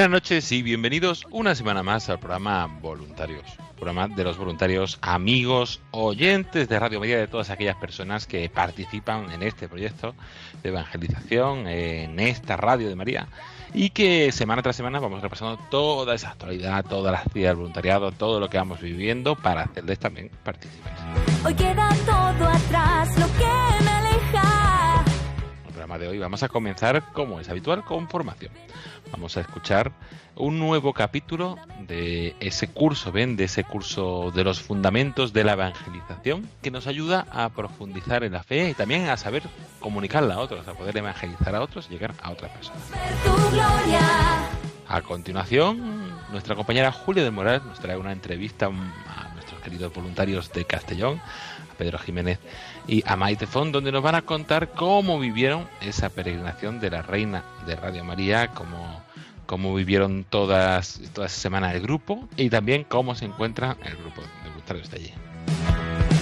Buenas 0.00 0.22
noches 0.22 0.50
y 0.50 0.62
bienvenidos 0.62 1.26
una 1.30 1.54
semana 1.54 1.82
más 1.82 2.08
al 2.08 2.18
programa 2.18 2.66
Voluntarios, 2.80 3.44
programa 3.76 4.08
de 4.08 4.24
los 4.24 4.38
voluntarios 4.38 4.98
amigos, 5.02 5.82
oyentes 5.90 6.70
de 6.70 6.78
Radio 6.78 7.00
María, 7.00 7.18
de 7.18 7.28
todas 7.28 7.50
aquellas 7.50 7.76
personas 7.76 8.26
que 8.26 8.48
participan 8.48 9.30
en 9.30 9.42
este 9.42 9.68
proyecto 9.68 10.14
de 10.62 10.70
evangelización, 10.70 11.66
en 11.66 12.18
esta 12.18 12.56
Radio 12.56 12.88
de 12.88 12.96
María, 12.96 13.28
y 13.74 13.90
que 13.90 14.32
semana 14.32 14.62
tras 14.62 14.76
semana 14.76 15.00
vamos 15.00 15.20
repasando 15.20 15.58
toda 15.70 16.14
esa 16.14 16.30
actualidad, 16.30 16.82
toda 16.82 17.12
la 17.12 17.18
actividad 17.18 17.50
del 17.50 17.58
voluntariado, 17.58 18.10
todo 18.10 18.40
lo 18.40 18.48
que 18.48 18.56
vamos 18.56 18.80
viviendo 18.80 19.36
para 19.36 19.64
hacerles 19.64 19.98
también 19.98 20.30
partícipes. 20.42 20.92
Hoy 21.44 21.52
queda 21.52 21.90
todo 22.06 22.48
atrás, 22.48 23.18
lo 23.18 23.26
que 23.36 23.49
programa 25.90 26.04
de 26.04 26.08
hoy 26.08 26.18
vamos 26.20 26.44
a 26.44 26.48
comenzar, 26.48 27.02
como 27.12 27.40
es 27.40 27.48
habitual, 27.48 27.84
con 27.84 28.08
formación. 28.08 28.52
Vamos 29.10 29.36
a 29.36 29.40
escuchar 29.40 29.90
un 30.36 30.60
nuevo 30.60 30.92
capítulo 30.92 31.58
de 31.80 32.36
ese 32.38 32.68
curso, 32.68 33.10
ven, 33.10 33.34
de 33.34 33.44
ese 33.44 33.64
curso 33.64 34.30
de 34.32 34.44
los 34.44 34.60
fundamentos 34.60 35.32
de 35.32 35.42
la 35.42 35.54
evangelización, 35.54 36.48
que 36.62 36.70
nos 36.70 36.86
ayuda 36.86 37.26
a 37.32 37.48
profundizar 37.48 38.22
en 38.22 38.34
la 38.34 38.44
fe 38.44 38.70
y 38.70 38.74
también 38.74 39.08
a 39.08 39.16
saber 39.16 39.42
comunicarla 39.80 40.34
a 40.34 40.38
otros, 40.38 40.68
a 40.68 40.74
poder 40.74 40.96
evangelizar 40.96 41.56
a 41.56 41.60
otros 41.60 41.88
y 41.88 41.94
llegar 41.94 42.14
a 42.22 42.30
otras 42.30 42.52
personas. 42.52 42.82
A 44.86 45.02
continuación, 45.02 46.14
nuestra 46.30 46.54
compañera 46.54 46.92
Julia 46.92 47.24
de 47.24 47.32
Morales 47.32 47.64
nos 47.64 47.80
trae 47.80 47.96
una 47.96 48.12
entrevista 48.12 48.66
a 48.66 49.34
nuestros 49.34 49.60
queridos 49.60 49.92
voluntarios 49.92 50.52
de 50.52 50.64
Castellón, 50.64 51.18
a 51.18 51.74
Pedro 51.76 51.98
Jiménez 51.98 52.38
y 52.90 53.04
a 53.06 53.14
Maite 53.14 53.46
Font, 53.46 53.72
donde 53.72 53.92
nos 53.92 54.02
van 54.02 54.16
a 54.16 54.22
contar 54.22 54.70
cómo 54.70 55.20
vivieron 55.20 55.68
esa 55.80 56.08
peregrinación 56.08 56.80
de 56.80 56.90
la 56.90 57.02
Reina 57.02 57.44
de 57.64 57.76
Radio 57.76 58.02
María, 58.02 58.48
cómo, 58.48 59.00
cómo 59.46 59.72
vivieron 59.72 60.26
todas, 60.28 61.00
toda 61.14 61.28
esa 61.28 61.40
semana 61.40 61.72
el 61.72 61.82
grupo 61.82 62.28
y 62.36 62.50
también 62.50 62.82
cómo 62.82 63.14
se 63.14 63.26
encuentra 63.26 63.76
el 63.84 63.96
grupo 63.96 64.22
de 64.22 64.48
voluntarios 64.48 64.90
de 64.90 64.96
allí. 64.96 65.12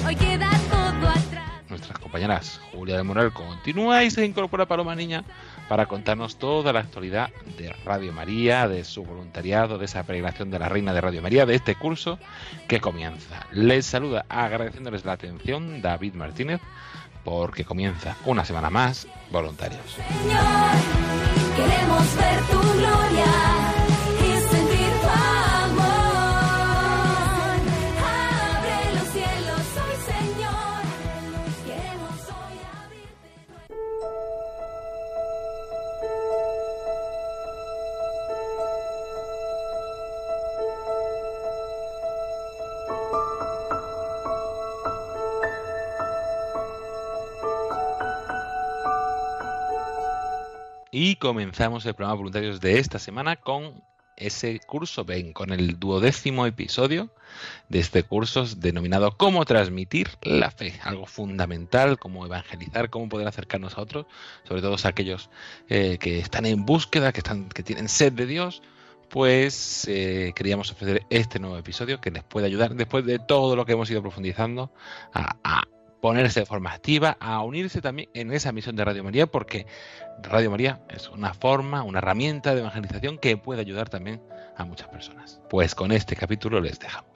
Hoy 0.07 0.15
queda 0.15 0.51
todo 0.69 1.09
atrás. 1.09 1.51
Nuestras 1.71 1.99
compañeras 2.01 2.61
Julia 2.75 2.99
de 2.99 3.03
Moral 3.03 3.33
continúa 3.33 4.05
y 4.05 4.11
se 4.11 4.27
incorpora 4.27 4.67
Paloma 4.67 4.95
Niña 4.95 5.25
para 5.69 5.87
contarnos 5.87 6.37
toda 6.37 6.73
la 6.73 6.81
actualidad 6.81 7.31
de 7.57 7.73
Radio 7.85 8.13
María, 8.13 8.69
de 8.69 8.85
su 8.85 9.05
voluntariado, 9.05 9.79
de 9.79 9.85
esa 9.85 10.03
peregrinación 10.05 10.51
de 10.51 10.59
la 10.59 10.69
Reina 10.69 10.93
de 10.93 11.01
Radio 11.01 11.23
María, 11.23 11.47
de 11.47 11.55
este 11.55 11.75
curso 11.75 12.19
que 12.67 12.81
comienza. 12.81 13.47
Les 13.53 13.87
saluda 13.87 14.25
agradeciéndoles 14.29 15.05
la 15.05 15.13
atención 15.13 15.83
David 15.83 16.15
Martínez 16.15 16.61
porque 17.25 17.65
comienza 17.65 18.17
una 18.25 18.45
semana 18.45 18.71
más 18.71 19.07
Voluntarios. 19.31 19.83
Señor, 19.93 20.47
queremos 21.57 22.17
ver 22.17 22.41
tu 22.51 22.61
gloria 22.79 23.68
Y 50.91 51.17
comenzamos 51.17 51.85
el 51.85 51.93
programa 51.95 52.17
Voluntarios 52.17 52.63
de 52.63 52.79
esta 52.79 52.99
semana 52.99 53.37
con 53.37 53.83
ese 54.17 54.59
curso, 54.61 55.05
ven, 55.05 55.35
con 55.35 55.53
el 55.53 55.79
duodécimo 55.79 56.47
episodio 56.47 57.11
de 57.69 57.79
este 57.81 58.05
curso 58.05 58.47
denominado 58.57 59.15
Cómo 59.19 59.45
transmitir 59.45 60.09
la 60.23 60.51
fe, 60.51 60.81
algo 60.83 61.05
fundamental, 61.05 61.99
cómo 61.99 62.25
evangelizar, 62.25 62.89
cómo 62.89 63.11
poder 63.11 63.29
acercarnos 63.29 63.77
a 63.77 63.83
otros, 63.83 64.07
sobre 64.45 64.63
todo 64.63 64.77
a 64.83 64.89
aquellos 64.89 65.29
eh, 65.69 65.99
que 66.01 66.21
están 66.21 66.47
en 66.47 66.65
búsqueda, 66.65 67.13
que, 67.13 67.21
están, 67.21 67.51
que 67.51 67.63
tienen 67.63 67.91
sed 67.91 68.15
de 68.15 68.25
Dios, 68.25 68.63
pues 69.11 69.87
eh, 69.89 70.33
queríamos 70.35 70.71
ofrecer 70.73 71.03
este 71.11 71.39
nuevo 71.39 71.59
episodio 71.59 72.01
que 72.01 72.11
les 72.11 72.25
puede 72.25 72.47
ayudar 72.47 72.75
después 72.75 73.05
de 73.05 73.19
todo 73.19 73.57
lo 73.57 73.67
que 73.67 73.73
hemos 73.73 73.91
ido 73.91 74.01
profundizando 74.01 74.73
a, 75.13 75.37
a 75.45 75.63
ponerse 76.01 76.41
de 76.41 76.47
forma 76.47 76.73
activa, 76.73 77.17
a 77.21 77.43
unirse 77.43 77.81
también 77.81 78.09
en 78.15 78.33
esa 78.33 78.53
misión 78.53 78.77
de 78.77 78.85
Radio 78.85 79.05
María, 79.05 79.27
porque 79.27 79.67
Radio 80.23 80.51
María 80.51 80.81
es 80.89 81.09
una 81.09 81.35
forma, 81.35 81.83
una 81.83 81.99
herramienta 81.99 82.55
de 82.55 82.61
evangelización 82.61 83.19
que 83.19 83.37
puede 83.37 83.61
ayudar 83.61 83.89
también 83.89 84.23
a 84.57 84.65
muchas 84.65 84.89
personas. 84.89 85.41
Pues 85.49 85.75
con 85.75 85.93
este 85.93 86.17
capítulo 86.17 86.61
les 86.61 86.79
dejamos. 86.79 87.11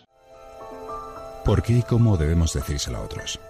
¿Por 1.44 1.62
qué 1.62 1.75
y 1.75 1.82
cómo 1.82 2.16
debemos 2.16 2.53
decírselo 2.53 2.98
a 2.98 3.03
otros? 3.03 3.41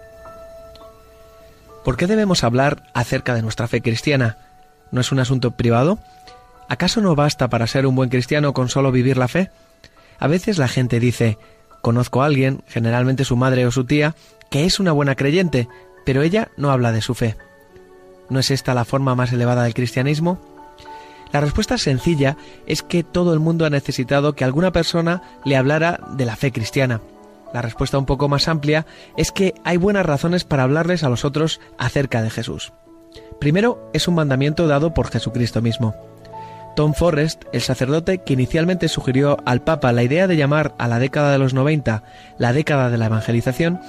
¿Por 1.85 1.97
qué 1.97 2.07
debemos 2.07 2.45
hablar 2.45 2.85
acerca 2.95 3.35
de 3.35 3.43
nuestra 3.43 3.69
fe 3.69 3.83
cristiana? 3.83 4.39
¿No 4.91 5.01
es 5.01 5.13
un 5.13 5.19
asunto 5.19 5.53
privado? 5.53 5.99
¿Acaso 6.69 7.01
no 7.01 7.15
basta 7.15 7.49
para 7.49 7.67
ser 7.67 7.87
un 7.87 7.97
buen 7.97 8.09
cristiano 8.09 8.55
con 8.55 8.69
solo 8.69 8.93
vivir 8.93 9.17
la 9.17 9.29
fe? 9.29 9.51
A 10.19 10.29
veces 10.29 10.59
la 10.59 10.69
gente 10.69 11.01
dice, 11.01 11.39
conozco 11.81 12.23
a 12.23 12.27
alguien, 12.27 12.63
generalmente 12.69 13.25
su 13.25 13.37
madre 13.37 13.67
o 13.67 13.71
su 13.73 13.85
tía, 13.85 14.15
que 14.53 14.67
es 14.67 14.79
una 14.79 14.93
buena 14.93 15.17
creyente, 15.17 15.67
pero 16.05 16.21
ella 16.21 16.51
no 16.59 16.71
habla 16.71 16.93
de 16.93 17.01
su 17.01 17.15
fe. 17.15 17.37
¿No 18.29 18.39
es 18.39 18.51
esta 18.51 18.75
la 18.75 18.85
forma 18.85 19.15
más 19.15 19.33
elevada 19.33 19.65
del 19.65 19.73
cristianismo? 19.73 20.39
La 21.33 21.41
respuesta 21.41 21.79
sencilla 21.79 22.37
es 22.67 22.83
que 22.83 23.03
todo 23.03 23.33
el 23.33 23.41
mundo 23.41 23.65
ha 23.65 23.71
necesitado 23.71 24.35
que 24.35 24.45
alguna 24.45 24.71
persona 24.71 25.23
le 25.47 25.57
hablara 25.57 26.01
de 26.17 26.27
la 26.27 26.37
fe 26.37 26.53
cristiana. 26.53 27.01
La 27.55 27.63
respuesta 27.63 27.97
un 27.97 28.05
poco 28.05 28.29
más 28.29 28.47
amplia 28.47 28.85
es 29.17 29.33
que 29.33 29.55
hay 29.65 29.79
buenas 29.79 30.05
razones 30.05 30.45
para 30.45 30.65
hablarles 30.65 31.03
a 31.03 31.09
los 31.09 31.25
otros 31.25 31.59
acerca 31.79 32.21
de 32.21 32.29
Jesús. 32.29 32.75
Primero, 33.41 33.91
es 33.95 34.07
un 34.07 34.17
mandamiento 34.17 34.67
dado 34.67 34.93
por 34.93 35.11
Jesucristo 35.11 35.63
mismo. 35.63 35.95
Tom 36.77 36.93
Forrest, 36.93 37.45
el 37.55 37.63
sacerdote 37.63 38.19
que 38.19 38.35
inicialmente 38.35 38.89
sugirió 38.89 39.39
al 39.47 39.63
Papa 39.63 39.93
la 39.93 40.03
idea 40.03 40.27
de 40.27 40.37
llamar 40.37 40.75
a 40.79 40.89
la 40.89 40.99
década 40.99 41.33
de 41.33 41.39
los 41.39 41.55
90 41.55 42.03
la 42.39 42.53
década 42.53 42.91
de 42.91 42.99
la 42.99 43.07
evangelización, 43.07 43.81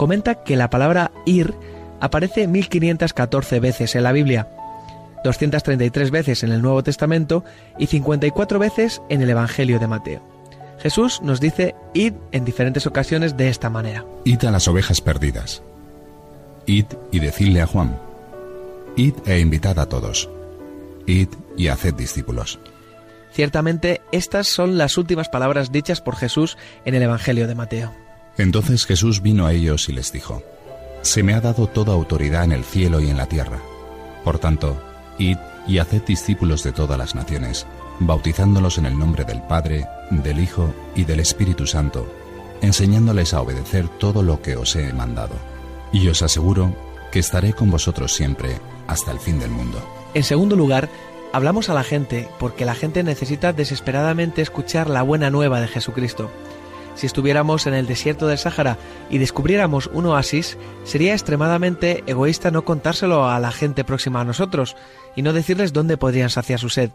comenta 0.00 0.36
que 0.44 0.56
la 0.56 0.70
palabra 0.70 1.12
ir 1.26 1.52
aparece 2.00 2.46
1514 2.46 3.60
veces 3.60 3.94
en 3.94 4.02
la 4.02 4.12
Biblia, 4.12 4.48
233 5.24 6.10
veces 6.10 6.42
en 6.42 6.52
el 6.52 6.62
Nuevo 6.62 6.82
Testamento 6.82 7.44
y 7.78 7.86
54 7.86 8.58
veces 8.58 9.02
en 9.10 9.20
el 9.20 9.28
Evangelio 9.28 9.78
de 9.78 9.88
Mateo. 9.88 10.22
Jesús 10.78 11.20
nos 11.20 11.38
dice 11.38 11.74
id 11.92 12.14
en 12.32 12.46
diferentes 12.46 12.86
ocasiones 12.86 13.36
de 13.36 13.50
esta 13.50 13.68
manera. 13.68 14.06
Id 14.24 14.42
a 14.46 14.50
las 14.50 14.68
ovejas 14.68 15.02
perdidas. 15.02 15.62
Id 16.64 16.86
y 17.12 17.20
decidle 17.20 17.60
a 17.60 17.66
Juan. 17.66 18.00
Id 18.96 19.16
e 19.26 19.38
invitad 19.38 19.78
a 19.78 19.84
todos. 19.84 20.30
Id 21.04 21.28
y 21.58 21.68
haced 21.68 21.92
discípulos. 21.92 22.58
Ciertamente, 23.32 24.00
estas 24.12 24.48
son 24.48 24.78
las 24.78 24.96
últimas 24.96 25.28
palabras 25.28 25.72
dichas 25.72 26.00
por 26.00 26.16
Jesús 26.16 26.56
en 26.86 26.94
el 26.94 27.02
Evangelio 27.02 27.46
de 27.46 27.54
Mateo. 27.54 27.92
Entonces 28.40 28.86
Jesús 28.86 29.20
vino 29.20 29.46
a 29.46 29.52
ellos 29.52 29.88
y 29.90 29.92
les 29.92 30.12
dijo, 30.12 30.42
Se 31.02 31.22
me 31.22 31.34
ha 31.34 31.40
dado 31.40 31.66
toda 31.66 31.92
autoridad 31.92 32.44
en 32.44 32.52
el 32.52 32.64
cielo 32.64 33.00
y 33.00 33.10
en 33.10 33.18
la 33.18 33.26
tierra. 33.26 33.60
Por 34.24 34.38
tanto, 34.38 34.80
id 35.18 35.36
y 35.66 35.78
haced 35.78 36.02
discípulos 36.04 36.62
de 36.62 36.72
todas 36.72 36.98
las 36.98 37.14
naciones, 37.14 37.66
bautizándolos 37.98 38.78
en 38.78 38.86
el 38.86 38.98
nombre 38.98 39.24
del 39.24 39.42
Padre, 39.42 39.86
del 40.10 40.40
Hijo 40.40 40.72
y 40.94 41.04
del 41.04 41.20
Espíritu 41.20 41.66
Santo, 41.66 42.10
enseñándoles 42.62 43.34
a 43.34 43.42
obedecer 43.42 43.88
todo 43.88 44.22
lo 44.22 44.40
que 44.40 44.56
os 44.56 44.74
he 44.74 44.90
mandado. 44.92 45.34
Y 45.92 46.08
os 46.08 46.22
aseguro 46.22 46.74
que 47.12 47.18
estaré 47.18 47.52
con 47.52 47.70
vosotros 47.70 48.14
siempre 48.14 48.56
hasta 48.86 49.10
el 49.10 49.20
fin 49.20 49.38
del 49.38 49.50
mundo. 49.50 49.86
En 50.14 50.24
segundo 50.24 50.56
lugar, 50.56 50.88
hablamos 51.32 51.68
a 51.68 51.74
la 51.74 51.84
gente 51.84 52.28
porque 52.38 52.64
la 52.64 52.74
gente 52.74 53.02
necesita 53.02 53.52
desesperadamente 53.52 54.40
escuchar 54.40 54.88
la 54.88 55.02
buena 55.02 55.30
nueva 55.30 55.60
de 55.60 55.68
Jesucristo. 55.68 56.30
Si 57.00 57.06
estuviéramos 57.06 57.66
en 57.66 57.72
el 57.72 57.86
desierto 57.86 58.26
del 58.26 58.36
Sáhara 58.36 58.76
y 59.08 59.16
descubriéramos 59.16 59.86
un 59.86 60.04
oasis, 60.04 60.58
sería 60.84 61.14
extremadamente 61.14 62.04
egoísta 62.06 62.50
no 62.50 62.66
contárselo 62.66 63.26
a 63.26 63.40
la 63.40 63.52
gente 63.52 63.84
próxima 63.84 64.20
a 64.20 64.24
nosotros 64.26 64.76
y 65.16 65.22
no 65.22 65.32
decirles 65.32 65.72
dónde 65.72 65.96
podrían 65.96 66.28
saciar 66.28 66.58
su 66.58 66.68
sed. 66.68 66.90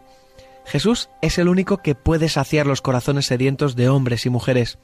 Jesús 0.64 1.08
es 1.22 1.38
el 1.38 1.48
único 1.48 1.78
que 1.78 1.96
puede 1.96 2.28
saciar 2.28 2.68
los 2.68 2.82
corazones 2.82 3.26
sedientos 3.26 3.74
de 3.74 3.88
hombres 3.88 4.26
y 4.26 4.30
mujeres. 4.30 4.78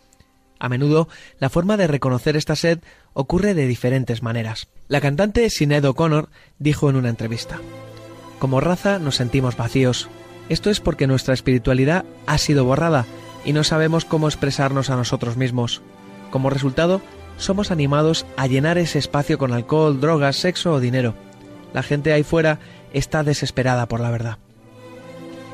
A 0.58 0.68
menudo, 0.68 1.06
la 1.38 1.50
forma 1.50 1.76
de 1.76 1.86
reconocer 1.86 2.34
esta 2.36 2.56
sed 2.56 2.80
ocurre 3.12 3.54
de 3.54 3.68
diferentes 3.68 4.24
maneras. 4.24 4.66
La 4.88 5.00
cantante 5.00 5.48
Sinead 5.50 5.84
O'Connor 5.84 6.30
dijo 6.58 6.90
en 6.90 6.96
una 6.96 7.10
entrevista, 7.10 7.60
Como 8.40 8.58
raza 8.58 8.98
nos 8.98 9.14
sentimos 9.14 9.56
vacíos. 9.56 10.08
Esto 10.48 10.68
es 10.68 10.80
porque 10.80 11.06
nuestra 11.06 11.32
espiritualidad 11.32 12.04
ha 12.26 12.38
sido 12.38 12.64
borrada 12.64 13.06
y 13.44 13.52
no 13.52 13.64
sabemos 13.64 14.04
cómo 14.04 14.28
expresarnos 14.28 14.90
a 14.90 14.96
nosotros 14.96 15.36
mismos. 15.36 15.82
Como 16.30 16.50
resultado, 16.50 17.00
somos 17.36 17.70
animados 17.70 18.26
a 18.36 18.46
llenar 18.46 18.78
ese 18.78 18.98
espacio 18.98 19.38
con 19.38 19.52
alcohol, 19.52 20.00
drogas, 20.00 20.36
sexo 20.36 20.72
o 20.72 20.80
dinero. 20.80 21.14
La 21.72 21.82
gente 21.82 22.12
ahí 22.12 22.22
fuera 22.22 22.58
está 22.92 23.24
desesperada 23.24 23.86
por 23.86 24.00
la 24.00 24.10
verdad. 24.10 24.38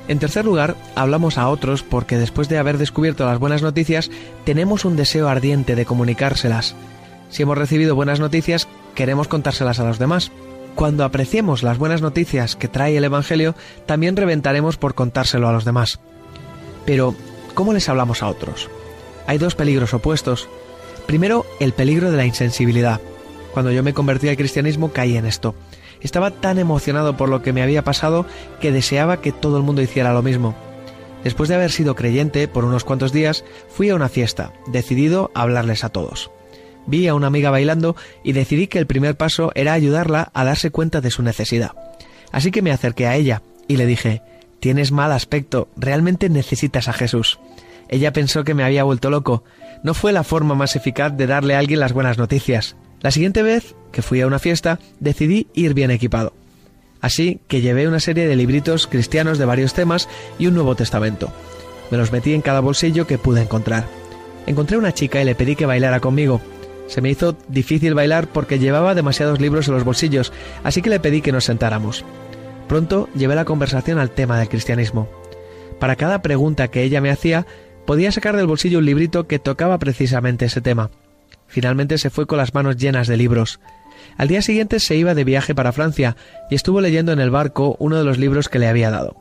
En 0.09 0.19
tercer 0.19 0.47
lugar, 0.47 0.75
hablamos 0.95 1.37
a 1.37 1.49
otros 1.49 1.83
porque 1.83 2.17
después 2.17 2.49
de 2.49 2.59
haber 2.59 2.79
descubierto 2.79 3.27
las 3.27 3.39
buenas 3.39 3.63
noticias, 3.63 4.11
tenemos 4.45 4.87
un 4.87 4.97
deseo 4.97 5.29
ardiente 5.29 5.77
de 5.77 5.85
comunicárselas. 5.85 6.75
Si 7.29 7.43
hemos 7.43 7.59
recibido 7.59 7.95
buenas 7.95 8.19
noticias, 8.19 8.69
queremos 8.95 9.29
contárselas 9.29 9.81
a 9.81 9.85
los 9.85 9.99
demás. 9.99 10.33
Cuando 10.75 11.05
apreciemos 11.05 11.63
las 11.63 11.77
buenas 11.77 12.01
noticias 12.01 12.57
que 12.57 12.69
trae 12.69 12.97
el 12.97 13.05
Evangelio, 13.05 13.55
también 13.85 14.17
reventaremos 14.17 14.79
por 14.79 14.95
contárselo 14.95 15.49
a 15.49 15.53
los 15.53 15.67
demás. 15.67 16.01
Pero, 16.87 17.15
¿cómo 17.55 17.73
les 17.73 17.89
hablamos 17.89 18.23
a 18.23 18.29
otros? 18.29 18.69
Hay 19.27 19.39
dos 19.39 19.55
peligros 19.55 19.95
opuestos. 19.95 20.49
Primero, 21.07 21.45
el 21.61 21.73
peligro 21.73 22.11
de 22.11 22.17
la 22.17 22.27
insensibilidad. 22.27 23.01
Cuando 23.53 23.73
yo 23.73 23.83
me 23.83 23.95
convertí 23.95 24.29
al 24.29 24.37
cristianismo 24.37 24.93
caí 24.93 25.17
en 25.17 25.27
esto. 25.27 25.55
Estaba 26.01 26.31
tan 26.31 26.59
emocionado 26.59 27.17
por 27.17 27.29
lo 27.29 27.43
que 27.43 27.53
me 27.53 27.63
había 27.63 27.85
pasado 27.85 28.27
que 28.61 28.73
deseaba 28.73 29.21
que 29.21 29.33
todo 29.33 29.57
el 29.57 29.65
mundo 29.65 29.83
hiciera 29.83 30.13
lo 30.13 30.23
mismo. 30.23 30.55
Después 31.25 31.49
de 31.49 31.57
haber 31.57 31.73
sido 31.73 31.95
creyente 31.95 32.47
por 32.47 32.65
unos 32.65 32.85
cuantos 32.85 33.13
días, 33.13 33.45
fui 33.69 33.91
a 33.91 33.95
una 33.95 34.09
fiesta, 34.09 34.53
decidido 34.69 35.31
a 35.35 35.43
hablarles 35.43 35.83
a 35.83 35.89
todos. 35.89 36.31
Vi 36.87 37.09
a 37.09 37.15
una 37.15 37.27
amiga 37.27 37.51
bailando 37.51 37.97
y 38.23 38.33
decidí 38.33 38.67
que 38.67 38.79
el 38.79 38.87
primer 38.87 39.17
paso 39.17 39.51
era 39.55 39.73
ayudarla 39.73 40.31
a 40.33 40.45
darse 40.45 40.71
cuenta 40.71 41.01
de 41.01 41.11
su 41.11 41.23
necesidad. 41.23 41.73
Así 42.33 42.51
que 42.51 42.63
me 42.63 42.73
acerqué 42.73 43.07
a 43.07 43.17
ella 43.17 43.43
y 43.67 43.77
le 43.77 43.87
dije, 43.87 44.23
Tienes 44.61 44.93
mal 44.93 45.13
aspecto, 45.13 45.69
realmente 45.77 46.29
necesitas 46.29 46.89
a 46.89 46.93
Jesús. 46.93 47.39
Ella 47.89 48.13
pensó 48.13 48.45
que 48.45 48.55
me 48.55 48.65
había 48.65 48.85
vuelto 48.85 49.11
loco. 49.11 49.45
No 49.83 49.95
fue 49.95 50.13
la 50.13 50.25
forma 50.25 50.55
más 50.55 50.77
eficaz 50.77 51.17
de 51.17 51.27
darle 51.27 51.55
a 51.55 51.59
alguien 51.59 51.81
las 51.81 51.93
buenas 51.93 52.19
noticias. 52.19 52.77
La 53.01 53.11
siguiente 53.11 53.43
vez 53.43 53.75
que 53.93 54.03
fui 54.03 54.21
a 54.21 54.27
una 54.27 54.39
fiesta, 54.39 54.79
decidí 55.01 55.49
ir 55.55 55.75
bien 55.75 55.91
equipado. 55.91 56.35
Así 57.01 57.41
que 57.47 57.61
llevé 57.61 57.87
una 57.87 58.01
serie 58.01 58.27
de 58.27 58.37
libritos 58.37 58.87
cristianos 58.87 59.39
de 59.39 59.45
varios 59.45 59.73
temas 59.73 60.09
y 60.39 60.49
un 60.49 60.55
Nuevo 60.55 60.75
Testamento. 60.75 61.33
Me 61.91 61.99
los 61.99 62.13
metí 62.13 62.35
en 62.35 62.43
cada 62.43 62.61
bolsillo 62.61 63.07
que 63.07 63.19
pude 63.19 63.43
encontrar. 63.43 63.87
Encontré 64.47 64.77
una 64.77 64.93
chica 64.93 65.23
y 65.23 65.25
le 65.25 65.35
pedí 65.35 65.57
que 65.57 65.67
bailara 65.67 66.01
conmigo. 66.01 66.41
Se 66.87 67.01
me 67.01 67.11
hizo 67.11 67.37
difícil 67.49 67.95
bailar 67.95 68.29
porque 68.29 68.59
llevaba 68.59 68.95
demasiados 68.95 69.41
libros 69.41 69.69
en 69.69 69.75
los 69.75 69.85
bolsillos, 69.85 70.33
así 70.65 70.83
que 70.83 70.91
le 70.91 71.01
pedí 71.01 71.21
que 71.21 71.33
nos 71.33 71.45
sentáramos. 71.45 72.05
Pronto 72.69 73.09
llevé 73.15 73.35
la 73.35 73.47
conversación 73.47 73.99
al 73.99 74.11
tema 74.11 74.39
del 74.39 74.49
cristianismo. 74.49 75.09
Para 75.81 75.97
cada 75.97 76.23
pregunta 76.23 76.69
que 76.69 76.83
ella 76.83 77.01
me 77.01 77.11
hacía, 77.11 77.47
podía 77.87 78.13
sacar 78.13 78.37
del 78.37 78.47
bolsillo 78.47 78.79
un 78.79 78.85
librito 78.85 79.27
que 79.27 79.39
tocaba 79.39 79.79
precisamente 79.79 80.45
ese 80.45 80.61
tema. 80.61 80.91
Finalmente 81.47 81.97
se 81.97 82.11
fue 82.11 82.27
con 82.27 82.37
las 82.37 82.53
manos 82.53 82.77
llenas 82.77 83.09
de 83.09 83.17
libros. 83.17 83.59
Al 84.19 84.29
día 84.29 84.43
siguiente 84.43 84.81
se 84.81 84.97
iba 84.97 85.15
de 85.15 85.25
viaje 85.25 85.55
para 85.55 85.73
Francia 85.73 86.17
y 86.51 86.55
estuvo 86.55 86.81
leyendo 86.83 87.13
en 87.13 87.21
el 87.21 87.31
barco 87.31 87.77
uno 87.79 87.97
de 87.97 88.05
los 88.05 88.19
libros 88.19 88.49
que 88.51 88.59
le 88.59 88.69
había 88.69 88.91
dado. 88.91 89.17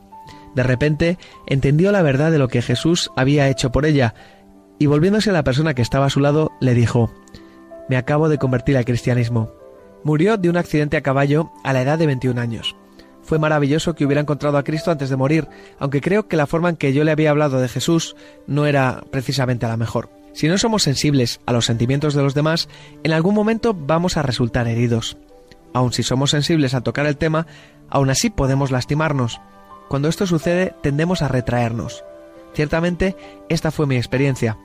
De 0.54 0.62
repente 0.62 1.18
entendió 1.46 1.90
la 1.90 2.02
verdad 2.02 2.30
de 2.30 2.38
lo 2.38 2.48
que 2.48 2.62
Jesús 2.62 3.10
había 3.16 3.48
hecho 3.48 3.72
por 3.72 3.86
ella 3.86 4.14
y 4.78 4.86
volviéndose 4.86 5.30
a 5.30 5.32
la 5.32 5.44
persona 5.44 5.74
que 5.74 5.82
estaba 5.82 6.06
a 6.06 6.10
su 6.10 6.20
lado 6.20 6.52
le 6.60 6.74
dijo 6.74 7.10
Me 7.88 7.96
acabo 7.96 8.28
de 8.28 8.38
convertir 8.38 8.76
al 8.76 8.84
cristianismo. 8.84 9.52
Murió 10.04 10.36
de 10.36 10.50
un 10.50 10.56
accidente 10.56 10.96
a 10.96 11.02
caballo 11.02 11.50
a 11.64 11.72
la 11.72 11.82
edad 11.82 11.98
de 11.98 12.06
21 12.06 12.40
años. 12.40 12.76
Fue 13.28 13.38
maravilloso 13.38 13.94
que 13.94 14.06
hubiera 14.06 14.22
encontrado 14.22 14.56
a 14.56 14.64
Cristo 14.64 14.90
antes 14.90 15.10
de 15.10 15.16
morir, 15.16 15.48
aunque 15.78 16.00
creo 16.00 16.28
que 16.28 16.36
la 16.38 16.46
forma 16.46 16.70
en 16.70 16.76
que 16.76 16.94
yo 16.94 17.04
le 17.04 17.10
había 17.10 17.28
hablado 17.28 17.60
de 17.60 17.68
Jesús 17.68 18.16
no 18.46 18.64
era 18.64 19.04
precisamente 19.10 19.68
la 19.68 19.76
mejor. 19.76 20.08
Si 20.32 20.48
no 20.48 20.56
somos 20.56 20.82
sensibles 20.82 21.38
a 21.44 21.52
los 21.52 21.66
sentimientos 21.66 22.14
de 22.14 22.22
los 22.22 22.32
demás, 22.32 22.70
en 23.04 23.12
algún 23.12 23.34
momento 23.34 23.74
vamos 23.74 24.16
a 24.16 24.22
resultar 24.22 24.66
heridos. 24.66 25.18
Aun 25.74 25.92
si 25.92 26.02
somos 26.02 26.30
sensibles 26.30 26.72
a 26.72 26.80
tocar 26.80 27.04
el 27.04 27.18
tema, 27.18 27.46
aún 27.90 28.08
así 28.08 28.30
podemos 28.30 28.70
lastimarnos. 28.70 29.42
Cuando 29.90 30.08
esto 30.08 30.26
sucede, 30.26 30.74
tendemos 30.82 31.20
a 31.20 31.28
retraernos. 31.28 32.04
Ciertamente, 32.54 33.14
esta 33.50 33.70
fue 33.70 33.86
mi 33.86 33.96
experiencia. 33.96 34.56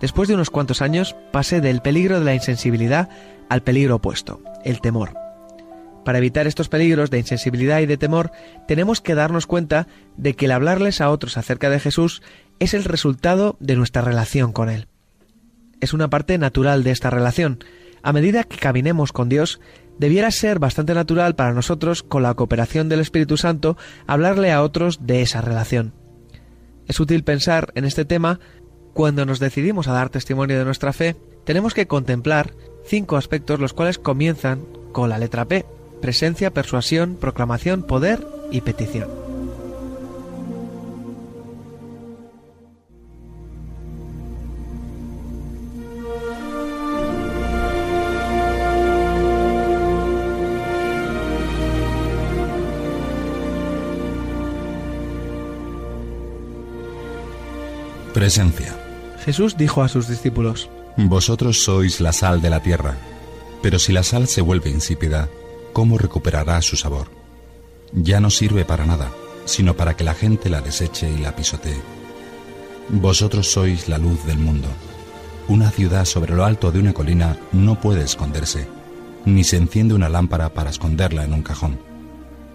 Después 0.00 0.28
de 0.28 0.34
unos 0.34 0.50
cuantos 0.50 0.80
años, 0.80 1.16
pasé 1.32 1.60
del 1.60 1.82
peligro 1.82 2.20
de 2.20 2.24
la 2.24 2.34
insensibilidad 2.34 3.08
al 3.48 3.64
peligro 3.64 3.96
opuesto, 3.96 4.42
el 4.64 4.80
temor. 4.80 5.25
Para 6.06 6.18
evitar 6.18 6.46
estos 6.46 6.70
peligros 6.70 7.10
de 7.10 7.18
insensibilidad 7.18 7.80
y 7.80 7.86
de 7.86 7.98
temor, 7.98 8.32
tenemos 8.66 9.02
que 9.02 9.14
darnos 9.14 9.46
cuenta 9.46 9.86
de 10.16 10.34
que 10.34 10.46
el 10.46 10.52
hablarles 10.52 11.02
a 11.02 11.10
otros 11.10 11.36
acerca 11.36 11.68
de 11.68 11.80
Jesús 11.80 12.22
es 12.60 12.72
el 12.72 12.84
resultado 12.84 13.58
de 13.60 13.76
nuestra 13.76 14.00
relación 14.00 14.52
con 14.54 14.70
Él 14.70 14.88
es 15.80 15.92
una 15.92 16.08
parte 16.08 16.38
natural 16.38 16.82
de 16.82 16.90
esta 16.90 17.10
relación. 17.10 17.58
A 18.02 18.12
medida 18.12 18.44
que 18.44 18.56
caminemos 18.56 19.12
con 19.12 19.28
Dios, 19.28 19.60
debiera 19.98 20.30
ser 20.30 20.58
bastante 20.58 20.94
natural 20.94 21.34
para 21.34 21.52
nosotros, 21.52 22.02
con 22.02 22.22
la 22.22 22.34
cooperación 22.34 22.88
del 22.88 23.00
Espíritu 23.00 23.36
Santo, 23.36 23.76
hablarle 24.06 24.52
a 24.52 24.62
otros 24.62 25.06
de 25.06 25.22
esa 25.22 25.40
relación. 25.40 25.92
Es 26.86 27.00
útil 27.00 27.24
pensar 27.24 27.72
en 27.74 27.84
este 27.84 28.04
tema 28.04 28.38
cuando 28.94 29.26
nos 29.26 29.40
decidimos 29.40 29.88
a 29.88 29.92
dar 29.92 30.08
testimonio 30.08 30.58
de 30.58 30.64
nuestra 30.64 30.92
fe, 30.92 31.16
tenemos 31.44 31.74
que 31.74 31.86
contemplar 31.86 32.54
cinco 32.84 33.16
aspectos 33.16 33.60
los 33.60 33.74
cuales 33.74 33.98
comienzan 33.98 34.64
con 34.92 35.10
la 35.10 35.18
letra 35.18 35.46
P, 35.46 35.66
presencia, 36.00 36.52
persuasión, 36.52 37.16
proclamación, 37.20 37.82
poder 37.82 38.26
y 38.50 38.60
petición. 38.60 39.26
Presencia. 58.16 58.74
Jesús 59.26 59.58
dijo 59.58 59.82
a 59.82 59.88
sus 59.88 60.08
discípulos, 60.08 60.70
Vosotros 60.96 61.62
sois 61.62 62.00
la 62.00 62.14
sal 62.14 62.40
de 62.40 62.48
la 62.48 62.60
tierra, 62.60 62.96
pero 63.60 63.78
si 63.78 63.92
la 63.92 64.02
sal 64.02 64.26
se 64.26 64.40
vuelve 64.40 64.70
insípida, 64.70 65.28
¿cómo 65.76 65.98
recuperará 65.98 66.62
su 66.62 66.74
sabor? 66.74 67.08
Ya 67.92 68.18
no 68.18 68.30
sirve 68.30 68.64
para 68.64 68.86
nada, 68.86 69.10
sino 69.44 69.76
para 69.76 69.94
que 69.94 70.04
la 70.04 70.14
gente 70.14 70.48
la 70.48 70.62
deseche 70.62 71.10
y 71.10 71.18
la 71.18 71.36
pisotee. 71.36 71.78
Vosotros 72.88 73.52
sois 73.52 73.86
la 73.86 73.98
luz 73.98 74.24
del 74.24 74.38
mundo. 74.38 74.68
Una 75.48 75.70
ciudad 75.70 76.06
sobre 76.06 76.34
lo 76.34 76.46
alto 76.46 76.72
de 76.72 76.78
una 76.78 76.94
colina 76.94 77.36
no 77.52 77.78
puede 77.78 78.02
esconderse, 78.04 78.66
ni 79.26 79.44
se 79.44 79.58
enciende 79.58 79.92
una 79.92 80.08
lámpara 80.08 80.48
para 80.54 80.70
esconderla 80.70 81.24
en 81.24 81.34
un 81.34 81.42
cajón. 81.42 81.78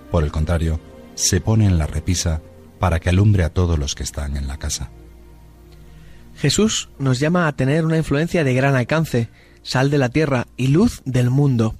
Por 0.10 0.24
el 0.24 0.32
contrario, 0.32 0.80
se 1.14 1.42
pone 1.42 1.68
en 1.68 1.78
la 1.78 1.86
repisa 1.86 2.42
para 2.80 3.00
que 3.00 3.10
alumbre 3.10 3.44
a 3.44 3.54
todos 3.54 3.78
los 3.78 3.94
que 3.94 4.02
están 4.02 4.36
en 4.36 4.48
la 4.48 4.58
casa. 4.58 4.90
Jesús 6.38 6.90
nos 6.98 7.20
llama 7.20 7.48
a 7.48 7.56
tener 7.56 7.86
una 7.86 7.98
influencia 7.98 8.44
de 8.44 8.56
gran 8.56 8.76
alcance, 8.76 9.30
sal 9.62 9.92
de 9.92 10.00
la 10.00 10.10
tierra 10.10 10.48
y 10.58 10.70
luz 10.70 11.04
del 11.06 11.30
mundo. 11.30 11.76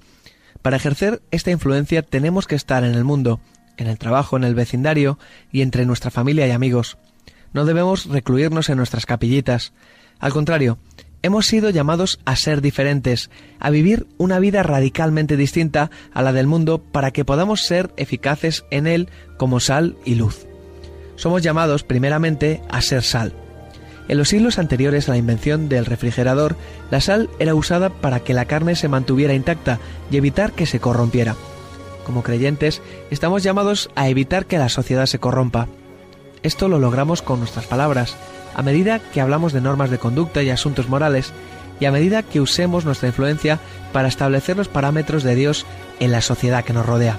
Para 0.62 0.76
ejercer 0.76 1.22
esta 1.32 1.50
influencia 1.50 2.02
tenemos 2.02 2.46
que 2.46 2.54
estar 2.54 2.84
en 2.84 2.94
el 2.94 3.04
mundo, 3.04 3.40
en 3.76 3.88
el 3.88 3.98
trabajo, 3.98 4.36
en 4.36 4.44
el 4.44 4.54
vecindario 4.54 5.18
y 5.50 5.62
entre 5.62 5.84
nuestra 5.84 6.10
familia 6.10 6.46
y 6.46 6.52
amigos. 6.52 6.98
No 7.52 7.64
debemos 7.64 8.06
recluirnos 8.06 8.68
en 8.68 8.78
nuestras 8.78 9.04
capillitas. 9.04 9.72
Al 10.20 10.32
contrario, 10.32 10.78
hemos 11.22 11.46
sido 11.46 11.70
llamados 11.70 12.20
a 12.24 12.36
ser 12.36 12.62
diferentes, 12.62 13.28
a 13.58 13.70
vivir 13.70 14.06
una 14.18 14.38
vida 14.38 14.62
radicalmente 14.62 15.36
distinta 15.36 15.90
a 16.14 16.22
la 16.22 16.32
del 16.32 16.46
mundo 16.46 16.80
para 16.80 17.10
que 17.10 17.24
podamos 17.24 17.62
ser 17.62 17.90
eficaces 17.96 18.64
en 18.70 18.86
él 18.86 19.08
como 19.36 19.60
sal 19.60 19.96
y 20.04 20.14
luz. 20.14 20.46
Somos 21.16 21.42
llamados 21.42 21.82
primeramente 21.82 22.62
a 22.70 22.80
ser 22.80 23.02
sal. 23.02 23.34
En 24.08 24.18
los 24.18 24.28
siglos 24.28 24.58
anteriores 24.58 25.08
a 25.08 25.12
la 25.12 25.18
invención 25.18 25.68
del 25.68 25.86
refrigerador, 25.86 26.56
la 26.90 27.00
sal 27.00 27.30
era 27.38 27.54
usada 27.54 27.90
para 27.90 28.20
que 28.20 28.34
la 28.34 28.46
carne 28.46 28.74
se 28.74 28.88
mantuviera 28.88 29.34
intacta 29.34 29.78
y 30.10 30.16
evitar 30.16 30.52
que 30.52 30.66
se 30.66 30.80
corrompiera. 30.80 31.36
Como 32.04 32.22
creyentes, 32.22 32.82
estamos 33.10 33.42
llamados 33.42 33.90
a 33.94 34.08
evitar 34.08 34.46
que 34.46 34.58
la 34.58 34.68
sociedad 34.68 35.06
se 35.06 35.20
corrompa. 35.20 35.68
Esto 36.42 36.68
lo 36.68 36.80
logramos 36.80 37.22
con 37.22 37.38
nuestras 37.38 37.66
palabras, 37.66 38.16
a 38.54 38.62
medida 38.62 38.98
que 38.98 39.20
hablamos 39.20 39.52
de 39.52 39.60
normas 39.60 39.90
de 39.90 39.98
conducta 39.98 40.42
y 40.42 40.50
asuntos 40.50 40.88
morales, 40.88 41.32
y 41.78 41.84
a 41.84 41.92
medida 41.92 42.22
que 42.22 42.40
usemos 42.40 42.84
nuestra 42.84 43.08
influencia 43.08 43.60
para 43.92 44.08
establecer 44.08 44.56
los 44.56 44.68
parámetros 44.68 45.22
de 45.22 45.34
Dios 45.34 45.64
en 46.00 46.12
la 46.12 46.20
sociedad 46.20 46.64
que 46.64 46.72
nos 46.72 46.86
rodea. 46.86 47.18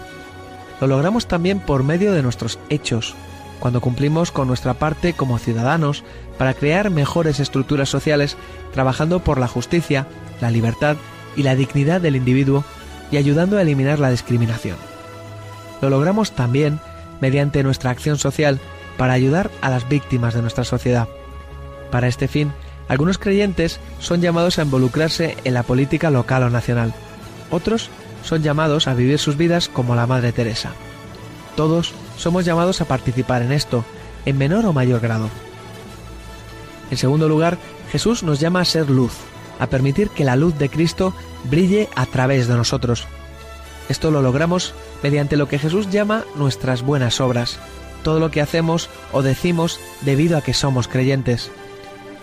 Lo 0.82 0.88
logramos 0.88 1.28
también 1.28 1.60
por 1.60 1.84
medio 1.84 2.12
de 2.12 2.22
nuestros 2.22 2.60
hechos, 2.70 3.16
cuando 3.60 3.82
cumplimos 3.82 4.32
con 4.32 4.48
nuestra 4.48 4.74
parte 4.74 5.14
como 5.14 5.38
ciudadanos 5.38 6.04
para 6.38 6.54
crear 6.54 6.90
mejores 6.90 7.40
estructuras 7.40 7.90
sociales, 7.90 8.38
trabajando 8.74 9.20
por 9.20 9.40
la 9.40 9.48
justicia, 9.48 10.08
la 10.42 10.52
libertad 10.52 10.98
y 11.36 11.44
la 11.44 11.56
dignidad 11.56 12.02
del 12.02 12.16
individuo 12.16 12.64
y 13.12 13.18
ayudando 13.18 13.58
a 13.58 13.62
eliminar 13.62 14.00
la 14.00 14.10
discriminación. 14.10 14.78
Lo 15.82 15.90
logramos 15.90 16.32
también 16.32 16.80
mediante 17.22 17.64
nuestra 17.64 17.92
acción 17.92 18.18
social 18.18 18.60
para 18.98 19.14
ayudar 19.14 19.50
a 19.62 19.70
las 19.70 19.88
víctimas 19.88 20.34
de 20.34 20.42
nuestra 20.42 20.64
sociedad. 20.64 21.08
Para 21.92 22.08
este 22.08 22.28
fin, 22.28 22.52
algunos 22.88 23.18
creyentes 23.18 23.80
son 24.00 24.22
llamados 24.22 24.60
a 24.60 24.64
involucrarse 24.64 25.38
en 25.44 25.54
la 25.54 25.64
política 25.64 26.10
local 26.10 26.44
o 26.44 26.50
nacional. 26.50 26.94
Otros 27.50 27.90
son 28.24 28.42
llamados 28.42 28.88
a 28.88 28.94
vivir 28.94 29.20
sus 29.20 29.38
vidas 29.38 29.70
como 29.70 29.96
la 29.96 30.08
Madre 30.08 30.32
Teresa. 30.32 30.72
Todos 31.56 31.94
somos 32.18 32.46
llamados 32.46 32.82
a 32.82 32.86
participar 32.86 33.42
en 33.42 33.52
esto, 33.52 33.84
en 34.26 34.38
menor 34.38 34.66
o 34.66 34.74
mayor 34.74 35.02
grado. 35.02 35.30
En 36.92 36.98
segundo 36.98 37.28
lugar, 37.28 37.58
Jesús 37.92 38.24
nos 38.24 38.40
llama 38.40 38.62
a 38.62 38.66
ser 38.66 38.90
luz, 38.90 39.14
a 39.60 39.68
permitir 39.68 40.10
que 40.10 40.26
la 40.26 40.36
luz 40.36 40.58
de 40.58 40.70
Cristo 40.70 41.14
brille 41.44 41.90
a 41.96 42.06
través 42.06 42.48
de 42.48 42.56
nosotros. 42.56 43.08
Esto 43.90 44.12
lo 44.12 44.22
logramos 44.22 44.74
mediante 45.02 45.38
lo 45.38 45.48
que 45.48 45.60
Jesús 45.60 45.90
llama 45.90 46.24
nuestras 46.36 46.82
buenas 46.82 47.20
obras, 47.20 47.60
todo 48.04 48.20
lo 48.20 48.32
que 48.32 48.42
hacemos 48.42 48.90
o 49.12 49.22
decimos 49.22 49.80
debido 50.02 50.38
a 50.38 50.42
que 50.42 50.54
somos 50.54 50.88
creyentes. 50.88 51.52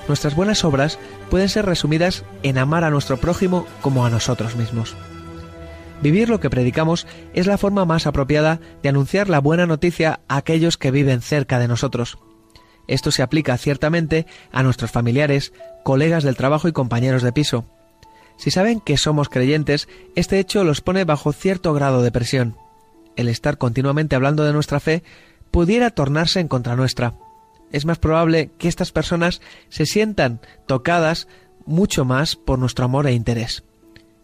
Nuestras 0.08 0.34
buenas 0.34 0.64
obras 0.64 0.98
pueden 1.30 1.48
ser 1.48 1.66
resumidas 1.66 2.24
en 2.42 2.58
amar 2.58 2.84
a 2.84 2.90
nuestro 2.90 3.18
prójimo 3.18 3.66
como 3.80 4.04
a 4.04 4.10
nosotros 4.10 4.56
mismos. 4.56 4.96
Vivir 6.02 6.30
lo 6.30 6.40
que 6.40 6.48
predicamos 6.48 7.06
es 7.34 7.46
la 7.46 7.58
forma 7.58 7.84
más 7.84 8.06
apropiada 8.06 8.60
de 8.82 8.88
anunciar 8.88 9.28
la 9.28 9.40
buena 9.40 9.66
noticia 9.66 10.20
a 10.28 10.38
aquellos 10.38 10.78
que 10.78 10.90
viven 10.90 11.20
cerca 11.20 11.58
de 11.58 11.68
nosotros. 11.68 12.18
Esto 12.88 13.12
se 13.12 13.22
aplica 13.22 13.56
ciertamente 13.58 14.26
a 14.50 14.62
nuestros 14.62 14.90
familiares, 14.90 15.52
colegas 15.84 16.24
del 16.24 16.36
trabajo 16.36 16.68
y 16.68 16.72
compañeros 16.72 17.22
de 17.22 17.32
piso. 17.32 17.66
Si 18.36 18.50
saben 18.50 18.80
que 18.80 18.96
somos 18.96 19.28
creyentes, 19.28 19.88
este 20.16 20.38
hecho 20.38 20.64
los 20.64 20.80
pone 20.80 21.04
bajo 21.04 21.32
cierto 21.32 21.74
grado 21.74 22.02
de 22.02 22.10
presión. 22.10 22.56
El 23.16 23.28
estar 23.28 23.58
continuamente 23.58 24.16
hablando 24.16 24.44
de 24.44 24.54
nuestra 24.54 24.80
fe 24.80 25.02
pudiera 25.50 25.90
tornarse 25.90 26.40
en 26.40 26.48
contra 26.48 26.76
nuestra. 26.76 27.14
Es 27.70 27.84
más 27.84 27.98
probable 27.98 28.50
que 28.58 28.68
estas 28.68 28.90
personas 28.90 29.42
se 29.68 29.84
sientan 29.84 30.40
tocadas 30.66 31.28
mucho 31.66 32.06
más 32.06 32.36
por 32.36 32.58
nuestro 32.58 32.86
amor 32.86 33.06
e 33.06 33.12
interés. 33.12 33.62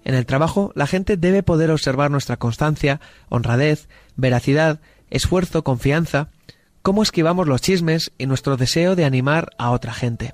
En 0.07 0.15
el 0.15 0.25
trabajo, 0.25 0.71
la 0.77 0.87
gente 0.87 1.17
debe 1.17 1.43
poder 1.43 1.73
observar 1.73 2.13
nuestra 2.13 2.37
constancia, 2.37 3.01
honradez, 3.29 3.89
veracidad, 4.15 4.79
esfuerzo, 5.11 5.65
confianza, 5.65 6.29
cómo 6.83 7.03
esquivamos 7.03 7.49
los 7.49 7.61
chismes 7.61 8.13
y 8.17 8.27
nuestro 8.27 8.57
deseo 8.57 8.95
de 8.95 9.05
animar 9.05 9.51
a 9.59 9.73
otra 9.73 9.93
gente. 9.93 10.33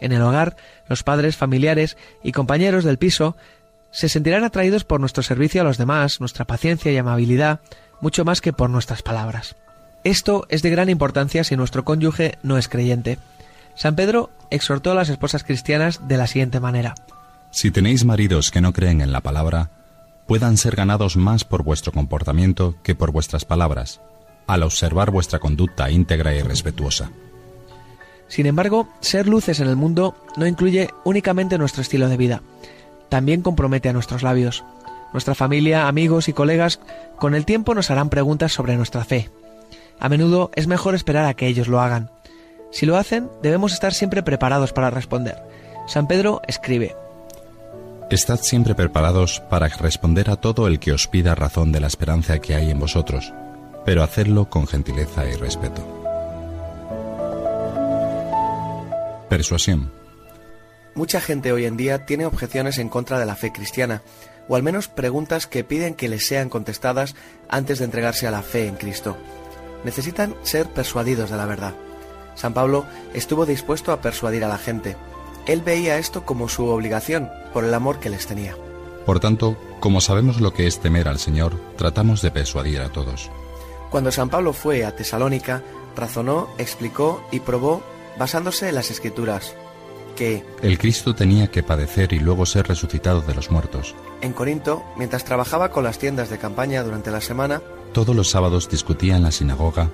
En 0.00 0.12
el 0.12 0.22
hogar, 0.22 0.54
los 0.88 1.02
padres, 1.02 1.36
familiares 1.36 1.96
y 2.22 2.30
compañeros 2.30 2.84
del 2.84 2.98
piso 2.98 3.36
se 3.90 4.08
sentirán 4.08 4.44
atraídos 4.44 4.84
por 4.84 5.00
nuestro 5.00 5.24
servicio 5.24 5.60
a 5.60 5.64
los 5.64 5.76
demás, 5.76 6.20
nuestra 6.20 6.44
paciencia 6.44 6.92
y 6.92 6.96
amabilidad, 6.96 7.62
mucho 8.00 8.24
más 8.24 8.40
que 8.40 8.52
por 8.52 8.70
nuestras 8.70 9.02
palabras. 9.02 9.56
Esto 10.04 10.46
es 10.50 10.62
de 10.62 10.70
gran 10.70 10.88
importancia 10.88 11.42
si 11.42 11.56
nuestro 11.56 11.84
cónyuge 11.84 12.38
no 12.44 12.58
es 12.58 12.68
creyente. 12.68 13.18
San 13.74 13.96
Pedro 13.96 14.30
exhortó 14.50 14.92
a 14.92 14.94
las 14.94 15.08
esposas 15.08 15.42
cristianas 15.42 16.06
de 16.06 16.16
la 16.16 16.28
siguiente 16.28 16.60
manera. 16.60 16.94
Si 17.50 17.70
tenéis 17.70 18.04
maridos 18.04 18.50
que 18.50 18.60
no 18.60 18.72
creen 18.72 19.00
en 19.00 19.12
la 19.12 19.20
palabra, 19.20 19.70
puedan 20.26 20.56
ser 20.56 20.76
ganados 20.76 21.16
más 21.16 21.44
por 21.44 21.64
vuestro 21.64 21.92
comportamiento 21.92 22.76
que 22.82 22.94
por 22.94 23.10
vuestras 23.10 23.44
palabras, 23.44 24.00
al 24.46 24.62
observar 24.62 25.10
vuestra 25.10 25.40
conducta 25.40 25.90
íntegra 25.90 26.34
y 26.34 26.42
respetuosa. 26.42 27.10
Sin 28.28 28.46
embargo, 28.46 28.88
ser 29.00 29.26
luces 29.26 29.58
en 29.58 29.66
el 29.66 29.74
mundo 29.74 30.14
no 30.36 30.46
incluye 30.46 30.90
únicamente 31.04 31.58
nuestro 31.58 31.82
estilo 31.82 32.08
de 32.08 32.16
vida, 32.16 32.42
también 33.08 33.42
compromete 33.42 33.88
a 33.88 33.92
nuestros 33.92 34.22
labios. 34.22 34.64
Nuestra 35.12 35.34
familia, 35.34 35.88
amigos 35.88 36.28
y 36.28 36.32
colegas 36.32 36.78
con 37.18 37.34
el 37.34 37.44
tiempo 37.44 37.74
nos 37.74 37.90
harán 37.90 38.08
preguntas 38.08 38.52
sobre 38.52 38.76
nuestra 38.76 39.04
fe. 39.04 39.28
A 39.98 40.08
menudo 40.08 40.52
es 40.54 40.68
mejor 40.68 40.94
esperar 40.94 41.26
a 41.26 41.34
que 41.34 41.48
ellos 41.48 41.66
lo 41.66 41.80
hagan. 41.80 42.10
Si 42.70 42.86
lo 42.86 42.96
hacen, 42.96 43.28
debemos 43.42 43.72
estar 43.72 43.92
siempre 43.92 44.22
preparados 44.22 44.72
para 44.72 44.90
responder. 44.90 45.42
San 45.88 46.06
Pedro 46.06 46.40
escribe, 46.46 46.94
Estad 48.10 48.40
siempre 48.40 48.74
preparados 48.74 49.38
para 49.38 49.68
responder 49.68 50.30
a 50.30 50.36
todo 50.36 50.66
el 50.66 50.80
que 50.80 50.90
os 50.90 51.06
pida 51.06 51.36
razón 51.36 51.70
de 51.70 51.78
la 51.78 51.86
esperanza 51.86 52.40
que 52.40 52.56
hay 52.56 52.68
en 52.68 52.80
vosotros, 52.80 53.32
pero 53.84 54.02
hacerlo 54.02 54.50
con 54.50 54.66
gentileza 54.66 55.30
y 55.30 55.36
respeto. 55.36 55.86
Persuasión. 59.28 59.92
Mucha 60.96 61.20
gente 61.20 61.52
hoy 61.52 61.66
en 61.66 61.76
día 61.76 62.04
tiene 62.04 62.26
objeciones 62.26 62.78
en 62.78 62.88
contra 62.88 63.20
de 63.20 63.26
la 63.26 63.36
fe 63.36 63.52
cristiana, 63.52 64.02
o 64.48 64.56
al 64.56 64.64
menos 64.64 64.88
preguntas 64.88 65.46
que 65.46 65.62
piden 65.62 65.94
que 65.94 66.08
les 66.08 66.26
sean 66.26 66.48
contestadas 66.48 67.14
antes 67.48 67.78
de 67.78 67.84
entregarse 67.84 68.26
a 68.26 68.32
la 68.32 68.42
fe 68.42 68.66
en 68.66 68.74
Cristo. 68.74 69.16
Necesitan 69.84 70.34
ser 70.42 70.66
persuadidos 70.66 71.30
de 71.30 71.36
la 71.36 71.46
verdad. 71.46 71.74
San 72.34 72.54
Pablo 72.54 72.86
estuvo 73.14 73.46
dispuesto 73.46 73.92
a 73.92 74.00
persuadir 74.00 74.42
a 74.42 74.48
la 74.48 74.58
gente. 74.58 74.96
Él 75.50 75.62
veía 75.62 75.98
esto 75.98 76.24
como 76.24 76.48
su 76.48 76.66
obligación 76.66 77.28
por 77.52 77.64
el 77.64 77.74
amor 77.74 77.98
que 77.98 78.08
les 78.08 78.24
tenía. 78.24 78.54
Por 79.04 79.18
tanto, 79.18 79.56
como 79.80 80.00
sabemos 80.00 80.40
lo 80.40 80.54
que 80.54 80.68
es 80.68 80.78
temer 80.78 81.08
al 81.08 81.18
Señor, 81.18 81.60
tratamos 81.76 82.22
de 82.22 82.30
persuadir 82.30 82.80
a 82.82 82.92
todos. 82.92 83.32
Cuando 83.90 84.12
San 84.12 84.28
Pablo 84.28 84.52
fue 84.52 84.84
a 84.84 84.94
Tesalónica, 84.94 85.64
razonó, 85.96 86.50
explicó 86.58 87.26
y 87.32 87.40
probó, 87.40 87.82
basándose 88.16 88.68
en 88.68 88.76
las 88.76 88.92
escrituras, 88.92 89.56
que 90.14 90.44
el 90.62 90.78
Cristo 90.78 91.16
tenía 91.16 91.48
que 91.48 91.64
padecer 91.64 92.12
y 92.12 92.20
luego 92.20 92.46
ser 92.46 92.68
resucitado 92.68 93.20
de 93.20 93.34
los 93.34 93.50
muertos. 93.50 93.96
En 94.20 94.32
Corinto, 94.32 94.84
mientras 94.96 95.24
trabajaba 95.24 95.72
con 95.72 95.82
las 95.82 95.98
tiendas 95.98 96.30
de 96.30 96.38
campaña 96.38 96.84
durante 96.84 97.10
la 97.10 97.20
semana, 97.20 97.60
todos 97.92 98.14
los 98.14 98.30
sábados 98.30 98.68
discutía 98.70 99.16
en 99.16 99.24
la 99.24 99.32
sinagoga, 99.32 99.90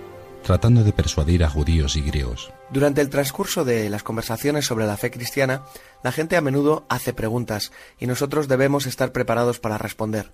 tratando 0.47 0.85
de 0.85 0.93
persuadir 0.93 1.43
a 1.43 1.51
judíos 1.51 1.97
y 1.97 2.03
griegos. 2.03 2.53
Durante 2.71 3.01
el 3.01 3.11
transcurso 3.11 3.65
de 3.65 3.91
las 3.91 4.05
conversaciones 4.05 4.65
sobre 4.65 4.87
la 4.87 4.97
fe 4.97 5.11
cristiana, 5.11 5.65
la 6.05 6.13
gente 6.13 6.37
a 6.37 6.41
menudo 6.41 6.87
hace 6.89 7.13
preguntas 7.13 7.73
y 7.99 8.07
nosotros 8.07 8.47
debemos 8.47 8.87
estar 8.87 9.11
preparados 9.11 9.59
para 9.59 9.77
responder. 9.77 10.31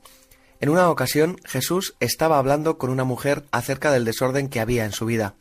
En 0.61 0.69
una 0.69 0.91
ocasión, 0.91 1.39
Jesús 1.47 1.95
estaba 1.99 2.37
hablando 2.37 2.77
con 2.77 2.91
una 2.91 3.05
mujer 3.05 3.45
acerca 3.53 3.91
del 3.91 4.05
desorden 4.05 4.51
que 4.51 4.61
había 4.61 4.85
en 4.85 4.93
su 4.93 5.07
vida. 5.07 5.35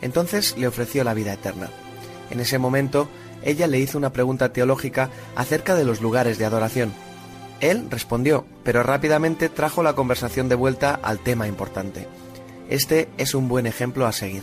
Entonces 0.00 0.56
le 0.56 0.66
ofreció 0.66 1.04
la 1.04 1.12
vida 1.12 1.34
eterna. 1.34 1.68
En 2.30 2.40
ese 2.40 2.58
momento, 2.58 3.10
ella 3.42 3.66
le 3.66 3.78
hizo 3.78 3.98
una 3.98 4.14
pregunta 4.14 4.54
teológica 4.54 5.10
acerca 5.36 5.74
de 5.74 5.84
los 5.84 6.00
lugares 6.00 6.38
de 6.38 6.46
adoración. 6.46 6.94
Él 7.60 7.90
respondió, 7.90 8.46
pero 8.64 8.82
rápidamente 8.82 9.50
trajo 9.50 9.82
la 9.82 9.92
conversación 9.92 10.48
de 10.48 10.54
vuelta 10.54 10.98
al 11.02 11.18
tema 11.18 11.46
importante. 11.46 12.08
Este 12.68 13.08
es 13.16 13.34
un 13.34 13.48
buen 13.48 13.66
ejemplo 13.66 14.06
a 14.06 14.12
seguir. 14.12 14.42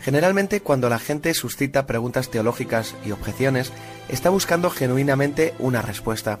Generalmente 0.00 0.60
cuando 0.60 0.88
la 0.88 0.98
gente 0.98 1.32
suscita 1.32 1.86
preguntas 1.86 2.28
teológicas 2.28 2.94
y 3.06 3.12
objeciones, 3.12 3.72
está 4.08 4.30
buscando 4.30 4.68
genuinamente 4.68 5.54
una 5.58 5.80
respuesta. 5.80 6.40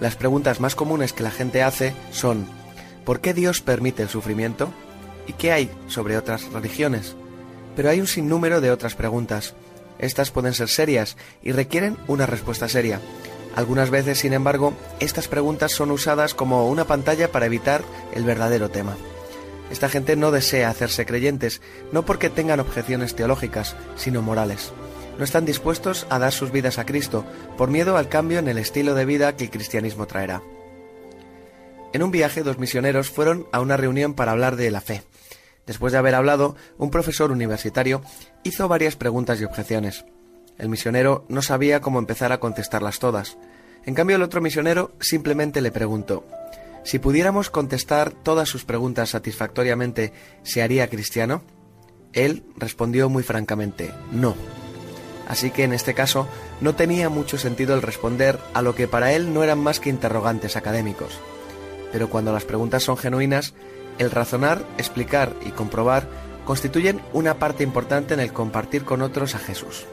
Las 0.00 0.16
preguntas 0.16 0.60
más 0.60 0.74
comunes 0.74 1.12
que 1.12 1.22
la 1.22 1.30
gente 1.30 1.62
hace 1.62 1.94
son 2.12 2.46
¿por 3.04 3.20
qué 3.20 3.34
Dios 3.34 3.60
permite 3.60 4.02
el 4.02 4.08
sufrimiento? 4.08 4.72
¿Y 5.26 5.34
qué 5.34 5.52
hay 5.52 5.70
sobre 5.88 6.16
otras 6.16 6.50
religiones? 6.52 7.16
Pero 7.76 7.90
hay 7.90 8.00
un 8.00 8.06
sinnúmero 8.06 8.60
de 8.60 8.70
otras 8.70 8.94
preguntas. 8.94 9.54
Estas 9.98 10.30
pueden 10.30 10.54
ser 10.54 10.68
serias 10.68 11.16
y 11.42 11.52
requieren 11.52 11.98
una 12.06 12.24
respuesta 12.24 12.68
seria. 12.68 13.00
Algunas 13.54 13.90
veces, 13.90 14.18
sin 14.18 14.32
embargo, 14.32 14.72
estas 15.00 15.28
preguntas 15.28 15.72
son 15.72 15.90
usadas 15.90 16.34
como 16.34 16.68
una 16.68 16.84
pantalla 16.84 17.30
para 17.30 17.46
evitar 17.46 17.82
el 18.14 18.24
verdadero 18.24 18.70
tema. 18.70 18.96
Esta 19.70 19.88
gente 19.88 20.16
no 20.16 20.32
desea 20.32 20.68
hacerse 20.68 21.06
creyentes, 21.06 21.60
no 21.92 22.04
porque 22.04 22.28
tengan 22.28 22.60
objeciones 22.60 23.14
teológicas, 23.14 23.76
sino 23.96 24.20
morales. 24.20 24.72
No 25.16 25.24
están 25.24 25.44
dispuestos 25.44 26.06
a 26.10 26.18
dar 26.18 26.32
sus 26.32 26.50
vidas 26.50 26.78
a 26.78 26.86
Cristo 26.86 27.24
por 27.56 27.70
miedo 27.70 27.96
al 27.96 28.08
cambio 28.08 28.38
en 28.38 28.48
el 28.48 28.58
estilo 28.58 28.94
de 28.94 29.04
vida 29.04 29.36
que 29.36 29.44
el 29.44 29.50
cristianismo 29.50 30.06
traerá. 30.06 30.42
En 31.92 32.02
un 32.02 32.10
viaje, 32.10 32.42
dos 32.42 32.58
misioneros 32.58 33.10
fueron 33.10 33.46
a 33.52 33.60
una 33.60 33.76
reunión 33.76 34.14
para 34.14 34.32
hablar 34.32 34.56
de 34.56 34.70
la 34.70 34.80
fe. 34.80 35.02
Después 35.66 35.92
de 35.92 35.98
haber 35.98 36.14
hablado, 36.14 36.56
un 36.78 36.90
profesor 36.90 37.30
universitario 37.30 38.02
hizo 38.42 38.66
varias 38.66 38.96
preguntas 38.96 39.40
y 39.40 39.44
objeciones. 39.44 40.04
El 40.58 40.68
misionero 40.68 41.24
no 41.28 41.42
sabía 41.42 41.80
cómo 41.80 41.98
empezar 41.98 42.32
a 42.32 42.40
contestarlas 42.40 42.98
todas. 42.98 43.38
En 43.84 43.94
cambio, 43.94 44.16
el 44.16 44.22
otro 44.22 44.40
misionero 44.40 44.92
simplemente 45.00 45.60
le 45.60 45.72
preguntó, 45.72 46.26
si 46.82 46.98
pudiéramos 46.98 47.50
contestar 47.50 48.12
todas 48.12 48.48
sus 48.48 48.64
preguntas 48.64 49.10
satisfactoriamente, 49.10 50.12
¿se 50.42 50.62
haría 50.62 50.88
cristiano? 50.88 51.42
Él 52.12 52.44
respondió 52.56 53.08
muy 53.08 53.22
francamente, 53.22 53.90
no. 54.10 54.34
Así 55.28 55.50
que 55.50 55.62
en 55.62 55.72
este 55.72 55.94
caso 55.94 56.26
no 56.60 56.74
tenía 56.74 57.08
mucho 57.08 57.38
sentido 57.38 57.74
el 57.74 57.82
responder 57.82 58.38
a 58.52 58.62
lo 58.62 58.74
que 58.74 58.88
para 58.88 59.12
él 59.12 59.32
no 59.32 59.44
eran 59.44 59.58
más 59.60 59.78
que 59.78 59.90
interrogantes 59.90 60.56
académicos. 60.56 61.20
Pero 61.92 62.10
cuando 62.10 62.32
las 62.32 62.44
preguntas 62.44 62.82
son 62.82 62.96
genuinas, 62.96 63.54
el 63.98 64.10
razonar, 64.10 64.64
explicar 64.78 65.34
y 65.44 65.50
comprobar 65.50 66.08
constituyen 66.44 67.00
una 67.12 67.34
parte 67.34 67.62
importante 67.62 68.14
en 68.14 68.20
el 68.20 68.32
compartir 68.32 68.84
con 68.84 69.02
otros 69.02 69.34
a 69.34 69.38
Jesús. 69.38 69.86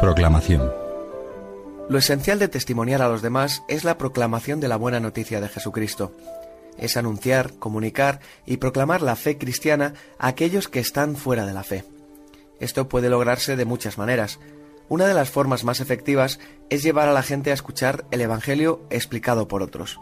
Proclamación. 0.00 0.83
Lo 1.86 1.98
esencial 1.98 2.38
de 2.38 2.48
testimoniar 2.48 3.02
a 3.02 3.08
los 3.08 3.20
demás 3.20 3.62
es 3.68 3.84
la 3.84 3.98
proclamación 3.98 4.58
de 4.58 4.68
la 4.68 4.76
buena 4.76 5.00
noticia 5.00 5.42
de 5.42 5.48
Jesucristo. 5.50 6.16
Es 6.78 6.96
anunciar, 6.96 7.52
comunicar 7.58 8.20
y 8.46 8.56
proclamar 8.56 9.02
la 9.02 9.16
fe 9.16 9.36
cristiana 9.36 9.92
a 10.18 10.28
aquellos 10.28 10.68
que 10.68 10.80
están 10.80 11.14
fuera 11.14 11.44
de 11.44 11.52
la 11.52 11.62
fe. 11.62 11.84
Esto 12.58 12.88
puede 12.88 13.10
lograrse 13.10 13.54
de 13.56 13.66
muchas 13.66 13.98
maneras. 13.98 14.40
Una 14.88 15.06
de 15.06 15.12
las 15.12 15.28
formas 15.28 15.64
más 15.64 15.80
efectivas 15.80 16.40
es 16.70 16.82
llevar 16.82 17.06
a 17.06 17.12
la 17.12 17.22
gente 17.22 17.50
a 17.50 17.54
escuchar 17.54 18.06
el 18.10 18.22
Evangelio 18.22 18.80
explicado 18.88 19.46
por 19.46 19.62
otros. 19.62 20.00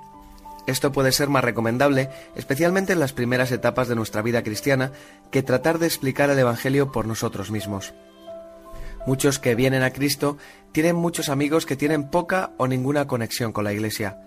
Esto 0.68 0.92
puede 0.92 1.10
ser 1.10 1.28
más 1.28 1.42
recomendable, 1.42 2.10
especialmente 2.36 2.92
en 2.92 3.00
las 3.00 3.12
primeras 3.12 3.50
etapas 3.50 3.88
de 3.88 3.96
nuestra 3.96 4.22
vida 4.22 4.44
cristiana, 4.44 4.92
que 5.32 5.42
tratar 5.42 5.80
de 5.80 5.86
explicar 5.86 6.30
el 6.30 6.38
Evangelio 6.38 6.92
por 6.92 7.06
nosotros 7.06 7.50
mismos. 7.50 7.92
Muchos 9.04 9.40
que 9.40 9.56
vienen 9.56 9.82
a 9.82 9.92
Cristo 9.92 10.38
tienen 10.70 10.94
muchos 10.94 11.28
amigos 11.28 11.66
que 11.66 11.76
tienen 11.76 12.08
poca 12.08 12.52
o 12.56 12.68
ninguna 12.68 13.08
conexión 13.08 13.52
con 13.52 13.64
la 13.64 13.72
Iglesia. 13.72 14.18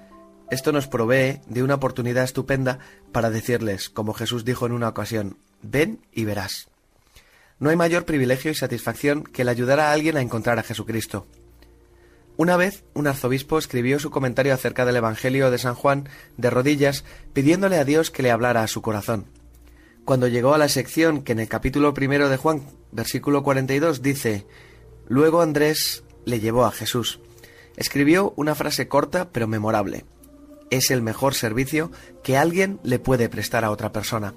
Esto 0.51 0.73
nos 0.73 0.87
provee 0.87 1.39
de 1.47 1.63
una 1.63 1.75
oportunidad 1.75 2.25
estupenda 2.25 2.79
para 3.13 3.29
decirles, 3.29 3.89
como 3.89 4.13
Jesús 4.13 4.43
dijo 4.43 4.65
en 4.65 4.73
una 4.73 4.89
ocasión, 4.89 5.37
ven 5.61 6.01
y 6.11 6.25
verás. 6.25 6.67
No 7.57 7.69
hay 7.69 7.77
mayor 7.77 8.03
privilegio 8.03 8.51
y 8.51 8.55
satisfacción 8.55 9.23
que 9.23 9.43
el 9.43 9.49
ayudar 9.49 9.79
a 9.79 9.93
alguien 9.93 10.17
a 10.17 10.21
encontrar 10.21 10.59
a 10.59 10.63
Jesucristo. 10.63 11.25
Una 12.35 12.57
vez, 12.57 12.83
un 12.93 13.07
arzobispo 13.07 13.57
escribió 13.57 13.97
su 13.97 14.11
comentario 14.11 14.53
acerca 14.53 14.83
del 14.83 14.97
Evangelio 14.97 15.51
de 15.51 15.57
San 15.57 15.73
Juan 15.73 16.09
de 16.35 16.49
rodillas, 16.49 17.05
pidiéndole 17.31 17.77
a 17.77 17.85
Dios 17.85 18.11
que 18.11 18.23
le 18.23 18.31
hablara 18.31 18.61
a 18.61 18.67
su 18.67 18.81
corazón. 18.81 19.27
Cuando 20.03 20.27
llegó 20.27 20.53
a 20.53 20.57
la 20.57 20.67
sección 20.67 21.23
que 21.23 21.31
en 21.31 21.39
el 21.39 21.47
capítulo 21.47 21.93
primero 21.93 22.27
de 22.29 22.37
Juan, 22.37 22.61
versículo 22.91 23.41
42, 23.41 24.01
dice, 24.01 24.45
Luego 25.07 25.41
Andrés 25.41 26.03
le 26.25 26.39
llevó 26.39 26.65
a 26.65 26.71
Jesús. 26.71 27.19
Escribió 27.77 28.33
una 28.37 28.55
frase 28.55 28.87
corta 28.87 29.29
pero 29.31 29.47
memorable. 29.47 30.05
Es 30.71 30.91
el 30.91 31.01
mejor 31.01 31.35
servicio 31.35 31.91
que 32.23 32.37
alguien 32.37 32.79
le 32.83 32.99
puede 32.99 33.29
prestar 33.29 33.63
a 33.63 33.71
otra 33.71 33.91
persona. 33.91 34.33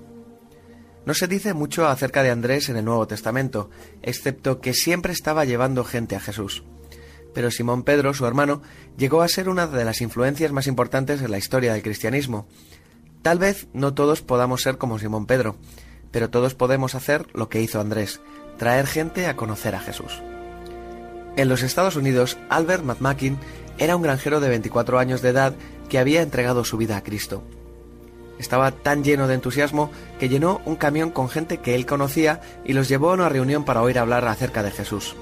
No 1.06 1.14
se 1.14 1.26
dice 1.26 1.54
mucho 1.54 1.88
acerca 1.88 2.22
de 2.22 2.30
Andrés 2.30 2.68
en 2.68 2.76
el 2.76 2.84
Nuevo 2.84 3.06
Testamento, 3.06 3.70
excepto 4.02 4.60
que 4.60 4.74
siempre 4.74 5.12
estaba 5.12 5.46
llevando 5.46 5.84
gente 5.84 6.16
a 6.16 6.20
Jesús. 6.20 6.64
Pero 7.32 7.50
Simón 7.50 7.82
Pedro, 7.82 8.12
su 8.12 8.26
hermano, 8.26 8.60
llegó 8.98 9.22
a 9.22 9.28
ser 9.28 9.48
una 9.48 9.66
de 9.66 9.84
las 9.84 10.02
influencias 10.02 10.52
más 10.52 10.66
importantes 10.66 11.22
en 11.22 11.30
la 11.30 11.38
historia 11.38 11.72
del 11.72 11.82
cristianismo. 11.82 12.46
Tal 13.22 13.38
vez 13.38 13.68
no 13.72 13.94
todos 13.94 14.20
podamos 14.20 14.60
ser 14.60 14.76
como 14.76 14.98
Simón 14.98 15.24
Pedro, 15.24 15.56
pero 16.10 16.28
todos 16.28 16.54
podemos 16.54 16.94
hacer 16.94 17.26
lo 17.32 17.48
que 17.48 17.62
hizo 17.62 17.80
Andrés, 17.80 18.20
traer 18.58 18.86
gente 18.86 19.26
a 19.26 19.36
conocer 19.36 19.74
a 19.74 19.80
Jesús. 19.80 20.22
En 21.36 21.48
los 21.48 21.62
Estados 21.62 21.96
Unidos, 21.96 22.38
Albert 22.48 22.84
McMakin 22.84 23.38
era 23.78 23.96
un 23.96 24.02
granjero 24.02 24.40
de 24.40 24.48
24 24.48 24.98
años 24.98 25.22
de 25.22 25.30
edad 25.30 25.54
que 25.88 25.98
había 25.98 26.22
entregado 26.22 26.64
su 26.64 26.76
vida 26.76 26.96
a 26.96 27.02
Cristo. 27.02 27.42
Estaba 28.38 28.70
tan 28.70 29.02
lleno 29.02 29.26
de 29.26 29.34
entusiasmo 29.34 29.90
que 30.18 30.28
llenó 30.28 30.60
un 30.64 30.76
camión 30.76 31.10
con 31.10 31.28
gente 31.28 31.58
que 31.58 31.74
él 31.74 31.86
conocía 31.86 32.40
y 32.64 32.72
los 32.72 32.88
llevó 32.88 33.10
a 33.10 33.14
una 33.14 33.28
reunión 33.28 33.64
para 33.64 33.82
oír 33.82 33.98
hablar 33.98 34.26
acerca 34.26 34.62
de 34.62 34.70
Jesús. 34.70 35.16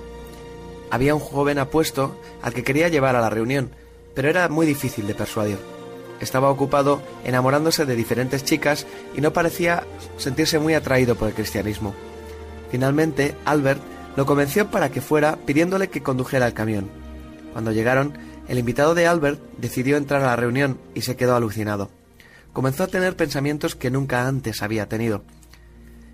Había 0.91 1.15
un 1.15 1.21
joven 1.21 1.59
apuesto 1.59 2.19
al 2.43 2.53
que 2.55 2.63
quería 2.63 2.89
llevar 2.89 3.17
a 3.17 3.21
la 3.21 3.31
reunión, 3.31 3.71
pero 4.15 4.29
era 4.29 4.49
muy 4.49 4.67
difícil 4.67 5.07
de 5.07 5.15
persuadir. 5.15 5.59
Estaba 6.21 6.51
ocupado 6.51 7.03
enamorándose 7.25 7.85
de 7.85 7.97
diferentes 7.97 8.45
chicas 8.45 8.87
y 9.15 9.21
no 9.21 9.33
parecía 9.33 9.85
sentirse 10.17 10.59
muy 10.59 10.75
atraído 10.75 11.15
por 11.15 11.29
el 11.29 11.35
cristianismo. 11.35 11.95
Finalmente, 12.71 13.35
Albert 13.45 13.81
lo 14.17 14.27
convenció 14.27 14.71
para 14.71 14.91
que 14.91 15.01
fuera 15.01 15.37
pidiéndole 15.37 15.89
que 15.89 16.03
condujera 16.03 16.47
el 16.47 16.55
camión. 16.55 16.91
Cuando 17.53 17.73
llegaron, 17.73 18.19
el 18.49 18.59
invitado 18.59 18.95
de 18.95 19.07
Albert 19.07 19.41
decidió 19.59 19.97
entrar 19.97 20.23
a 20.23 20.27
la 20.27 20.37
reunión 20.37 20.81
y 20.95 21.03
se 21.03 21.17
quedó 21.17 21.37
alucinado. 21.37 21.91
Comenzó 22.53 22.85
a 22.85 22.89
tener 22.89 23.17
pensamientos 23.17 23.77
que 23.77 23.91
nunca 23.91 24.27
antes 24.27 24.63
había 24.63 24.89
tenido. 24.89 25.25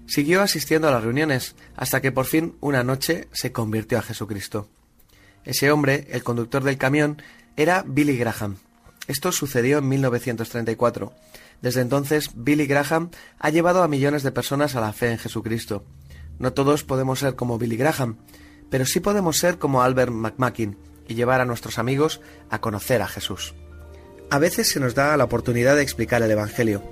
Siguió 0.06 0.42
asistiendo 0.42 0.88
a 0.88 0.90
las 0.90 1.04
reuniones 1.04 1.54
hasta 1.76 2.00
que 2.00 2.12
por 2.12 2.26
fin 2.26 2.56
una 2.60 2.82
noche 2.82 3.28
se 3.32 3.52
convirtió 3.52 3.98
a 3.98 4.02
Jesucristo. 4.02 4.68
Ese 5.44 5.70
hombre, 5.70 6.08
el 6.10 6.24
conductor 6.24 6.64
del 6.64 6.78
camión, 6.78 7.22
era 7.56 7.84
Billy 7.86 8.16
Graham. 8.16 8.56
Esto 9.08 9.32
sucedió 9.32 9.78
en 9.78 9.88
1934. 9.88 11.12
Desde 11.60 11.80
entonces, 11.80 12.30
Billy 12.34 12.66
Graham 12.66 13.10
ha 13.38 13.50
llevado 13.50 13.82
a 13.82 13.88
millones 13.88 14.22
de 14.22 14.32
personas 14.32 14.74
a 14.74 14.80
la 14.80 14.92
fe 14.92 15.12
en 15.12 15.18
Jesucristo. 15.18 15.84
No 16.38 16.52
todos 16.52 16.84
podemos 16.84 17.20
ser 17.20 17.34
como 17.34 17.58
Billy 17.58 17.76
Graham, 17.76 18.16
pero 18.70 18.86
sí 18.86 19.00
podemos 19.00 19.36
ser 19.36 19.58
como 19.58 19.82
Albert 19.82 20.12
McMakin 20.12 20.78
y 21.06 21.14
llevar 21.14 21.40
a 21.40 21.44
nuestros 21.44 21.78
amigos 21.78 22.20
a 22.50 22.60
conocer 22.60 23.02
a 23.02 23.08
Jesús. 23.08 23.54
A 24.30 24.38
veces 24.38 24.68
se 24.68 24.80
nos 24.80 24.94
da 24.94 25.16
la 25.16 25.24
oportunidad 25.24 25.76
de 25.76 25.82
explicar 25.82 26.22
el 26.22 26.30
Evangelio. 26.30 26.82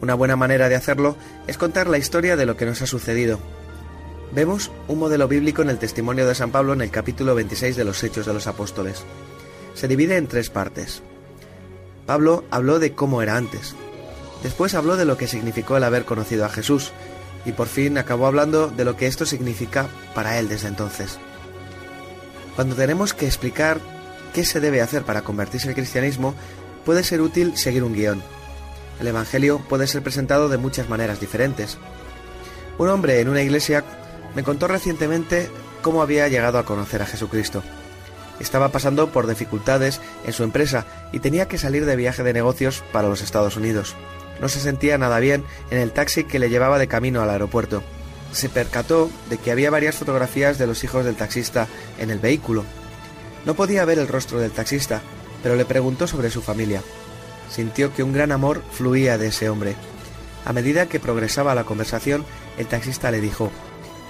Una 0.00 0.14
buena 0.14 0.36
manera 0.36 0.68
de 0.68 0.76
hacerlo 0.76 1.16
es 1.48 1.58
contar 1.58 1.88
la 1.88 1.98
historia 1.98 2.36
de 2.36 2.46
lo 2.46 2.56
que 2.56 2.66
nos 2.66 2.82
ha 2.82 2.86
sucedido. 2.86 3.40
Vemos 4.32 4.70
un 4.86 4.98
modelo 4.98 5.26
bíblico 5.26 5.62
en 5.62 5.70
el 5.70 5.78
testimonio 5.78 6.26
de 6.26 6.34
San 6.34 6.52
Pablo 6.52 6.72
en 6.74 6.82
el 6.82 6.90
capítulo 6.90 7.34
26 7.34 7.74
de 7.74 7.84
los 7.84 8.02
Hechos 8.04 8.26
de 8.26 8.34
los 8.34 8.46
Apóstoles. 8.46 9.02
Se 9.74 9.88
divide 9.88 10.16
en 10.16 10.28
tres 10.28 10.50
partes. 10.50 11.02
Pablo 12.06 12.44
habló 12.50 12.78
de 12.78 12.94
cómo 12.94 13.22
era 13.22 13.36
antes. 13.36 13.74
Después 14.42 14.74
habló 14.74 14.96
de 14.96 15.04
lo 15.04 15.16
que 15.16 15.26
significó 15.26 15.76
el 15.76 15.84
haber 15.84 16.04
conocido 16.04 16.44
a 16.44 16.48
Jesús 16.48 16.92
y 17.44 17.52
por 17.52 17.68
fin 17.68 17.98
acabó 17.98 18.26
hablando 18.26 18.68
de 18.68 18.84
lo 18.84 18.96
que 18.96 19.06
esto 19.06 19.26
significa 19.26 19.88
para 20.14 20.38
él 20.38 20.48
desde 20.48 20.68
entonces. 20.68 21.18
Cuando 22.56 22.74
tenemos 22.74 23.14
que 23.14 23.26
explicar 23.26 23.78
qué 24.34 24.44
se 24.44 24.60
debe 24.60 24.82
hacer 24.82 25.04
para 25.04 25.22
convertirse 25.22 25.68
al 25.68 25.74
cristianismo, 25.74 26.34
puede 26.84 27.04
ser 27.04 27.20
útil 27.20 27.56
seguir 27.56 27.84
un 27.84 27.94
guion. 27.94 28.22
El 29.00 29.06
Evangelio 29.06 29.60
puede 29.68 29.86
ser 29.86 30.02
presentado 30.02 30.48
de 30.48 30.58
muchas 30.58 30.88
maneras 30.88 31.20
diferentes. 31.20 31.78
Un 32.78 32.88
hombre 32.88 33.20
en 33.20 33.28
una 33.28 33.42
iglesia 33.42 33.84
me 34.34 34.42
contó 34.42 34.68
recientemente 34.68 35.48
cómo 35.82 36.02
había 36.02 36.28
llegado 36.28 36.58
a 36.58 36.64
conocer 36.64 37.02
a 37.02 37.06
Jesucristo. 37.06 37.62
Estaba 38.40 38.68
pasando 38.68 39.10
por 39.10 39.26
dificultades 39.26 40.00
en 40.24 40.32
su 40.32 40.44
empresa 40.44 40.86
y 41.12 41.20
tenía 41.20 41.48
que 41.48 41.58
salir 41.58 41.84
de 41.86 41.96
viaje 41.96 42.22
de 42.22 42.32
negocios 42.32 42.84
para 42.92 43.08
los 43.08 43.22
Estados 43.22 43.56
Unidos. 43.56 43.96
No 44.40 44.48
se 44.48 44.60
sentía 44.60 44.98
nada 44.98 45.18
bien 45.18 45.44
en 45.70 45.78
el 45.78 45.92
taxi 45.92 46.24
que 46.24 46.38
le 46.38 46.50
llevaba 46.50 46.78
de 46.78 46.88
camino 46.88 47.22
al 47.22 47.30
aeropuerto. 47.30 47.82
Se 48.32 48.48
percató 48.48 49.10
de 49.30 49.38
que 49.38 49.50
había 49.50 49.70
varias 49.70 49.96
fotografías 49.96 50.58
de 50.58 50.66
los 50.66 50.84
hijos 50.84 51.04
del 51.04 51.16
taxista 51.16 51.66
en 51.98 52.10
el 52.10 52.18
vehículo. 52.18 52.64
No 53.44 53.54
podía 53.54 53.84
ver 53.84 53.98
el 53.98 54.08
rostro 54.08 54.38
del 54.38 54.50
taxista, 54.50 55.00
pero 55.42 55.56
le 55.56 55.64
preguntó 55.64 56.06
sobre 56.06 56.30
su 56.30 56.42
familia. 56.42 56.82
Sintió 57.50 57.94
que 57.94 58.02
un 58.02 58.12
gran 58.12 58.32
amor 58.32 58.62
fluía 58.72 59.16
de 59.16 59.28
ese 59.28 59.48
hombre. 59.48 59.74
A 60.44 60.52
medida 60.52 60.86
que 60.86 61.00
progresaba 61.00 61.54
la 61.54 61.64
conversación, 61.64 62.24
el 62.58 62.66
taxista 62.66 63.10
le 63.10 63.20
dijo, 63.20 63.50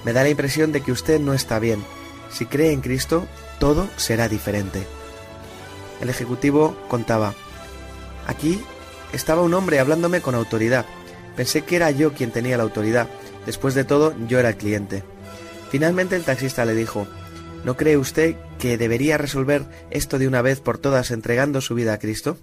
Me 0.05 0.13
da 0.13 0.23
la 0.23 0.31
impresión 0.31 0.73
de 0.73 0.81
que 0.81 0.93
usted 0.93 1.21
no 1.21 1.35
está 1.35 1.59
bien. 1.59 1.85
Si 2.31 2.47
cree 2.47 2.73
en 2.73 2.81
Cristo, 2.81 3.27
todo 3.59 3.89
será 3.97 4.29
diferente. 4.29 4.87
El 6.01 6.11
ejecutivo 6.11 6.77
contaba, 6.89 7.35
Aquí 8.27 8.63
estaba 9.13 9.43
un 9.43 9.55
hombre 9.55 9.79
hablándome 9.79 10.21
con 10.21 10.35
autoridad. 10.35 10.87
Pensé 11.37 11.63
que 11.63 11.77
era 11.77 11.91
yo 11.91 12.13
quien 12.13 12.31
tenía 12.31 12.57
la 12.57 12.63
autoridad. 12.63 13.09
Después 13.47 13.75
de 13.75 13.85
todo, 13.85 14.15
yo 14.27 14.39
era 14.39 14.51
el 14.51 14.57
cliente. 14.57 15.05
Finalmente 15.71 16.17
el 16.17 16.25
taxista 16.25 16.65
le 16.65 16.75
dijo, 16.75 17.07
¿No 17.65 17.77
cree 17.77 17.97
usted 17.97 18.37
que 18.59 18.79
debería 18.79 19.19
resolver 19.19 19.67
esto 19.91 20.19
de 20.19 20.29
una 20.29 20.43
vez 20.43 20.61
por 20.61 20.79
todas 20.79 21.11
entregando 21.11 21.61
su 21.61 21.75
vida 21.75 21.93
a 21.93 21.99
Cristo? 21.99 22.39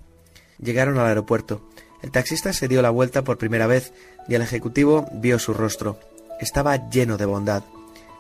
Llegaron 0.60 0.97
al 0.97 1.08
aeropuerto. 1.08 1.67
El 2.01 2.12
taxista 2.12 2.54
se 2.54 2.67
dio 2.67 2.82
la 2.82 2.89
vuelta 2.89 3.23
por 3.23 3.38
primera 3.38 3.67
vez 3.67 3.93
y 4.28 4.36
el 4.36 4.41
ejecutivo 4.41 5.08
vio 5.13 5.39
su 5.39 5.54
rostro. 5.54 5.99
Estaba 6.39 6.89
lleno 6.89 7.17
de 7.17 7.25
bondad. 7.25 7.63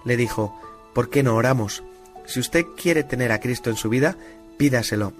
Le 0.05 0.17
dijo, 0.17 0.59
¿por 0.93 1.09
qué 1.09 1.21
no 1.21 1.35
oramos? 1.35 1.83
Si 2.25 2.39
usted 2.39 2.65
quiere 2.77 3.03
tener 3.03 3.31
a 3.31 3.39
Cristo 3.39 3.69
en 3.69 3.75
su 3.75 3.89
vida, 3.89 4.17
pídaselo. 4.57 5.13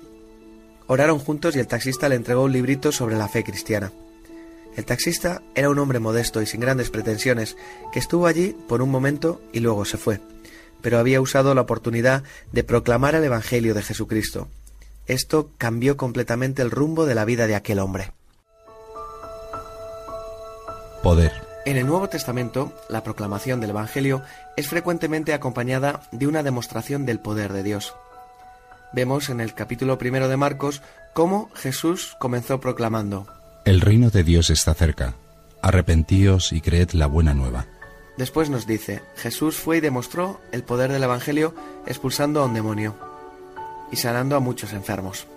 Oraron 0.87 1.19
juntos 1.19 1.55
y 1.55 1.59
el 1.59 1.67
taxista 1.67 2.09
le 2.09 2.15
entregó 2.15 2.43
un 2.43 2.51
librito 2.51 2.91
sobre 2.91 3.17
la 3.17 3.27
fe 3.27 3.43
cristiana. 3.43 3.91
El 4.75 4.85
taxista 4.85 5.41
era 5.55 5.69
un 5.69 5.79
hombre 5.79 5.99
modesto 5.99 6.41
y 6.41 6.45
sin 6.45 6.59
grandes 6.59 6.89
pretensiones, 6.89 7.55
que 7.93 7.99
estuvo 7.99 8.27
allí 8.27 8.55
por 8.67 8.81
un 8.81 8.91
momento 8.91 9.41
y 9.53 9.61
luego 9.61 9.85
se 9.85 9.97
fue, 9.97 10.19
pero 10.81 10.99
había 10.99 11.21
usado 11.21 11.55
la 11.55 11.61
oportunidad 11.61 12.23
de 12.51 12.63
proclamar 12.63 13.15
el 13.15 13.23
Evangelio 13.23 13.73
de 13.73 13.81
Jesucristo. 13.81 14.49
Esto 15.07 15.49
cambió 15.57 15.97
completamente 15.97 16.61
el 16.61 16.71
rumbo 16.71 17.05
de 17.05 17.15
la 17.15 17.25
vida 17.25 17.47
de 17.47 17.55
aquel 17.55 17.79
hombre. 17.79 18.11
Poder. 21.01 21.31
En 21.65 21.77
el 21.77 21.87
Nuevo 21.87 22.09
Testamento, 22.09 22.73
la 22.89 23.03
proclamación 23.03 23.61
del 23.61 23.71
Evangelio 23.71 24.21
es 24.57 24.67
frecuentemente 24.67 25.33
acompañada 25.33 26.07
de 26.11 26.27
una 26.27 26.43
demostración 26.43 27.05
del 27.05 27.19
poder 27.19 27.53
de 27.53 27.63
Dios. 27.63 27.95
Vemos 28.95 29.27
en 29.27 29.41
el 29.41 29.53
capítulo 29.53 29.97
primero 29.97 30.29
de 30.29 30.38
Marcos 30.38 30.81
cómo 31.12 31.49
Jesús 31.53 32.15
comenzó 32.17 32.62
proclamando, 32.62 33.27
El 33.65 33.81
reino 33.81 34.10
de 34.10 34.23
Dios 34.23 34.49
está 34.49 34.73
cerca. 34.73 35.15
Arrepentíos 35.62 36.53
y 36.53 36.62
creed 36.62 36.91
la 36.91 37.05
buena 37.05 37.34
nueva. 37.34 37.65
Después 38.17 38.49
nos 38.49 38.65
dice, 38.65 39.01
Jesús 39.17 39.58
fue 39.58 39.77
y 39.77 39.81
demostró 39.81 40.39
el 40.53 40.63
poder 40.63 40.93
del 40.93 41.03
Evangelio 41.03 41.53
expulsando 41.86 42.41
a 42.41 42.45
un 42.45 42.53
demonio 42.53 42.95
y 43.91 43.97
sanando 43.97 44.38
a 44.38 44.39
muchos 44.39 44.71
enfermos. 44.71 45.27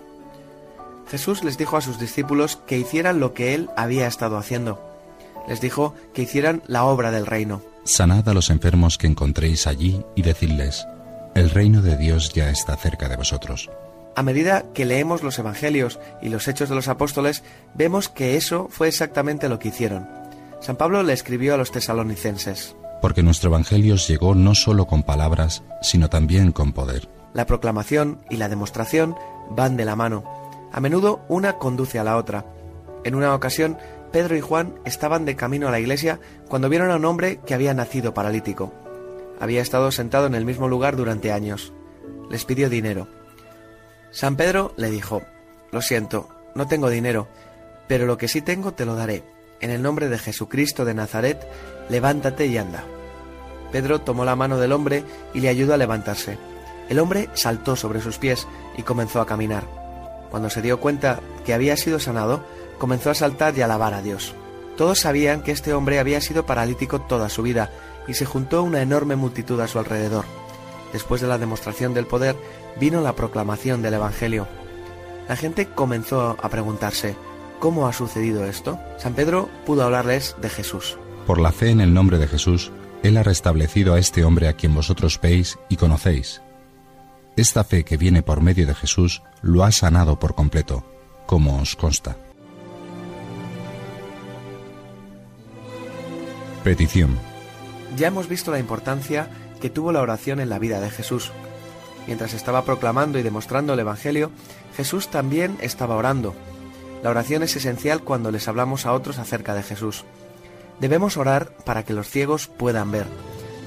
Jesús 1.11 1.43
les 1.43 1.57
dijo 1.57 1.75
a 1.75 1.81
sus 1.81 1.99
discípulos 1.99 2.61
que 2.65 2.77
hicieran 2.77 3.19
lo 3.19 3.33
que 3.33 3.55
él 3.55 3.69
había 3.75 4.07
estado 4.07 4.37
haciendo. 4.37 4.81
Les 5.49 5.59
dijo 5.59 5.95
que 6.13 6.21
hicieran 6.21 6.63
la 6.65 6.85
obra 6.85 7.11
del 7.11 7.25
reino. 7.25 7.61
Sanad 7.83 8.29
a 8.29 8.33
los 8.33 8.51
enfermos 8.51 8.97
que 8.97 9.07
encontréis 9.07 9.67
allí 9.67 10.01
y 10.15 10.21
decidles, 10.21 10.85
el 11.35 11.49
reino 11.49 11.81
de 11.81 11.97
Dios 11.97 12.33
ya 12.33 12.49
está 12.49 12.75
cerca 12.75 13.07
de 13.07 13.15
vosotros. 13.15 13.69
A 14.15 14.23
medida 14.23 14.65
que 14.73 14.85
leemos 14.85 15.23
los 15.23 15.39
Evangelios 15.39 15.99
y 16.21 16.29
los 16.29 16.47
Hechos 16.47 16.69
de 16.69 16.75
los 16.75 16.87
Apóstoles, 16.87 17.43
vemos 17.73 18.09
que 18.09 18.35
eso 18.35 18.67
fue 18.69 18.87
exactamente 18.87 19.47
lo 19.47 19.59
que 19.59 19.69
hicieron. 19.69 20.07
San 20.59 20.75
Pablo 20.75 21.03
le 21.03 21.13
escribió 21.13 21.53
a 21.53 21.57
los 21.57 21.71
tesalonicenses. 21.71 22.75
Porque 23.01 23.23
nuestro 23.23 23.49
Evangelio 23.49 23.95
llegó 23.95 24.35
no 24.35 24.55
solo 24.55 24.87
con 24.87 25.03
palabras, 25.03 25.63
sino 25.81 26.09
también 26.09 26.51
con 26.51 26.73
poder. 26.73 27.07
La 27.33 27.45
proclamación 27.45 28.19
y 28.29 28.35
la 28.35 28.49
demostración 28.49 29.15
van 29.51 29.77
de 29.77 29.85
la 29.85 29.95
mano. 29.95 30.23
A 30.73 30.81
menudo 30.81 31.21
una 31.29 31.53
conduce 31.53 31.97
a 31.97 32.03
la 32.03 32.17
otra. 32.17 32.45
En 33.05 33.15
una 33.15 33.33
ocasión, 33.33 33.77
Pedro 34.11 34.35
y 34.35 34.41
Juan 34.41 34.75
estaban 34.85 35.23
de 35.23 35.35
camino 35.35 35.67
a 35.67 35.71
la 35.71 35.79
iglesia 35.79 36.19
cuando 36.49 36.67
vieron 36.67 36.91
a 36.91 36.97
un 36.97 37.05
hombre 37.05 37.39
que 37.45 37.53
había 37.53 37.73
nacido 37.73 38.13
paralítico. 38.13 38.73
Había 39.39 39.61
estado 39.61 39.91
sentado 39.91 40.27
en 40.27 40.35
el 40.35 40.45
mismo 40.45 40.67
lugar 40.67 40.95
durante 40.95 41.31
años. 41.31 41.73
Les 42.29 42.45
pidió 42.45 42.69
dinero. 42.69 43.07
San 44.11 44.35
Pedro 44.35 44.73
le 44.75 44.89
dijo, 44.89 45.21
Lo 45.71 45.81
siento, 45.81 46.29
no 46.55 46.67
tengo 46.67 46.89
dinero, 46.89 47.27
pero 47.87 48.05
lo 48.05 48.17
que 48.17 48.27
sí 48.27 48.41
tengo 48.41 48.73
te 48.73 48.85
lo 48.85 48.95
daré. 48.95 49.23
En 49.61 49.71
el 49.71 49.81
nombre 49.81 50.09
de 50.09 50.17
Jesucristo 50.17 50.85
de 50.85 50.93
Nazaret, 50.93 51.47
levántate 51.89 52.47
y 52.47 52.57
anda. 52.57 52.83
Pedro 53.71 54.01
tomó 54.01 54.25
la 54.25 54.35
mano 54.35 54.57
del 54.57 54.71
hombre 54.71 55.03
y 55.33 55.41
le 55.41 55.49
ayudó 55.49 55.73
a 55.73 55.77
levantarse. 55.77 56.37
El 56.89 56.99
hombre 56.99 57.29
saltó 57.33 57.75
sobre 57.75 58.01
sus 58.01 58.17
pies 58.17 58.47
y 58.77 58.83
comenzó 58.83 59.21
a 59.21 59.25
caminar. 59.25 59.65
Cuando 60.31 60.49
se 60.49 60.61
dio 60.61 60.79
cuenta 60.79 61.19
que 61.45 61.53
había 61.53 61.77
sido 61.77 61.99
sanado, 61.99 62.43
comenzó 62.77 63.09
a 63.09 63.15
saltar 63.15 63.57
y 63.57 63.61
alabar 63.61 63.93
a 63.93 64.01
Dios. 64.01 64.33
Todos 64.77 64.99
sabían 64.99 65.43
que 65.43 65.51
este 65.51 65.73
hombre 65.73 65.99
había 65.99 66.21
sido 66.21 66.45
paralítico 66.45 67.01
toda 67.01 67.29
su 67.29 67.43
vida 67.43 67.69
y 68.07 68.13
se 68.13 68.25
juntó 68.25 68.63
una 68.63 68.81
enorme 68.81 69.15
multitud 69.15 69.59
a 69.59 69.67
su 69.67 69.79
alrededor. 69.79 70.25
Después 70.93 71.21
de 71.21 71.27
la 71.27 71.37
demostración 71.37 71.93
del 71.93 72.07
poder, 72.07 72.35
vino 72.79 73.01
la 73.01 73.15
proclamación 73.15 73.81
del 73.81 73.95
Evangelio. 73.95 74.47
La 75.27 75.35
gente 75.35 75.67
comenzó 75.67 76.37
a 76.41 76.49
preguntarse, 76.49 77.15
¿cómo 77.59 77.87
ha 77.87 77.93
sucedido 77.93 78.45
esto? 78.45 78.79
San 78.97 79.13
Pedro 79.13 79.49
pudo 79.65 79.83
hablarles 79.83 80.35
de 80.41 80.49
Jesús. 80.49 80.97
Por 81.27 81.39
la 81.39 81.51
fe 81.51 81.69
en 81.69 81.81
el 81.81 81.93
nombre 81.93 82.17
de 82.17 82.27
Jesús, 82.27 82.71
Él 83.03 83.17
ha 83.17 83.23
restablecido 83.23 83.93
a 83.93 83.99
este 83.99 84.23
hombre 84.23 84.47
a 84.47 84.53
quien 84.53 84.73
vosotros 84.73 85.19
veis 85.21 85.59
y 85.69 85.75
conocéis. 85.75 86.41
Esta 87.35 87.63
fe 87.63 87.85
que 87.85 87.97
viene 87.97 88.23
por 88.23 88.41
medio 88.41 88.65
de 88.65 88.73
Jesús 88.73 89.21
lo 89.41 89.63
ha 89.63 89.71
sanado 89.71 90.19
por 90.19 90.35
completo, 90.35 90.83
como 91.25 91.61
os 91.61 91.75
consta. 91.75 92.17
Petición. 96.63 97.28
Ya 97.97 98.07
hemos 98.07 98.27
visto 98.27 98.51
la 98.51 98.59
importancia 98.59 99.29
que 99.61 99.69
tuvo 99.69 99.91
la 99.91 100.01
oración 100.01 100.39
en 100.39 100.49
la 100.49 100.59
vida 100.59 100.79
de 100.79 100.89
Jesús. 100.89 101.31
Mientras 102.07 102.33
estaba 102.33 102.63
proclamando 102.63 103.19
y 103.19 103.23
demostrando 103.23 103.73
el 103.73 103.79
Evangelio, 103.79 104.31
Jesús 104.75 105.09
también 105.09 105.57
estaba 105.61 105.95
orando. 105.95 106.33
La 107.03 107.09
oración 107.09 107.43
es 107.43 107.55
esencial 107.55 108.01
cuando 108.03 108.31
les 108.31 108.47
hablamos 108.47 108.85
a 108.85 108.93
otros 108.93 109.19
acerca 109.19 109.53
de 109.53 109.63
Jesús. 109.63 110.05
Debemos 110.79 111.17
orar 111.17 111.51
para 111.65 111.83
que 111.83 111.93
los 111.93 112.09
ciegos 112.09 112.47
puedan 112.47 112.91
ver. 112.91 113.05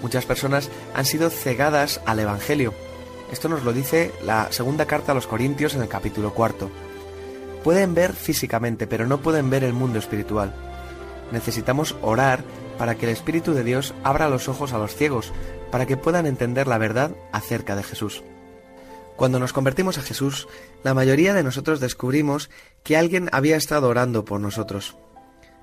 Muchas 0.03 0.25
personas 0.25 0.71
han 0.95 1.05
sido 1.05 1.31
cegadas 1.31 2.01
al 2.07 2.19
Evangelio. 2.19 2.75
Esto 3.31 3.49
nos 3.49 3.63
lo 3.63 3.73
dice 3.73 4.13
la 4.25 4.51
segunda 4.51 4.87
carta 4.87 5.13
a 5.13 5.15
los 5.15 5.27
Corintios 5.27 5.75
en 5.75 5.83
el 5.83 5.89
capítulo 5.89 6.35
cuarto. 6.35 6.71
Pueden 7.63 7.95
ver 7.95 8.13
físicamente, 8.13 8.87
pero 8.87 9.07
no 9.07 9.19
pueden 9.19 9.49
ver 9.51 9.63
el 9.63 9.73
mundo 9.73 9.99
espiritual. 9.99 10.53
Necesitamos 11.31 11.97
orar 12.03 12.43
para 12.79 12.97
que 12.97 13.07
el 13.07 13.13
Espíritu 13.13 13.55
de 13.55 13.65
Dios 13.65 13.95
abra 14.05 14.29
los 14.29 14.49
ojos 14.49 14.73
a 14.73 14.79
los 14.79 14.95
ciegos, 14.95 15.33
para 15.71 15.87
que 15.87 15.97
puedan 15.97 16.27
entender 16.27 16.67
la 16.67 16.79
verdad 16.79 17.13
acerca 17.33 17.77
de 17.77 17.83
Jesús. 17.83 18.23
Cuando 19.17 19.39
nos 19.39 19.53
convertimos 19.53 19.99
a 19.99 20.03
Jesús, 20.03 20.49
la 20.83 20.95
mayoría 20.95 21.35
de 21.35 21.43
nosotros 21.43 21.81
descubrimos 21.81 22.51
que 22.83 22.97
alguien 22.97 23.29
había 23.33 23.57
estado 23.57 23.89
orando 23.89 24.25
por 24.25 24.41
nosotros. 24.41 24.97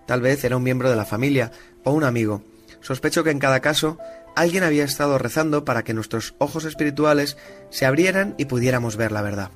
Tal 0.05 0.21
vez 0.21 0.43
era 0.43 0.57
un 0.57 0.63
miembro 0.63 0.89
de 0.89 0.95
la 0.95 1.05
familia 1.05 1.51
o 1.83 1.91
un 1.91 2.03
amigo. 2.03 2.41
Sospecho 2.81 3.23
que 3.23 3.31
en 3.31 3.39
cada 3.39 3.59
caso 3.59 3.97
alguien 4.35 4.63
había 4.63 4.85
estado 4.85 5.17
rezando 5.17 5.65
para 5.65 5.83
que 5.83 5.93
nuestros 5.93 6.35
ojos 6.37 6.65
espirituales 6.65 7.37
se 7.69 7.85
abrieran 7.85 8.35
y 8.37 8.45
pudiéramos 8.45 8.95
ver 8.95 9.11
la 9.11 9.21
verdad. 9.21 9.51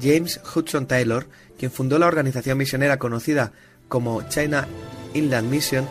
James 0.00 0.40
Hudson 0.54 0.86
Taylor, 0.86 1.26
quien 1.58 1.70
fundó 1.70 1.98
la 1.98 2.06
organización 2.06 2.58
misionera 2.58 2.98
conocida 2.98 3.52
como 3.88 4.22
China 4.28 4.68
Inland 5.16 5.50
Mission, 5.50 5.88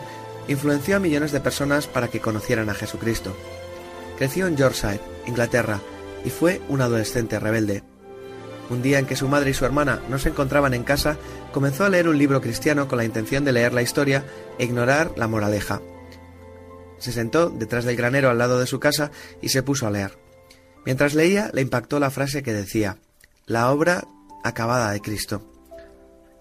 influenció 0.48 0.96
a 0.96 1.00
millones 1.00 1.32
de 1.32 1.40
personas 1.40 1.86
para 1.86 2.08
que 2.08 2.20
conocieran 2.20 2.68
a 2.68 2.74
Jesucristo. 2.74 3.36
Creció 4.18 4.46
en 4.46 4.56
Yorkshire, 4.56 5.00
Inglaterra, 5.26 5.80
y 6.24 6.30
fue 6.30 6.60
un 6.68 6.80
adolescente 6.80 7.38
rebelde. 7.38 7.82
Un 8.70 8.82
día 8.82 8.98
en 8.98 9.06
que 9.06 9.16
su 9.16 9.28
madre 9.28 9.50
y 9.50 9.54
su 9.54 9.64
hermana 9.64 10.00
no 10.08 10.18
se 10.18 10.30
encontraban 10.30 10.74
en 10.74 10.82
casa, 10.82 11.16
comenzó 11.52 11.84
a 11.84 11.88
leer 11.88 12.08
un 12.08 12.18
libro 12.18 12.40
cristiano 12.40 12.88
con 12.88 12.98
la 12.98 13.04
intención 13.04 13.44
de 13.44 13.52
leer 13.52 13.72
la 13.72 13.82
historia 13.82 14.24
e 14.58 14.64
ignorar 14.64 15.12
la 15.16 15.28
moraleja. 15.28 15.80
Se 16.98 17.12
sentó 17.12 17.50
detrás 17.50 17.84
del 17.84 17.96
granero 17.96 18.30
al 18.30 18.38
lado 18.38 18.58
de 18.58 18.66
su 18.66 18.80
casa 18.80 19.10
y 19.40 19.50
se 19.50 19.62
puso 19.62 19.86
a 19.86 19.90
leer. 19.90 20.18
Mientras 20.84 21.14
leía, 21.14 21.50
le 21.52 21.62
impactó 21.62 22.00
la 22.00 22.10
frase 22.10 22.42
que 22.42 22.52
decía, 22.52 22.98
la 23.44 23.70
obra 23.70 24.04
acabada 24.42 24.90
de 24.90 25.00
Cristo. 25.00 25.55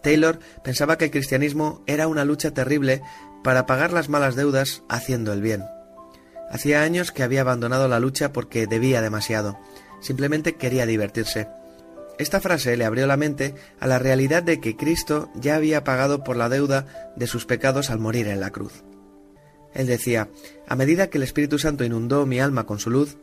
Taylor 0.06 0.38
pensaba 0.64 1.00
que 1.00 1.06
el 1.06 1.12
cristianismo 1.12 1.82
era 1.88 2.08
una 2.08 2.26
lucha 2.26 2.52
terrible 2.52 3.02
para 3.44 3.66
pagar 3.66 3.92
las 3.92 4.08
malas 4.08 4.36
deudas 4.36 4.84
haciendo 4.88 5.34
el 5.34 5.42
bien. 5.42 5.64
Hacía 6.52 6.84
años 6.84 7.12
que 7.12 7.24
había 7.24 7.42
abandonado 7.42 7.88
la 7.88 8.00
lucha 8.00 8.32
porque 8.32 8.68
debía 8.68 9.02
demasiado. 9.02 9.60
Simplemente 10.02 10.58
quería 10.58 10.86
divertirse. 10.86 11.48
Esta 12.20 12.40
frase 12.40 12.78
le 12.78 12.86
abrió 12.86 13.08
la 13.08 13.18
mente 13.18 13.56
a 13.80 13.88
la 13.88 13.98
realidad 13.98 14.44
de 14.44 14.62
que 14.62 14.78
Cristo 14.78 15.32
ya 15.34 15.56
había 15.56 15.84
pagado 15.84 16.24
por 16.24 16.38
la 16.38 16.50
deuda 16.50 16.86
de 17.16 17.26
sus 17.26 17.48
pecados 17.48 17.90
al 17.90 17.98
morir 17.98 18.28
en 18.28 18.42
la 18.42 18.52
cruz. 18.52 18.84
Él 19.74 19.88
decía, 19.88 20.30
a 20.68 20.76
medida 20.76 21.10
que 21.10 21.18
el 21.18 21.24
Espíritu 21.24 21.58
Santo 21.58 21.84
inundó 21.84 22.28
mi 22.28 22.40
alma 22.40 22.68
con 22.68 22.78
su 22.78 22.92
luz, 22.92 23.18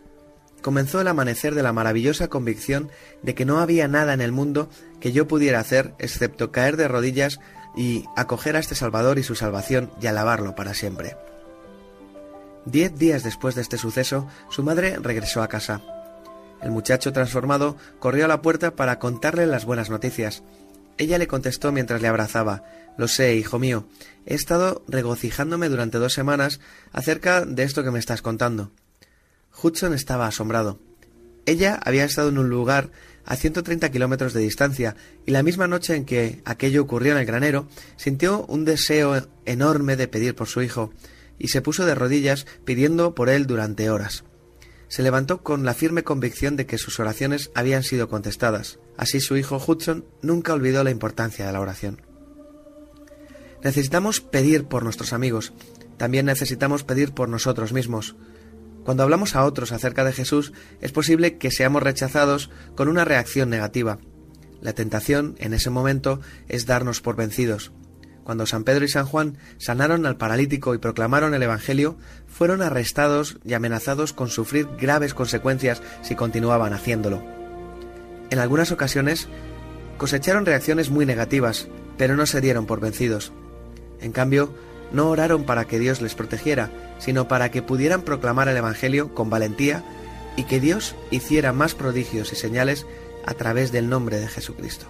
comenzó 0.62 1.00
el 1.00 1.08
amanecer 1.08 1.54
de 1.54 1.62
la 1.62 1.72
maravillosa 1.72 2.28
convicción 2.28 2.90
de 3.22 3.34
que 3.34 3.44
no 3.44 3.58
había 3.58 3.88
nada 3.88 4.14
en 4.14 4.20
el 4.20 4.32
mundo 4.32 4.70
que 5.00 5.12
yo 5.12 5.28
pudiera 5.28 5.60
hacer 5.60 5.94
excepto 5.98 6.50
caer 6.50 6.76
de 6.76 6.88
rodillas 6.88 7.40
y 7.76 8.06
acoger 8.16 8.56
a 8.56 8.60
este 8.60 8.74
Salvador 8.74 9.18
y 9.18 9.22
su 9.22 9.34
salvación 9.34 9.90
y 10.00 10.06
alabarlo 10.06 10.54
para 10.54 10.74
siempre. 10.74 11.16
Diez 12.64 12.96
días 12.96 13.24
después 13.24 13.54
de 13.54 13.62
este 13.62 13.76
suceso, 13.76 14.28
su 14.48 14.62
madre 14.62 14.96
regresó 15.00 15.42
a 15.42 15.48
casa. 15.48 15.82
El 16.62 16.70
muchacho 16.70 17.12
transformado 17.12 17.76
corrió 17.98 18.24
a 18.24 18.28
la 18.28 18.40
puerta 18.40 18.76
para 18.76 19.00
contarle 19.00 19.46
las 19.46 19.64
buenas 19.64 19.90
noticias. 19.90 20.44
Ella 20.96 21.18
le 21.18 21.26
contestó 21.26 21.72
mientras 21.72 22.00
le 22.00 22.08
abrazaba 22.08 22.62
Lo 22.96 23.08
sé, 23.08 23.34
hijo 23.34 23.58
mío, 23.58 23.86
he 24.26 24.34
estado 24.34 24.84
regocijándome 24.86 25.68
durante 25.68 25.98
dos 25.98 26.12
semanas 26.12 26.60
acerca 26.92 27.44
de 27.44 27.64
esto 27.64 27.82
que 27.82 27.90
me 27.90 27.98
estás 27.98 28.22
contando. 28.22 28.70
Hudson 29.60 29.94
estaba 29.94 30.26
asombrado. 30.26 30.80
Ella 31.46 31.80
había 31.84 32.04
estado 32.04 32.28
en 32.28 32.38
un 32.38 32.48
lugar 32.48 32.90
a 33.24 33.36
130 33.36 33.90
kilómetros 33.90 34.32
de 34.32 34.40
distancia, 34.40 34.96
y 35.26 35.30
la 35.30 35.42
misma 35.42 35.68
noche 35.68 35.94
en 35.94 36.04
que 36.04 36.42
aquello 36.44 36.82
ocurrió 36.82 37.12
en 37.12 37.18
el 37.18 37.26
granero, 37.26 37.68
sintió 37.96 38.44
un 38.46 38.64
deseo 38.64 39.28
enorme 39.44 39.96
de 39.96 40.08
pedir 40.08 40.34
por 40.34 40.48
su 40.48 40.62
hijo, 40.62 40.92
y 41.38 41.48
se 41.48 41.62
puso 41.62 41.86
de 41.86 41.94
rodillas 41.94 42.46
pidiendo 42.64 43.14
por 43.14 43.28
él 43.28 43.46
durante 43.46 43.90
horas. 43.90 44.24
Se 44.88 45.02
levantó 45.02 45.42
con 45.42 45.64
la 45.64 45.74
firme 45.74 46.04
convicción 46.04 46.56
de 46.56 46.66
que 46.66 46.78
sus 46.78 47.00
oraciones 47.00 47.50
habían 47.54 47.82
sido 47.82 48.08
contestadas. 48.08 48.78
Así 48.96 49.20
su 49.20 49.36
hijo 49.36 49.62
Hudson 49.64 50.04
nunca 50.20 50.52
olvidó 50.52 50.84
la 50.84 50.90
importancia 50.90 51.46
de 51.46 51.52
la 51.52 51.60
oración. 51.60 52.02
Necesitamos 53.64 54.20
pedir 54.20 54.64
por 54.64 54.82
nuestros 54.82 55.12
amigos, 55.12 55.52
también 55.96 56.26
necesitamos 56.26 56.84
pedir 56.84 57.12
por 57.12 57.28
nosotros 57.28 57.72
mismos. 57.72 58.16
Cuando 58.84 59.02
hablamos 59.02 59.36
a 59.36 59.44
otros 59.44 59.72
acerca 59.72 60.04
de 60.04 60.12
Jesús, 60.12 60.52
es 60.80 60.92
posible 60.92 61.38
que 61.38 61.50
seamos 61.50 61.82
rechazados 61.82 62.50
con 62.74 62.88
una 62.88 63.04
reacción 63.04 63.48
negativa. 63.48 63.98
La 64.60 64.72
tentación, 64.72 65.36
en 65.38 65.54
ese 65.54 65.70
momento, 65.70 66.20
es 66.48 66.66
darnos 66.66 67.00
por 67.00 67.16
vencidos. 67.16 67.72
Cuando 68.24 68.46
San 68.46 68.62
Pedro 68.64 68.84
y 68.84 68.88
San 68.88 69.06
Juan 69.06 69.36
sanaron 69.58 70.06
al 70.06 70.16
paralítico 70.16 70.74
y 70.74 70.78
proclamaron 70.78 71.34
el 71.34 71.42
Evangelio, 71.42 71.96
fueron 72.28 72.62
arrestados 72.62 73.38
y 73.44 73.54
amenazados 73.54 74.12
con 74.12 74.28
sufrir 74.28 74.68
graves 74.78 75.14
consecuencias 75.14 75.82
si 76.02 76.14
continuaban 76.14 76.72
haciéndolo. 76.72 77.22
En 78.30 78.38
algunas 78.38 78.70
ocasiones 78.70 79.28
cosecharon 79.98 80.46
reacciones 80.46 80.90
muy 80.90 81.04
negativas, 81.06 81.68
pero 81.98 82.16
no 82.16 82.26
se 82.26 82.40
dieron 82.40 82.66
por 82.66 82.80
vencidos. 82.80 83.32
En 84.00 84.12
cambio, 84.12 84.54
no 84.92 85.08
oraron 85.08 85.44
para 85.44 85.64
que 85.64 85.78
Dios 85.78 86.00
les 86.00 86.14
protegiera, 86.14 86.70
sino 87.02 87.26
para 87.26 87.50
que 87.50 87.62
pudieran 87.62 88.02
proclamar 88.02 88.48
el 88.48 88.56
Evangelio 88.56 89.12
con 89.12 89.28
valentía 89.28 89.82
y 90.36 90.44
que 90.44 90.60
Dios 90.60 90.94
hiciera 91.10 91.52
más 91.52 91.74
prodigios 91.74 92.32
y 92.32 92.36
señales 92.36 92.86
a 93.26 93.34
través 93.34 93.72
del 93.72 93.88
nombre 93.88 94.20
de 94.20 94.28
Jesucristo. 94.28 94.86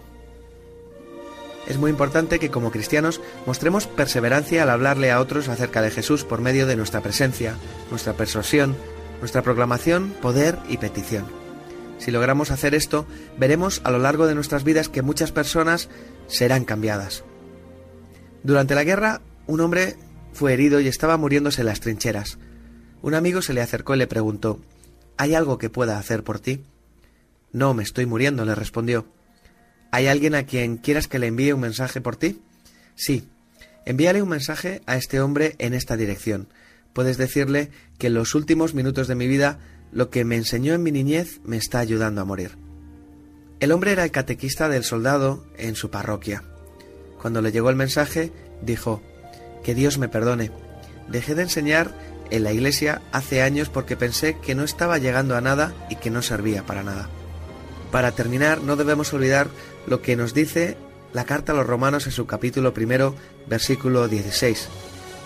Es 1.67 1.79
muy 1.79 1.91
importante 1.91 2.39
que 2.39 2.51
como 2.51 2.71
cristianos 2.71 3.23
mostremos 3.47 3.87
perseverancia 3.87 4.63
al 4.63 4.71
hablarle 4.71 5.11
a 5.11 5.21
otros 5.21 5.49
acerca 5.49 5.81
de 5.81 5.91
Jesús 5.91 6.25
por 6.25 6.43
medio 6.43 6.67
de 6.67 6.77
nuestra 6.77 7.01
presencia, 7.01 7.57
nuestra 7.91 8.13
persuasión, 8.13 8.77
nuestra 9.21 9.41
proclamación, 9.41 10.11
poder 10.21 10.59
y 10.69 10.77
petición. 10.77 11.25
Si 11.97 12.11
logramos 12.11 12.51
hacer 12.51 12.75
esto, 12.75 13.07
veremos 13.39 13.81
a 13.85 13.91
lo 13.91 13.99
largo 13.99 14.27
de 14.27 14.35
nuestras 14.35 14.65
vidas 14.65 14.91
que 14.91 15.01
muchas 15.01 15.33
personas 15.33 15.89
serán 16.27 16.65
cambiadas. 16.65 17.25
Durante 18.43 18.75
la 18.75 18.85
guerra, 18.85 19.23
un 19.47 19.61
hombre 19.61 19.97
fue 20.33 20.53
herido 20.53 20.81
y 20.81 20.89
estaba 20.89 21.17
muriéndose 21.17 21.63
en 21.63 21.67
las 21.67 21.81
trincheras. 21.81 22.39
Un 23.03 23.15
amigo 23.15 23.43
se 23.43 23.53
le 23.53 23.61
acercó 23.61 23.95
y 23.95 23.99
le 23.99 24.07
preguntó 24.07 24.61
¿Hay 25.17 25.35
algo 25.35 25.59
que 25.59 25.71
pueda 25.71 25.99
hacer 25.99 26.25
por 26.25 26.41
ti? 26.41 26.65
No, 27.53 27.75
me 27.75 27.83
estoy 27.83 28.07
muriendo, 28.07 28.45
le 28.45 28.55
respondió. 28.55 29.07
¿Hay 29.91 30.07
alguien 30.07 30.35
a 30.35 30.45
quien 30.45 30.79
quieras 30.79 31.07
que 31.07 31.19
le 31.19 31.27
envíe 31.27 31.53
un 31.53 31.61
mensaje 31.61 32.01
por 32.01 32.17
ti? 32.17 32.41
Sí. 32.95 33.29
Envíale 33.85 34.23
un 34.23 34.29
mensaje 34.29 34.81
a 34.87 34.97
este 34.97 35.21
hombre 35.21 35.55
en 35.59 35.75
esta 35.75 35.97
dirección. 35.97 36.49
Puedes 36.93 37.19
decirle 37.19 37.71
que 37.99 38.07
en 38.07 38.15
los 38.15 38.35
últimos 38.35 38.75
minutos 38.75 39.09
de 39.09 39.15
mi 39.15 39.27
vida 39.27 39.59
lo 39.93 40.09
que 40.09 40.25
me 40.25 40.37
enseñó 40.37 40.73
en 40.73 40.83
mi 40.83 40.93
niñez 40.93 41.41
me 41.45 41.57
está 41.57 41.81
ayudando 41.81 42.21
a 42.21 42.25
morir. 42.25 42.57
El 43.61 43.71
hombre 43.71 43.93
era 43.93 44.05
el 44.05 44.11
catequista 44.11 44.69
del 44.69 44.83
soldado 44.83 45.47
en 45.57 45.77
su 45.77 45.91
parroquia. 45.91 46.43
Cuando 47.21 47.43
le 47.43 47.53
llegó 47.53 47.71
el 47.71 47.77
mensaje, 47.77 48.33
dijo 48.63 49.03
Que 49.63 49.75
Dios 49.75 49.99
me 49.99 50.09
perdone. 50.09 50.51
Dejé 51.09 51.35
de 51.35 51.43
enseñar 51.43 51.93
en 52.31 52.45
la 52.45 52.53
iglesia 52.53 53.03
hace 53.13 53.43
años 53.43 53.69
porque 53.69 53.97
pensé 53.97 54.39
que 54.39 54.55
no 54.55 54.65
estaba 54.65 54.99
llegando 54.99 55.37
a 55.37 55.41
nada 55.41 55.75
y 55.91 55.97
que 55.97 56.11
no 56.11 56.23
servía 56.23 56.65
para 56.65 56.83
nada. 56.83 57.09
Para 57.91 58.13
terminar, 58.13 58.63
no 58.63 58.77
debemos 58.77 59.13
olvidar 59.13 59.49
lo 59.87 60.01
que 60.01 60.17
nos 60.17 60.33
dice 60.33 60.77
la 61.13 61.25
carta 61.25 61.53
a 61.53 61.55
los 61.55 61.67
romanos 61.67 62.07
en 62.07 62.13
su 62.13 62.27
capítulo 62.27 62.73
primero, 62.73 63.15
versículo 63.47 64.09
16. 64.09 64.69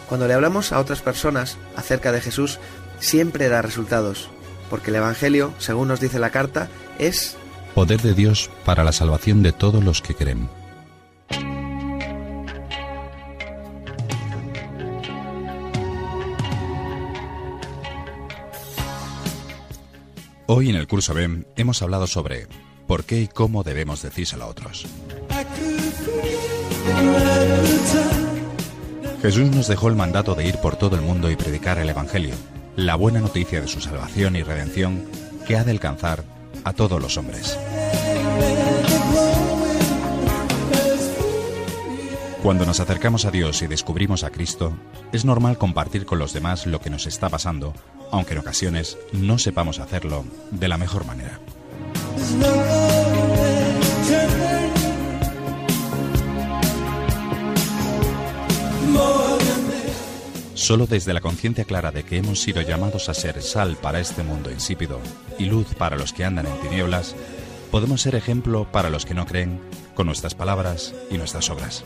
Cuando 0.09 0.27
le 0.27 0.35
hablamos 0.35 0.73
a 0.73 0.81
otras 0.81 1.01
personas 1.01 1.59
acerca 1.77 2.13
de 2.13 2.21
Jesús, 2.21 2.59
siempre 2.99 3.49
da 3.49 3.63
resultados, 3.63 4.29
porque 4.69 4.91
el 4.91 4.97
Evangelio, 4.97 5.53
según 5.59 5.89
nos 5.89 6.01
dice 6.01 6.19
la 6.19 6.31
carta, 6.31 6.69
es 6.99 7.37
poder 7.75 8.01
de 8.03 8.15
Dios 8.15 8.51
para 8.65 8.85
la 8.85 8.93
salvación 8.93 9.43
de 9.43 9.53
todos 9.53 9.85
los 9.85 10.03
que 10.03 10.15
creen. 10.15 10.49
Hoy 20.49 20.71
en 20.71 20.77
el 20.77 20.87
curso 20.87 21.13
BEM 21.13 21.45
hemos 21.57 21.83
hablado 21.83 22.07
sobre 22.07 22.47
por 22.87 23.03
qué 23.03 23.23
y 23.23 23.27
cómo 23.27 23.65
debemos 23.65 24.03
decírselo 24.03 24.45
a 24.45 24.47
otros. 24.47 24.87
Jesús 29.23 29.51
nos 29.51 29.67
dejó 29.67 29.89
el 29.89 29.97
mandato 29.97 30.37
de 30.37 30.47
ir 30.47 30.59
por 30.59 30.77
todo 30.77 30.95
el 30.95 31.03
mundo 31.03 31.33
y 31.33 31.37
predicar 31.37 31.79
el 31.79 31.89
Evangelio, 31.89 32.37
la 32.77 32.95
buena 32.95 33.19
noticia 33.19 33.61
de 33.61 33.67
su 33.67 33.81
salvación 33.81 34.37
y 34.37 34.45
redención 34.45 35.05
que 35.49 35.57
ha 35.57 35.65
de 35.65 35.73
alcanzar 35.73 36.23
a 36.63 36.73
todos 36.73 37.03
los 37.03 37.17
hombres. 37.17 37.59
Cuando 42.47 42.65
nos 42.65 42.79
acercamos 42.79 43.25
a 43.25 43.33
Dios 43.33 43.61
y 43.63 43.67
descubrimos 43.67 44.23
a 44.23 44.31
Cristo, 44.31 44.73
es 45.11 45.25
normal 45.25 45.59
compartir 45.59 46.07
con 46.07 46.21
los 46.21 46.33
demás 46.33 46.65
lo 46.65 46.81
que 46.81 46.91
nos 46.91 47.09
está 47.09 47.29
pasando 47.29 47.75
aunque 48.13 48.35
en 48.35 48.39
ocasiones 48.39 48.99
no 49.11 49.37
sepamos 49.41 49.81
hacerlo 49.81 50.25
de 50.53 50.69
la 50.69 50.79
mejor 50.79 51.05
manera. 51.07 51.41
Solo 60.55 60.87
desde 60.87 61.15
la 61.15 61.21
conciencia 61.21 61.65
clara 61.65 61.91
de 61.91 62.05
que 62.05 62.19
hemos 62.19 62.41
sido 62.41 62.63
llamados 62.63 63.09
a 63.09 63.15
ser 63.15 63.43
sal 63.43 63.77
para 63.83 63.99
este 63.99 64.23
mundo 64.23 64.53
insípido 64.53 65.01
y 65.37 65.47
luz 65.47 65.75
para 65.75 65.97
los 65.97 66.13
que 66.13 66.25
andan 66.25 66.47
en 66.47 66.61
tinieblas, 66.61 67.17
podemos 67.73 68.03
ser 68.03 68.15
ejemplo 68.15 68.71
para 68.71 68.89
los 68.89 69.05
que 69.05 69.15
no 69.15 69.27
creen 69.27 69.59
con 69.97 70.07
nuestras 70.07 70.37
palabras 70.37 70.95
y 71.11 71.19
nuestras 71.19 71.51
obras. 71.51 71.83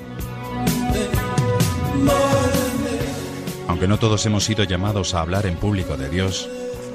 Aunque 3.69 3.89
no 3.89 3.99
todos 3.99 4.27
hemos 4.27 4.45
sido 4.45 4.65
llamados 4.65 5.15
a 5.15 5.23
hablar 5.23 5.47
en 5.47 5.57
público 5.57 5.97
de 5.97 6.11
Dios, 6.11 6.51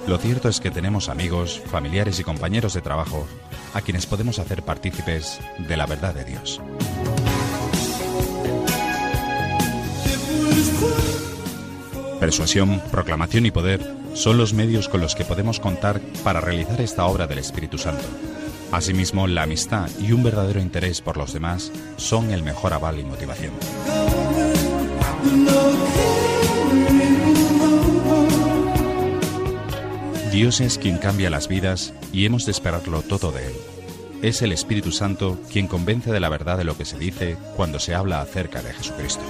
lo 0.08 0.20
cierto 0.20 0.50
es 0.50 0.60
que 0.60 0.70
tenemos 0.70 1.10
amigos, 1.10 1.62
familiares 1.72 2.20
y 2.20 2.24
compañeros 2.24 2.76
de 2.76 2.82
trabajo 2.82 3.26
a 3.74 3.82
quienes 3.82 4.06
podemos 4.06 4.38
hacer 4.38 4.62
partícipes 4.62 5.40
de 5.58 5.78
la 5.78 5.88
verdad 5.88 6.14
de 6.14 6.26
Dios. 6.26 6.62
Persuasión, 12.20 12.82
proclamación 12.92 13.46
y 13.46 13.52
poder 13.52 13.82
son 14.14 14.38
los 14.38 14.54
medios 14.54 14.90
con 14.90 15.02
los 15.02 15.16
que 15.16 15.26
podemos 15.26 15.60
contar 15.60 16.00
para 16.24 16.42
realizar 16.42 16.80
esta 16.82 17.06
obra 17.06 17.28
del 17.28 17.40
Espíritu 17.40 17.78
Santo. 17.78 18.06
Asimismo, 18.76 19.26
la 19.26 19.44
amistad 19.44 19.90
y 20.02 20.12
un 20.12 20.22
verdadero 20.22 20.60
interés 20.60 21.00
por 21.00 21.16
los 21.16 21.32
demás 21.32 21.72
son 21.96 22.32
el 22.32 22.44
mejor 22.44 22.74
aval 22.74 23.00
y 23.00 23.06
motivación. 23.06 23.54
Dios 30.30 30.60
es 30.60 30.78
quien 30.78 30.98
cambia 30.98 31.30
las 31.30 31.48
vidas 31.48 31.94
y 32.12 32.26
hemos 32.26 32.46
de 32.46 32.52
esperarlo 32.52 33.02
todo 33.02 33.32
de 33.32 33.48
Él. 33.48 33.54
Es 34.22 34.42
el 34.42 34.52
Espíritu 34.52 34.92
Santo 34.92 35.40
quien 35.50 35.68
convence 35.70 36.12
de 36.12 36.20
la 36.20 36.28
verdad 36.28 36.58
de 36.58 36.66
lo 36.66 36.78
que 36.78 36.84
se 36.84 37.00
dice 37.00 37.38
cuando 37.56 37.80
se 37.80 37.96
habla 37.96 38.20
acerca 38.20 38.62
de 38.62 38.74
Jesucristo. 38.74 39.24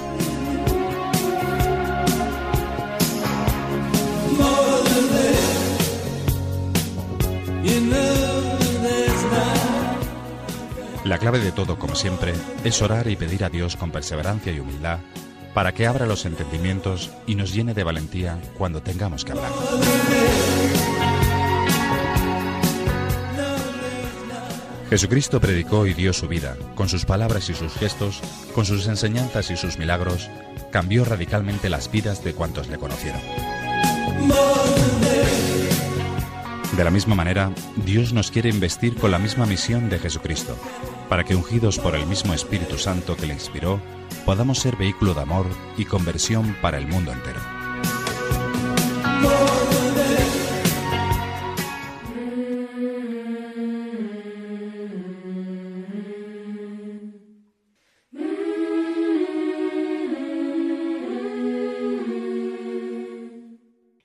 La 11.06 11.18
clave 11.18 11.38
de 11.38 11.52
todo, 11.52 11.78
como 11.78 11.94
siempre, 11.94 12.34
es 12.64 12.82
orar 12.82 13.06
y 13.06 13.14
pedir 13.14 13.44
a 13.44 13.48
Dios 13.48 13.76
con 13.76 13.92
perseverancia 13.92 14.52
y 14.52 14.58
humildad 14.58 14.98
para 15.54 15.72
que 15.72 15.86
abra 15.86 16.04
los 16.04 16.26
entendimientos 16.26 17.12
y 17.28 17.36
nos 17.36 17.54
llene 17.54 17.74
de 17.74 17.84
valentía 17.84 18.40
cuando 18.58 18.82
tengamos 18.82 19.24
que 19.24 19.30
hablar. 19.30 19.52
Jesucristo 24.90 25.40
predicó 25.40 25.86
y 25.86 25.94
dio 25.94 26.12
su 26.12 26.26
vida, 26.26 26.56
con 26.74 26.88
sus 26.88 27.04
palabras 27.04 27.48
y 27.50 27.54
sus 27.54 27.72
gestos, 27.74 28.20
con 28.52 28.64
sus 28.64 28.88
enseñanzas 28.88 29.52
y 29.52 29.56
sus 29.56 29.78
milagros, 29.78 30.28
cambió 30.72 31.04
radicalmente 31.04 31.68
las 31.68 31.88
vidas 31.88 32.24
de 32.24 32.34
cuantos 32.34 32.66
le 32.66 32.78
conocieron. 32.78 33.20
De 36.76 36.84
la 36.84 36.90
misma 36.90 37.14
manera, 37.14 37.52
Dios 37.76 38.12
nos 38.12 38.30
quiere 38.30 38.50
investir 38.50 38.96
con 38.96 39.10
la 39.10 39.18
misma 39.18 39.46
misión 39.46 39.88
de 39.88 39.98
Jesucristo, 39.98 40.58
para 41.08 41.24
que 41.24 41.34
ungidos 41.34 41.78
por 41.78 41.94
el 41.94 42.06
mismo 42.06 42.34
Espíritu 42.34 42.78
Santo 42.78 43.16
que 43.16 43.26
le 43.26 43.34
inspiró, 43.34 43.80
podamos 44.24 44.58
ser 44.58 44.76
vehículo 44.76 45.14
de 45.14 45.22
amor 45.22 45.46
y 45.76 45.84
conversión 45.84 46.56
para 46.60 46.78
el 46.78 46.86
mundo 46.86 47.12
entero. 47.12 47.40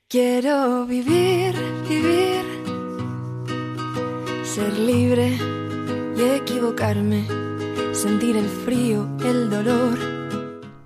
Quiero 0.08 0.86
vivir, 0.86 1.56
vivir, 1.88 2.44
ser 4.44 4.78
libre 4.78 5.61
y 6.22 6.36
equivocarme, 6.36 7.26
sentir 7.94 8.38
el 8.38 8.48
frío, 8.48 9.08
el 9.26 9.50
dolor. 9.50 9.98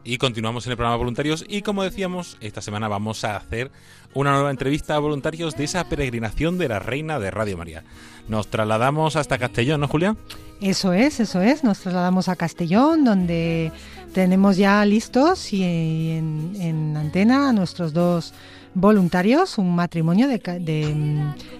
Y 0.03 0.17
continuamos 0.17 0.65
en 0.65 0.71
el 0.71 0.77
programa 0.77 0.97
Voluntarios 0.97 1.43
y 1.47 1.61
como 1.61 1.83
decíamos, 1.83 2.37
esta 2.39 2.61
semana 2.61 2.87
vamos 2.87 3.23
a 3.23 3.35
hacer 3.35 3.71
una 4.13 4.31
nueva 4.33 4.51
entrevista 4.51 4.95
a 4.95 4.99
voluntarios 4.99 5.57
de 5.57 5.63
esa 5.63 5.83
peregrinación 5.89 6.57
de 6.57 6.69
la 6.69 6.79
Reina 6.79 7.19
de 7.19 7.31
Radio 7.31 7.57
María. 7.57 7.83
Nos 8.29 8.47
trasladamos 8.47 9.15
hasta 9.15 9.37
Castellón, 9.37 9.81
¿no, 9.81 9.87
Julia? 9.87 10.15
Eso 10.61 10.93
es, 10.93 11.19
eso 11.19 11.41
es. 11.41 11.63
Nos 11.63 11.79
trasladamos 11.79 12.29
a 12.29 12.35
Castellón, 12.35 13.03
donde 13.03 13.71
tenemos 14.13 14.57
ya 14.57 14.85
listos 14.85 15.51
y 15.51 15.63
en, 15.63 16.51
en 16.59 16.95
antena 16.97 17.49
a 17.49 17.53
nuestros 17.53 17.91
dos 17.91 18.33
voluntarios, 18.75 19.57
un 19.57 19.75
matrimonio 19.75 20.27
de, 20.27 20.39
Ca- 20.39 20.59
de, 20.59 20.95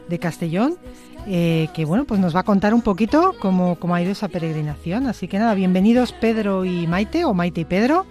de 0.07 0.19
Castellón, 0.19 0.77
eh, 1.27 1.67
que 1.73 1.85
bueno, 1.85 2.05
pues 2.05 2.19
nos 2.19 2.35
va 2.35 2.41
a 2.41 2.43
contar 2.43 2.73
un 2.73 2.81
poquito 2.81 3.35
cómo, 3.39 3.75
cómo 3.77 3.95
ha 3.95 4.01
ido 4.01 4.11
esa 4.11 4.27
peregrinación. 4.27 5.07
Así 5.07 5.27
que 5.27 5.39
nada, 5.39 5.53
bienvenidos 5.55 6.11
Pedro 6.13 6.65
y 6.65 6.88
Maite, 6.88 7.25
o 7.25 7.33
Maite 7.33 7.61
y 7.61 7.65
Pedro. 7.65 8.05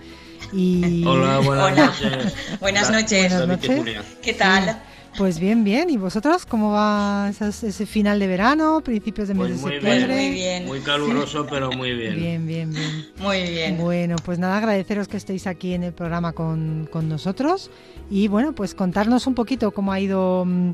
Y 0.53 1.05
Hola, 1.07 1.39
buenas 1.39 1.73
Hola. 1.73 1.87
noches. 1.87 2.35
Buenas 2.61 2.91
noches. 2.91 3.31
Buenas 3.39 3.49
noches. 3.49 4.01
¿Qué 4.23 4.35
tal? 4.35 4.83
Pues 5.17 5.39
bien, 5.39 5.63
bien. 5.63 5.91
¿Y 5.91 5.97
vosotros 5.97 6.45
cómo 6.45 6.73
va 6.73 7.29
esas- 7.31 7.63
ese 7.63 7.87
final 7.87 8.19
de 8.19 8.27
verano, 8.27 8.81
principios 8.81 9.29
de 9.29 9.35
mes 9.35 9.41
Pues 9.43 9.57
de 9.57 9.63
muy 9.63 9.73
septiembre? 9.73 10.15
Muy 10.17 10.31
bien. 10.31 10.67
Muy 10.67 10.81
caluroso, 10.81 11.47
pero 11.49 11.71
muy 11.71 11.93
bien. 11.95 12.17
Bien, 12.17 12.47
bien, 12.47 12.71
bien. 12.73 13.07
Muy 13.19 13.43
bien. 13.43 13.79
Bueno, 13.79 14.17
pues 14.25 14.41
nada, 14.41 14.59
agradeceros 14.59 15.07
que 15.07 15.17
estéis 15.17 15.47
aquí 15.47 15.73
en 15.73 15.85
el 15.85 15.93
programa 15.93 16.33
con, 16.33 16.89
con 16.91 17.09
nosotros 17.09 17.71
y 18.11 18.27
bueno, 18.27 18.55
pues 18.57 18.75
contarnos 18.75 19.29
un 19.29 19.35
poquito 19.37 19.71
cómo 19.71 19.93
ha 19.93 20.01
ido, 20.01 20.45
mm, 20.45 20.73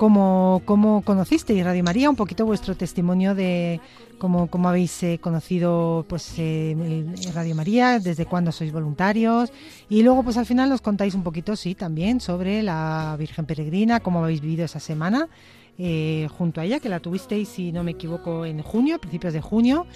cómo, 0.00 0.62
cómo 0.64 1.02
conocisteis 1.02 1.62
Radio 1.62 1.84
María, 1.84 2.08
un 2.08 2.16
poquito 2.16 2.46
vuestro 2.46 2.74
testimonio 2.74 3.34
de 3.34 3.80
cómo, 4.16 4.46
cómo 4.46 4.70
habéis 4.70 5.02
eh, 5.02 5.18
conocido 5.20 6.06
pues 6.08 6.32
eh, 6.38 7.04
Radio 7.34 7.54
María, 7.54 7.98
desde 7.98 8.24
cuándo 8.24 8.50
sois 8.50 8.72
voluntarios 8.72 9.52
y 9.90 10.02
luego 10.02 10.22
pues 10.22 10.38
al 10.38 10.46
final 10.46 10.70
nos 10.70 10.80
contáis 10.80 11.14
un 11.14 11.22
poquito, 11.22 11.54
sí, 11.54 11.74
también 11.74 12.18
sobre 12.20 12.62
la 12.62 13.14
Virgen 13.18 13.44
Peregrina, 13.44 14.00
cómo 14.00 14.24
habéis 14.24 14.40
vivido 14.40 14.64
esa 14.64 14.80
semana. 14.80 15.28
eh, 15.82 16.28
junto 16.36 16.60
a 16.60 16.64
ella, 16.66 16.78
que 16.78 16.90
la 16.90 17.00
tuvisteis, 17.00 17.48
si 17.48 17.72
no 17.72 17.82
me 17.82 17.92
equivoco, 17.92 18.44
en 18.44 18.60
junio, 18.62 18.96
a 18.96 18.98
principios 18.98 19.32
de 19.32 19.40
junio. 19.40 19.86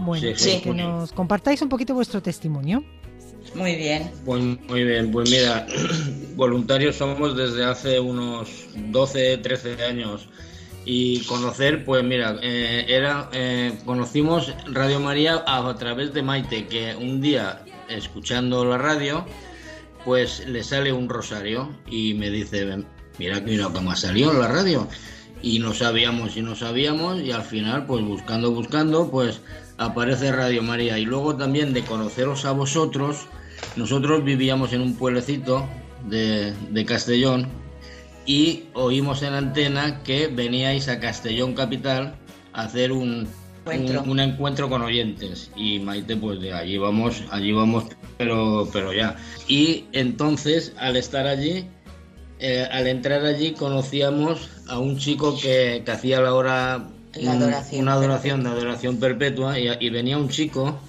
Bueno, 0.00 0.20
Sí, 0.20 0.26
pues 0.30 0.40
sí, 0.40 0.60
que 0.60 0.74
nos 0.74 1.12
compartáis 1.12 1.62
un 1.62 1.68
poquito 1.68 1.94
vuestro 1.94 2.20
testimonio. 2.20 2.82
Muy 3.54 3.76
bien. 3.76 4.10
Pues 4.24 4.42
muy 4.42 4.84
bien, 4.84 5.10
pues 5.10 5.30
mira, 5.30 5.66
voluntarios 6.36 6.96
somos 6.96 7.36
desde 7.36 7.64
hace 7.64 7.98
unos 7.98 8.66
12, 8.76 9.38
13 9.38 9.84
años 9.84 10.28
y 10.84 11.20
conocer, 11.24 11.84
pues 11.84 12.02
mira, 12.04 12.36
eh, 12.42 12.86
era, 12.88 13.28
eh, 13.32 13.78
conocimos 13.84 14.54
Radio 14.66 15.00
María 15.00 15.44
a, 15.46 15.74
través 15.76 16.14
de 16.14 16.22
Maite, 16.22 16.66
que 16.66 16.94
un 16.96 17.20
día 17.20 17.64
escuchando 17.88 18.64
la 18.64 18.78
radio, 18.78 19.26
pues 20.04 20.46
le 20.46 20.62
sale 20.62 20.92
un 20.92 21.08
rosario 21.08 21.68
y 21.90 22.14
me 22.14 22.30
dice, 22.30 22.64
"Ven, 22.64 22.86
mira, 23.18 23.40
mira 23.40 23.68
cómo 23.68 23.90
ha 23.90 23.96
salido 23.96 24.32
en 24.32 24.40
la 24.40 24.48
radio. 24.48 24.88
Y 25.42 25.58
no 25.58 25.72
sabíamos 25.72 26.36
y 26.36 26.42
no 26.42 26.54
sabíamos 26.54 27.20
y 27.20 27.30
al 27.32 27.42
final, 27.42 27.86
pues 27.86 28.04
buscando, 28.04 28.50
buscando, 28.50 29.10
pues 29.10 29.40
aparece 29.80 30.30
Radio 30.30 30.62
María. 30.62 30.98
Y 30.98 31.06
luego 31.06 31.34
también 31.34 31.72
de 31.72 31.82
conoceros 31.82 32.44
a 32.44 32.52
vosotros, 32.52 33.26
nosotros 33.76 34.22
vivíamos 34.22 34.72
en 34.72 34.82
un 34.82 34.94
pueblecito 34.94 35.66
de, 36.06 36.52
de 36.70 36.84
Castellón 36.84 37.48
y 38.26 38.64
oímos 38.74 39.22
en 39.22 39.34
antena 39.34 40.02
que 40.02 40.28
veníais 40.28 40.88
a 40.88 41.00
Castellón 41.00 41.54
Capital 41.54 42.14
a 42.52 42.62
hacer 42.62 42.92
un, 42.92 43.26
Encuentro. 43.64 44.02
un, 44.02 44.10
un 44.10 44.20
encuentro 44.20 44.68
con 44.68 44.82
oyentes 44.82 45.50
y 45.54 45.78
Maite 45.78 46.16
pues 46.16 46.40
de 46.40 46.52
allí 46.52 46.78
vamos 46.78 47.22
allí 47.30 47.52
vamos 47.52 47.84
pero 48.16 48.66
pero 48.72 48.92
ya 48.92 49.16
y 49.48 49.84
entonces 49.92 50.72
al 50.78 50.96
estar 50.96 51.26
allí 51.26 51.66
eh, 52.38 52.66
al 52.72 52.86
entrar 52.86 53.24
allí 53.24 53.52
conocíamos 53.52 54.48
a 54.66 54.78
un 54.78 54.96
chico 54.96 55.36
que, 55.38 55.82
que 55.84 55.90
hacía 55.90 56.22
la 56.22 56.34
hora 56.34 56.88
La 57.14 57.32
un- 57.32 57.42
adoración 57.42 57.82
una 57.82 57.92
adoración 57.94 58.42
de 58.44 58.48
adoración 58.50 58.96
perpetua 58.98 59.58
y, 59.58 59.68
y 59.80 59.90
venía 59.90 60.16
un 60.18 60.28
chico 60.28 60.80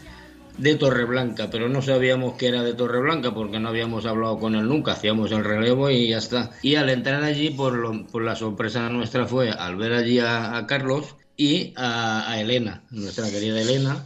de 0.58 0.76
Torreblanca, 0.76 1.50
pero 1.50 1.70
no 1.70 1.82
sabíamos 1.82 2.36
que 2.36 2.48
era 2.48 2.62
de 2.62 2.74
Torreblanca 2.74 3.34
porque 3.34 3.60
no 3.60 3.70
habíamos 3.70 4.06
hablado 4.06 4.38
con 4.38 4.54
él 4.56 4.68
nunca, 4.68 4.92
hacíamos 4.94 5.32
el 5.32 5.44
relevo 5.44 5.90
y 5.90 6.10
ya 6.10 6.18
está. 6.18 6.52
Y 6.62 6.76
al 6.76 6.90
entrar 6.90 7.24
allí, 7.24 7.50
por, 7.50 7.74
lo- 7.74 8.06
por 8.08 8.22
la 8.24 8.36
sorpresa 8.36 8.90
nuestra 8.90 9.26
fue 9.26 9.50
al 9.50 9.76
ver 9.78 9.94
allí 9.94 10.20
a, 10.20 10.58
a 10.58 10.68
Carlos 10.68 11.16
y 11.38 11.74
a, 11.76 12.30
a 12.30 12.40
Elena, 12.40 12.84
nuestra 12.92 13.30
querida 13.32 13.60
Elena. 13.60 14.04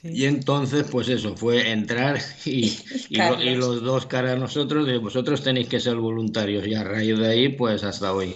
Sí. 0.00 0.08
Y 0.08 0.24
entonces, 0.24 0.84
pues 0.90 1.08
eso, 1.08 1.36
fue 1.36 1.70
entrar 1.70 2.18
y, 2.44 2.76
y, 3.10 3.16
lo- 3.16 3.40
y 3.40 3.44
Carlos. 3.46 3.56
los 3.58 3.82
dos 3.82 4.06
cara 4.06 4.32
a 4.32 4.36
nosotros, 4.36 4.86
de 4.86 4.98
vosotros 4.98 5.42
tenéis 5.42 5.68
que 5.68 5.78
ser 5.78 5.94
voluntarios. 5.96 6.66
Y 6.66 6.74
a 6.74 6.82
raíz 6.82 7.16
de 7.18 7.28
ahí, 7.28 7.48
pues 7.50 7.84
hasta 7.84 8.12
hoy. 8.12 8.34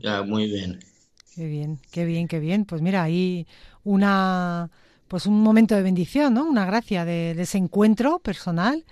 Ya, 0.00 0.22
muy 0.22 0.46
bien. 0.46 0.80
Qué 1.34 1.46
bien, 1.46 1.78
qué 1.90 2.04
bien, 2.04 2.28
qué 2.28 2.38
bien. 2.40 2.64
Pues 2.64 2.82
mira, 2.82 3.02
ahí 3.02 3.46
una 3.84 4.70
pues 5.08 5.26
un 5.26 5.42
momento 5.42 5.74
de 5.74 5.82
bendición, 5.82 6.34
¿no? 6.34 6.44
Una 6.44 6.64
gracia 6.66 7.04
de, 7.04 7.34
de 7.34 7.42
ese 7.42 7.58
encuentro 7.58 8.20
personal 8.20 8.84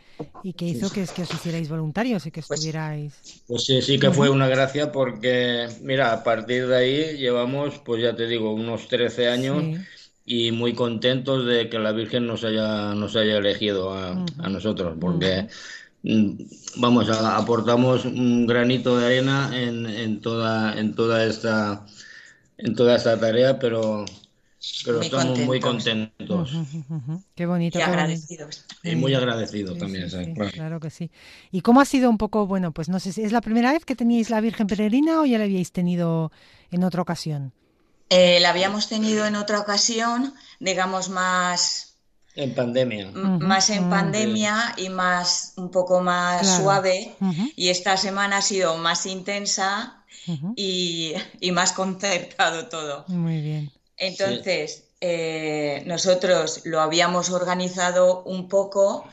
y 0.42 0.52
que 0.54 0.64
hizo 0.64 0.90
que, 0.90 1.04
que 1.14 1.22
os 1.22 1.32
hicierais 1.32 1.68
voluntarios 1.68 2.26
y 2.26 2.32
que 2.32 2.42
Pues- 2.42 2.58
estuvierais. 2.58 3.12
Pues 3.46 3.64
sí, 3.64 3.80
sí 3.82 4.00
que 4.00 4.10
fue 4.10 4.28
una 4.28 4.48
gracia 4.48 4.90
porque, 4.90 5.68
mira, 5.82 6.12
a 6.12 6.24
partir 6.24 6.66
de 6.66 6.76
ahí 6.76 7.16
llevamos, 7.18 7.78
pues 7.84 8.02
ya 8.02 8.16
te 8.16 8.26
digo, 8.26 8.52
unos 8.52 8.88
13 8.88 9.28
años 9.28 9.62
Sí. 9.62 9.76
y 10.48 10.50
muy 10.50 10.74
contentos 10.74 11.46
de 11.46 11.68
que 11.68 11.78
la 11.78 11.92
Virgen 11.92 12.26
nos 12.26 12.42
haya, 12.42 12.94
nos 12.94 13.14
haya 13.14 13.36
elegido 13.38 13.92
a, 13.94 14.24
a 14.38 14.48
nosotros, 14.48 14.96
porque, 15.00 15.46
mm, 16.02 16.30
vamos, 16.78 17.08
a- 17.10 17.36
aportamos 17.36 18.04
un 18.06 18.44
granito 18.48 18.98
de 18.98 19.06
arena 19.06 19.50
en, 19.54 19.86
en 19.86 20.20
toda, 20.20 20.76
en 20.80 20.96
toda 20.96 21.24
esta, 21.24 21.86
en 22.58 22.74
toda 22.74 22.96
esta 22.96 23.18
tarea, 23.18 23.58
pero, 23.58 24.04
pero 24.84 24.98
Muy 24.98 25.06
estamos 25.06 25.38
muy 25.40 25.60
contentos. 25.60 26.52
Qué 27.34 27.46
bonito, 27.46 27.78
Y 27.78 27.82
qué 27.82 27.90
bonito. 27.92 28.26
agradecidos. 28.26 28.66
y 28.82 28.96
muy 28.96 29.14
agradecidos 29.14 29.74
Sí, 29.74 29.80
también, 29.80 30.10
sí, 30.10 30.16
sí, 30.24 30.24
sí, 30.24 30.34
claro. 30.34 30.50
claro 30.50 30.80
que 30.80 30.90
sí. 30.90 31.10
¿Y 31.50 31.60
cómo 31.62 31.80
ha 31.80 31.84
sido 31.84 32.10
un 32.10 32.18
poco, 32.18 32.46
bueno, 32.46 32.72
pues 32.72 32.88
no 32.88 33.00
sé 33.00 33.12
si 33.12 33.22
es 33.22 33.32
la 33.32 33.40
primera 33.40 33.72
vez 33.72 33.84
que 33.84 33.96
teníais 33.96 34.30
la 34.30 34.40
Virgen 34.40 34.66
Peregrina 34.66 35.20
o 35.20 35.26
ya 35.26 35.38
la 35.38 35.44
habíais 35.44 35.72
tenido 35.72 36.32
en 36.70 36.84
otra 36.84 37.02
ocasión? 37.02 37.52
Eh, 38.10 38.40
la 38.40 38.50
habíamos 38.50 38.88
tenido 38.88 39.26
en 39.26 39.36
otra 39.36 39.60
ocasión, 39.60 40.34
digamos 40.60 41.08
más, 41.10 41.87
En 42.44 42.54
pandemia. 42.54 43.06
más 43.50 43.68
en 43.70 43.80
ujú. 43.82 43.90
pandemia 43.90 44.74
y 44.76 44.88
más 44.90 45.52
un 45.56 45.70
poco 45.70 46.00
más 46.00 46.42
Claro. 46.42 46.62
suave. 46.62 47.16
Y 47.56 47.68
esta 47.70 47.96
semana 47.96 48.38
ha 48.38 48.42
sido 48.42 48.76
más 48.76 49.06
intensa 49.06 50.04
y, 50.56 51.14
y 51.40 51.52
más 51.52 51.72
concertado 51.72 52.68
todo. 52.68 53.04
Muy 53.08 53.40
bien. 53.40 53.72
Entonces, 53.96 54.84
eh, 55.00 55.82
nosotros 55.86 56.62
lo 56.64 56.80
habíamos 56.80 57.30
organizado 57.30 58.22
un 58.24 58.48
poco, 58.48 59.04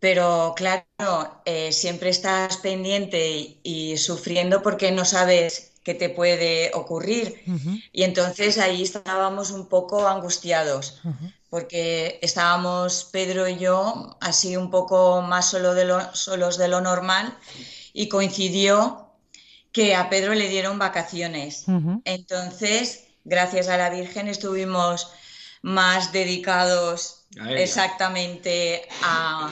pero 0.00 0.52
claro, 0.56 1.40
eh, 1.44 1.72
siempre 1.72 2.10
estás 2.10 2.58
pendiente 2.58 3.20
y, 3.38 3.60
y 3.62 3.96
sufriendo 3.98 4.62
porque 4.62 4.92
no 4.92 5.04
sabes 5.04 5.72
qué 5.86 5.94
te 5.94 6.08
puede 6.10 6.72
ocurrir. 6.74 7.26
Y 7.92 8.02
entonces 8.02 8.58
ahí 8.58 8.82
estábamos 8.82 9.46
un 9.58 9.64
poco 9.68 9.96
angustiados, 10.08 10.84
porque 11.48 12.18
estábamos 12.22 13.04
Pedro 13.16 13.42
y 13.48 13.56
yo 13.66 14.16
así 14.20 14.56
un 14.56 14.70
poco 14.70 15.22
más 15.22 15.44
solo 15.52 15.74
de 15.74 15.84
lo- 15.90 16.14
solos 16.14 16.58
de 16.58 16.66
lo 16.68 16.80
normal 16.80 17.26
y 17.92 18.08
coincidió 18.08 19.10
que 19.72 19.94
a 19.94 20.08
Pedro 20.10 20.34
le 20.34 20.48
dieron 20.48 20.76
vacaciones. 20.78 21.64
Entonces, 22.04 22.80
gracias 23.24 23.68
a 23.68 23.76
la 23.76 23.88
Virgen 23.90 24.26
estuvimos 24.28 24.96
más 25.62 26.10
dedicados 26.12 27.26
A 27.38 27.52
exactamente 27.66 28.88
a, 29.04 29.50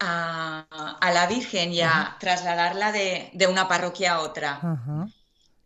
a- 0.00 0.98
a 1.00 1.10
la 1.12 1.26
Virgen 1.26 1.72
y 1.72 1.80
a 1.82 2.16
trasladarla 2.20 2.92
de, 2.92 3.30
de 3.34 3.46
una 3.46 3.66
parroquia 3.68 4.14
a 4.14 4.20
otra. 4.20 4.50
Ajá. 4.52 5.08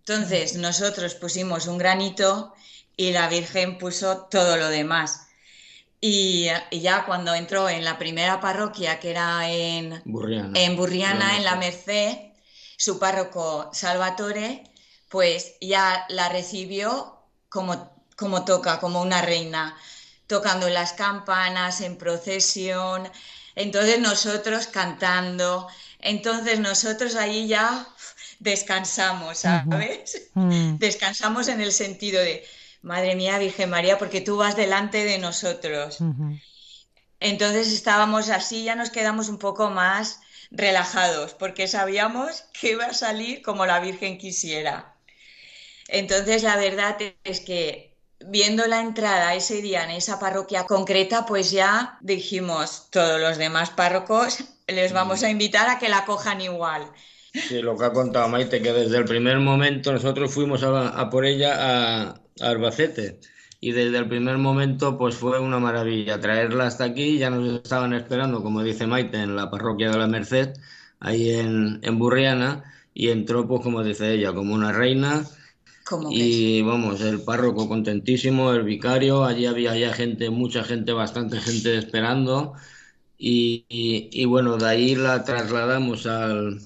Entonces, 0.09 0.55
nosotros 0.55 1.15
pusimos 1.15 1.67
un 1.67 1.77
granito 1.77 2.55
y 2.97 3.13
la 3.13 3.29
Virgen 3.29 3.77
puso 3.77 4.27
todo 4.31 4.57
lo 4.57 4.69
demás. 4.69 5.27
Y, 6.01 6.47
y 6.71 6.81
ya 6.81 7.05
cuando 7.05 7.35
entró 7.35 7.69
en 7.69 7.85
la 7.85 7.99
primera 7.99 8.41
parroquia, 8.41 9.01
que 9.01 9.11
era 9.11 9.51
en, 9.51 10.01
Burriana. 10.07 10.59
en 10.59 10.77
Burriana, 10.77 11.37
en 11.37 11.45
la 11.45 11.57
Merced. 11.57 12.07
Merced, 12.07 12.19
su 12.79 12.99
párroco 12.99 13.69
Salvatore, 13.75 14.65
pues 15.11 15.57
ya 15.61 16.07
la 16.09 16.31
recibió 16.31 17.19
como, 17.51 17.93
como 18.17 18.47
toca, 18.47 18.81
como 18.81 19.03
una 19.03 19.21
reina, 19.21 19.77
tocando 20.27 20.71
las 20.71 20.95
campanas 20.95 21.83
en 21.83 21.99
procesión, 21.99 23.11
Entonces 23.55 24.01
nosotros 24.01 24.69
cantando, 24.69 25.69
entonces 25.99 26.61
nosotros 26.61 27.15
ahí 27.15 27.47
ya 27.47 27.87
descansamos, 28.39 29.39
¿sabes? 29.39 30.31
Mm. 30.35 30.77
Descansamos 30.77 31.49
en 31.49 31.61
el 31.61 31.73
sentido 31.73 32.21
de, 32.21 32.45
Madre 32.83 33.17
mía, 33.17 33.39
Virgen 33.39 33.71
María, 33.71 33.99
porque 33.99 34.21
tú 34.21 34.37
vas 34.37 34.57
delante 34.57 35.05
de 35.05 35.19
nosotros. 35.19 35.99
Entonces 37.21 37.73
estábamos 37.73 38.31
así, 38.31 38.65
ya 38.65 38.77
nos 38.77 38.91
quedamos 38.91 39.29
un 39.29 39.39
poco 39.39 39.71
más 39.71 40.21
relajados, 40.51 41.35
porque 41.35 41.67
sabíamos 41.67 42.45
que 42.59 42.73
iba 42.73 42.87
a 42.87 42.95
salir 42.95 43.43
como 43.43 43.67
la 43.67 43.81
Virgen 43.81 44.17
quisiera. 44.17 44.95
Entonces 45.89 46.45
la 46.45 46.57
verdad 46.57 46.97
es 47.25 47.41
que 47.41 47.97
viendo 48.21 48.67
la 48.67 48.81
entrada 48.81 49.35
ese 49.35 49.61
día 49.61 49.83
en 49.85 49.91
esa 49.91 50.21
parroquia 50.21 50.65
concreta, 50.65 51.27
pues 51.27 51.51
ya 51.51 51.99
dijimos, 52.01 52.89
todos 52.91 53.21
los 53.21 53.39
demás 53.39 53.71
párrocos 53.71 54.45
les 54.69 54.93
vamos 54.93 55.23
a 55.25 55.31
invitar 55.31 55.69
a 55.69 55.79
que 55.79 55.89
la 55.89 56.05
cojan 56.05 56.41
igual. 56.41 56.93
Sí, 57.41 57.63
lo 57.63 57.77
que 57.79 57.85
ha 57.85 57.93
contado 57.93 58.29
Maite, 58.29 58.61
que 58.61 58.73
desde 58.73 58.99
el 58.99 59.05
primer 59.05 59.39
momento 59.39 59.93
nosotros 59.93 60.33
fuimos 60.35 60.63
a, 60.65 60.89
a 61.01 61.09
por 61.11 61.25
ella 61.25 61.55
a, 61.57 62.09
a 62.11 62.49
Albacete. 62.51 63.21
Y 63.61 63.73
desde 63.73 63.99
el 63.99 64.09
primer 64.09 64.39
momento 64.39 64.99
pues 64.99 65.17
fue 65.17 65.41
una 65.41 65.59
maravilla 65.59 66.21
traerla 66.21 66.67
hasta 66.67 66.85
aquí, 66.85 67.19
ya 67.19 67.31
nos 67.31 67.49
estaban 67.63 67.93
esperando, 67.95 68.43
como 68.43 68.63
dice 68.63 68.87
Maite, 68.87 69.19
en 69.19 69.35
la 69.37 69.51
parroquia 69.51 69.91
de 69.91 69.99
la 69.99 70.07
Merced, 70.07 70.53
ahí 71.01 71.31
en, 71.31 71.81
en 71.83 71.99
Burriana. 71.99 72.65
Y 72.95 73.09
entró 73.11 73.47
pues 73.49 73.63
como 73.63 73.83
dice 73.85 74.13
ella, 74.15 74.33
como 74.35 74.55
una 74.55 74.73
reina. 74.73 75.25
Como 75.89 76.11
y 76.11 76.63
vamos, 76.63 77.01
el 77.01 77.23
párroco 77.23 77.69
contentísimo, 77.69 78.53
el 78.53 78.63
vicario, 78.65 79.25
allí 79.25 79.47
había 79.47 79.77
ya 79.77 79.93
gente, 79.93 80.31
mucha 80.31 80.65
gente, 80.65 80.93
bastante 80.93 81.39
gente 81.41 81.77
esperando. 81.79 82.55
Y, 83.19 83.67
y- 83.69 84.11
y 84.13 84.25
bueno, 84.27 84.57
de 84.59 84.67
ahí 84.69 84.95
la 84.97 85.25
trasladamos 85.25 86.07
al, 86.07 86.61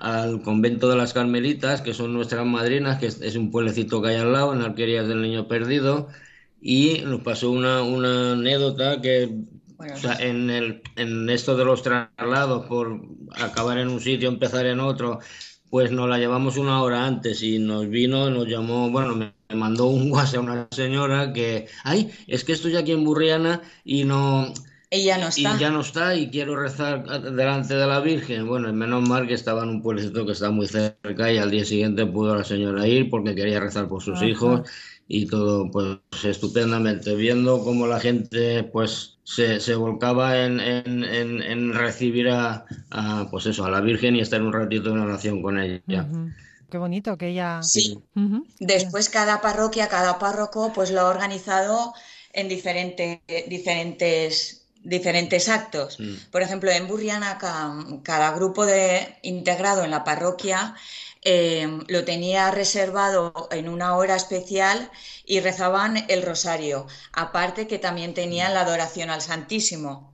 al 0.00 0.42
convento 0.42 0.88
de 0.88 0.96
las 0.96 1.12
Carmelitas, 1.12 1.82
que 1.82 1.94
son 1.94 2.12
nuestras 2.12 2.46
madrinas, 2.46 2.98
que 2.98 3.06
es, 3.06 3.20
es 3.20 3.36
un 3.36 3.50
pueblecito 3.50 4.02
que 4.02 4.08
hay 4.10 4.16
al 4.16 4.32
lado, 4.32 4.54
en 4.54 4.62
Alquerías 4.62 5.06
del 5.08 5.22
Niño 5.22 5.46
Perdido, 5.48 6.08
y 6.60 7.02
nos 7.04 7.20
pasó 7.22 7.50
una, 7.50 7.82
una 7.82 8.32
anécdota 8.32 9.00
que 9.00 9.30
Bueno, 9.76 9.94
o 9.94 9.98
sea, 9.98 10.14
en 10.20 10.50
el, 10.50 10.82
en 10.96 11.30
esto 11.30 11.56
de 11.56 11.64
los 11.64 11.82
traslados, 11.82 12.66
por 12.66 13.00
acabar 13.36 13.78
en 13.78 13.88
un 13.88 14.00
sitio, 14.00 14.28
empezar 14.28 14.66
en 14.66 14.80
otro, 14.80 15.20
pues 15.70 15.92
nos 15.92 16.08
la 16.08 16.18
llevamos 16.18 16.56
una 16.56 16.82
hora 16.82 17.06
antes 17.06 17.42
y 17.42 17.58
nos 17.58 17.88
vino, 17.88 18.30
nos 18.30 18.48
llamó, 18.48 18.90
bueno, 18.90 19.14
me 19.14 19.34
me 19.50 19.56
mandó 19.56 19.86
un 19.86 20.10
WhatsApp 20.12 20.42
una 20.42 20.68
señora 20.70 21.32
que, 21.32 21.68
ay, 21.84 22.10
es 22.26 22.44
que 22.44 22.52
estoy 22.52 22.76
aquí 22.76 22.92
en 22.92 23.04
Burriana 23.04 23.62
y 23.84 24.04
no, 24.04 24.52
ella 24.90 25.18
no 25.18 25.30
y 25.36 25.46
está. 25.46 25.56
ya 25.56 25.70
no 25.70 25.80
está 25.80 26.14
y 26.16 26.30
quiero 26.30 26.56
rezar 26.56 27.04
delante 27.32 27.74
de 27.74 27.86
la 27.86 28.00
Virgen. 28.00 28.46
Bueno, 28.48 28.72
menos 28.72 29.08
mal 29.08 29.26
que 29.26 29.34
estaba 29.34 29.62
en 29.62 29.68
un 29.70 29.82
pueblecito 29.82 30.26
que 30.26 30.32
está 30.32 30.50
muy 30.50 30.66
cerca 30.66 31.32
y 31.32 31.38
al 31.38 31.50
día 31.50 31.64
siguiente 31.64 32.04
pudo 32.06 32.34
la 32.36 32.44
señora 32.44 32.86
ir 32.86 33.08
porque 33.10 33.34
quería 33.34 33.60
rezar 33.60 33.88
por 33.88 34.02
sus 34.02 34.16
Ajá. 34.16 34.26
hijos 34.26 34.68
y 35.06 35.26
todo 35.26 35.70
pues 35.70 35.98
estupendamente, 36.24 37.14
viendo 37.16 37.62
cómo 37.64 37.86
la 37.86 37.98
gente 38.00 38.62
pues 38.64 39.18
se, 39.24 39.58
se 39.60 39.74
volcaba 39.74 40.44
en, 40.44 40.60
en, 40.60 41.04
en, 41.04 41.42
en 41.42 41.74
recibir 41.74 42.28
a, 42.28 42.64
a, 42.90 43.26
pues 43.30 43.46
eso, 43.46 43.64
a 43.64 43.70
la 43.70 43.80
Virgen 43.80 44.16
y 44.16 44.20
estar 44.20 44.40
un 44.42 44.52
ratito 44.52 44.90
en 44.90 44.98
oración 44.98 45.42
con 45.42 45.58
ella. 45.58 46.06
Qué 46.70 46.78
bonito 46.78 47.16
que 47.18 47.28
ella. 47.28 47.60
Sí. 47.62 47.98
Después 48.60 49.08
cada 49.08 49.40
parroquia, 49.40 49.88
cada 49.88 50.18
párroco, 50.18 50.72
pues 50.72 50.92
lo 50.92 51.00
ha 51.00 51.08
organizado 51.08 51.92
en 52.32 52.48
diferente- 52.48 53.22
diferentes, 53.48 54.59
diferentes 54.82 55.48
actos. 55.48 55.98
Mm. 56.00 56.14
Por 56.30 56.42
ejemplo, 56.42 56.70
en 56.70 56.88
Burriana, 56.88 57.38
ca- 57.38 57.74
cada, 58.02 58.32
grupo 58.32 58.66
de, 58.66 59.16
integrado 59.22 59.84
en 59.84 59.90
la 59.90 60.04
parroquia 60.04 60.74
eh, 61.22 61.68
lo 61.88 62.04
tenía 62.04 62.50
reservado 62.50 63.48
en 63.50 63.68
una 63.68 63.96
hora 63.96 64.16
especial 64.16 64.90
y 65.24 65.40
rezaban 65.40 66.04
el 66.08 66.22
rosario. 66.22 66.86
Aparte 67.12 67.66
que 67.66 67.78
también 67.78 68.14
tenían 68.14 68.54
la 68.54 68.62
adoración 68.62 69.10
al 69.10 69.20
Santísimo. 69.20 70.10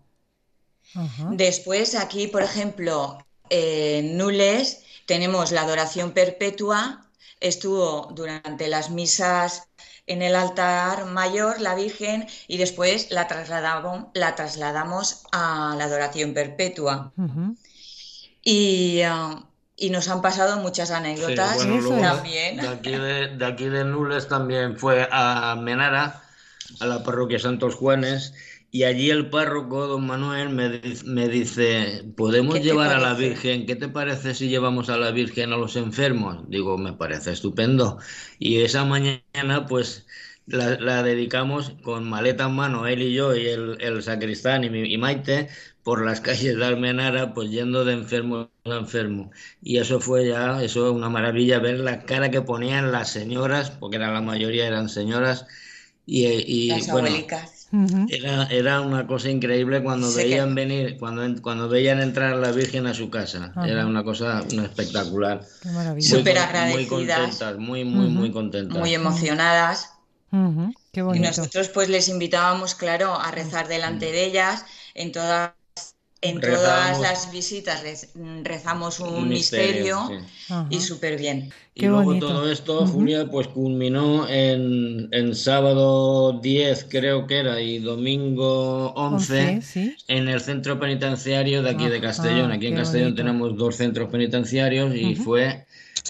Después, 1.31 1.95
aquí, 1.95 2.27
por 2.27 2.43
ejemplo, 2.43 3.19
en 3.51 4.17
Nules 4.17 4.83
tenemos 5.07 5.53
la 5.53 5.63
adoración 5.63 6.13
perpetua. 6.13 7.06
Estuvo 7.41 8.09
durante 8.15 8.69
las 8.69 8.91
misas 8.91 9.69
en 10.07 10.23
el 10.23 10.35
altar 10.37 11.07
mayor 11.07 11.61
la 11.61 11.75
Virgen 11.75 12.27
y 12.49 12.57
después 12.59 13.11
la 13.11 13.27
trasladamos, 13.29 14.07
la 14.15 14.35
trasladamos 14.35 15.25
a 15.33 15.75
la 15.77 15.85
adoración 15.85 16.33
perpetua. 16.35 17.13
Y, 18.43 19.03
ah, 19.03 19.45
y 19.77 19.91
nos 19.91 20.09
han 20.09 20.23
pasado 20.23 20.59
muchas 20.61 20.91
anécdotas 20.91 21.59
Sí, 21.61 21.67
bueno, 21.67 21.75
Eso 21.79 21.89
luego 21.89 21.97
es. 21.97 22.03
también. 22.03 22.57
De 22.57 22.69
aquí 22.69 22.91
de, 22.93 23.37
de 23.37 23.47
aquí 23.47 23.69
de 23.69 23.85
Nules 23.85 24.29
también 24.29 24.79
fue 24.79 25.09
a 25.11 25.57
Menara, 25.57 26.23
a 26.81 26.87
la 26.87 27.03
parroquia 27.03 27.39
Santos 27.39 27.75
Juanes, 27.75 28.35
y 28.71 28.85
allí 28.85 29.11
el 29.11 29.31
párroco, 29.31 29.87
don 29.87 30.07
Manuel, 30.07 30.51
me, 30.51 30.81
me 31.05 31.29
dice, 31.29 32.05
¿podemos 32.17 32.59
¿Qué 32.59 32.61
te 32.63 32.77
llevar 32.77 32.93
a 32.93 32.99
la? 33.01 33.15
Virgen? 33.15 33.67
¿Qué 33.67 33.77
te 33.77 33.89
parece 33.89 34.35
si 34.35 34.49
llevamos 34.49 34.89
a 34.91 34.97
la 34.99 35.11
Virgen 35.13 35.53
a 35.53 35.57
los 35.57 35.77
enfermos? 35.77 36.49
Digo, 36.49 36.77
me 36.79 36.93
parece 36.93 37.33
estupendo. 37.33 37.99
Y 38.39 38.61
esa 38.63 38.85
mañana, 38.85 39.67
pues, 39.69 40.07
la, 40.47 40.79
la 40.79 41.03
dedicamos 41.03 41.71
con 41.83 42.09
maleta 42.09 42.45
en 42.47 42.55
mano, 42.55 42.87
él 42.87 43.03
y 43.03 43.15
yo, 43.15 43.35
y 43.35 43.47
el, 43.49 43.79
el 43.81 44.03
sacristán 44.03 44.65
y, 44.65 44.71
mi- 44.71 44.93
y 44.93 44.99
Maite, 44.99 45.49
por 45.83 46.05
las 46.05 46.21
calles 46.23 46.57
de 46.57 46.65
Almenara, 46.65 47.35
pues 47.35 47.51
yendo 47.51 47.85
de 47.85 47.95
enfermo 47.95 48.51
a 48.65 48.71
enfermo. 48.77 49.31
Y 49.63 49.79
eso 49.79 50.01
fue 50.01 50.27
ya, 50.29 50.63
eso 50.63 50.93
una 50.93 51.09
maravilla, 51.09 51.59
ver 51.61 51.81
la 51.81 52.05
cara 52.05 52.31
que 52.31 52.43
ponían 52.43 52.93
las 52.93 53.11
señoras, 53.11 53.71
porque 53.71 53.97
era, 53.97 54.13
la 54.13 54.21
mayoría 54.21 54.67
eran 54.67 54.89
señoras, 54.89 55.47
y, 56.07 56.27
y, 56.27 56.69
Las 56.69 56.89
bueno, 56.89 57.11
abuelicas. 57.15 57.56
Era, 58.09 58.45
era 58.51 58.81
una 58.83 59.07
cosa 59.07 59.31
increíble 59.31 59.83
cuando 59.83 60.07
Sí 60.09 60.15
que- 60.15 60.25
veían 60.25 60.55
venir, 60.55 60.97
cuando, 60.99 61.43
cuando 61.43 61.69
veían 61.69 62.01
entrar 62.01 62.35
a 62.35 62.37
la 62.37 62.53
Virgen 62.53 62.87
a 62.87 62.95
su 62.95 63.11
casa. 63.11 63.53
Era 63.63 63.87
una 63.87 64.05
cosa 64.05 64.43
una 64.53 64.65
espectacular. 64.65 65.41
Muy 65.65 66.03
Súper 66.03 66.39
Muy 66.39 66.43
agradecidas. 66.49 66.89
contentas, 66.89 67.59
muy, 67.59 67.85
muy, 67.85 68.09
muy 68.09 68.29
Ujú. 68.29 68.33
contentas. 68.33 68.79
Muy 68.79 68.95
emocionadas. 68.95 69.91
Qué 70.93 71.03
Y 71.03 71.19
nosotros 71.21 71.69
pues 71.69 71.89
les 71.89 72.09
invitábamos, 72.09 72.75
claro, 72.75 73.15
a 73.21 73.31
rezar 73.31 73.69
delante 73.69 74.13
de 74.13 74.25
ellas. 74.25 74.65
En 74.95 75.13
todas, 75.13 75.53
en 76.29 76.41
todas 76.41 77.01
las 77.01 77.31
visitas 77.33 77.83
rez- 77.85 78.09
rezamos 78.43 79.01
un, 79.01 79.15
Un 79.15 79.29
misterio, 79.29 80.01
misterio, 80.09 80.27
sí. 80.47 80.53
Ajá. 80.53 80.67
y 80.71 80.81
súper 80.81 81.19
bien. 81.19 81.51
Y 81.75 81.81
Qué 81.81 81.87
luego 81.89 82.05
bonito. 82.05 82.29
todo 82.29 82.51
esto. 82.51 82.87
Julia, 82.87 83.29
pues 83.31 83.49
culminó 83.49 84.27
en, 84.29 85.09
en 85.13 85.35
sábado 85.35 86.41
10, 86.41 86.87
creo 86.89 87.27
que 87.27 87.39
era, 87.39 87.61
y 87.61 87.79
domingo 87.81 88.93
11, 88.95 89.49
Once, 89.57 89.63
sí. 89.63 89.97
en 90.09 90.29
el 90.29 90.41
centro 90.41 90.81
penitenciario 90.81 91.63
de 91.63 91.71
aquí 91.71 91.87
de 91.89 91.97
Ajá, 91.99 92.07
Castellón. 92.07 92.51
Aquí 92.53 92.67
en 92.69 92.73
qué 92.75 92.79
Castellón 92.81 93.09
bonito. 93.09 93.23
tenemos 93.23 93.57
dos 93.57 93.77
centros 93.77 94.09
penitenciarios 94.11 94.95
y 94.95 95.15
fue 95.17 95.67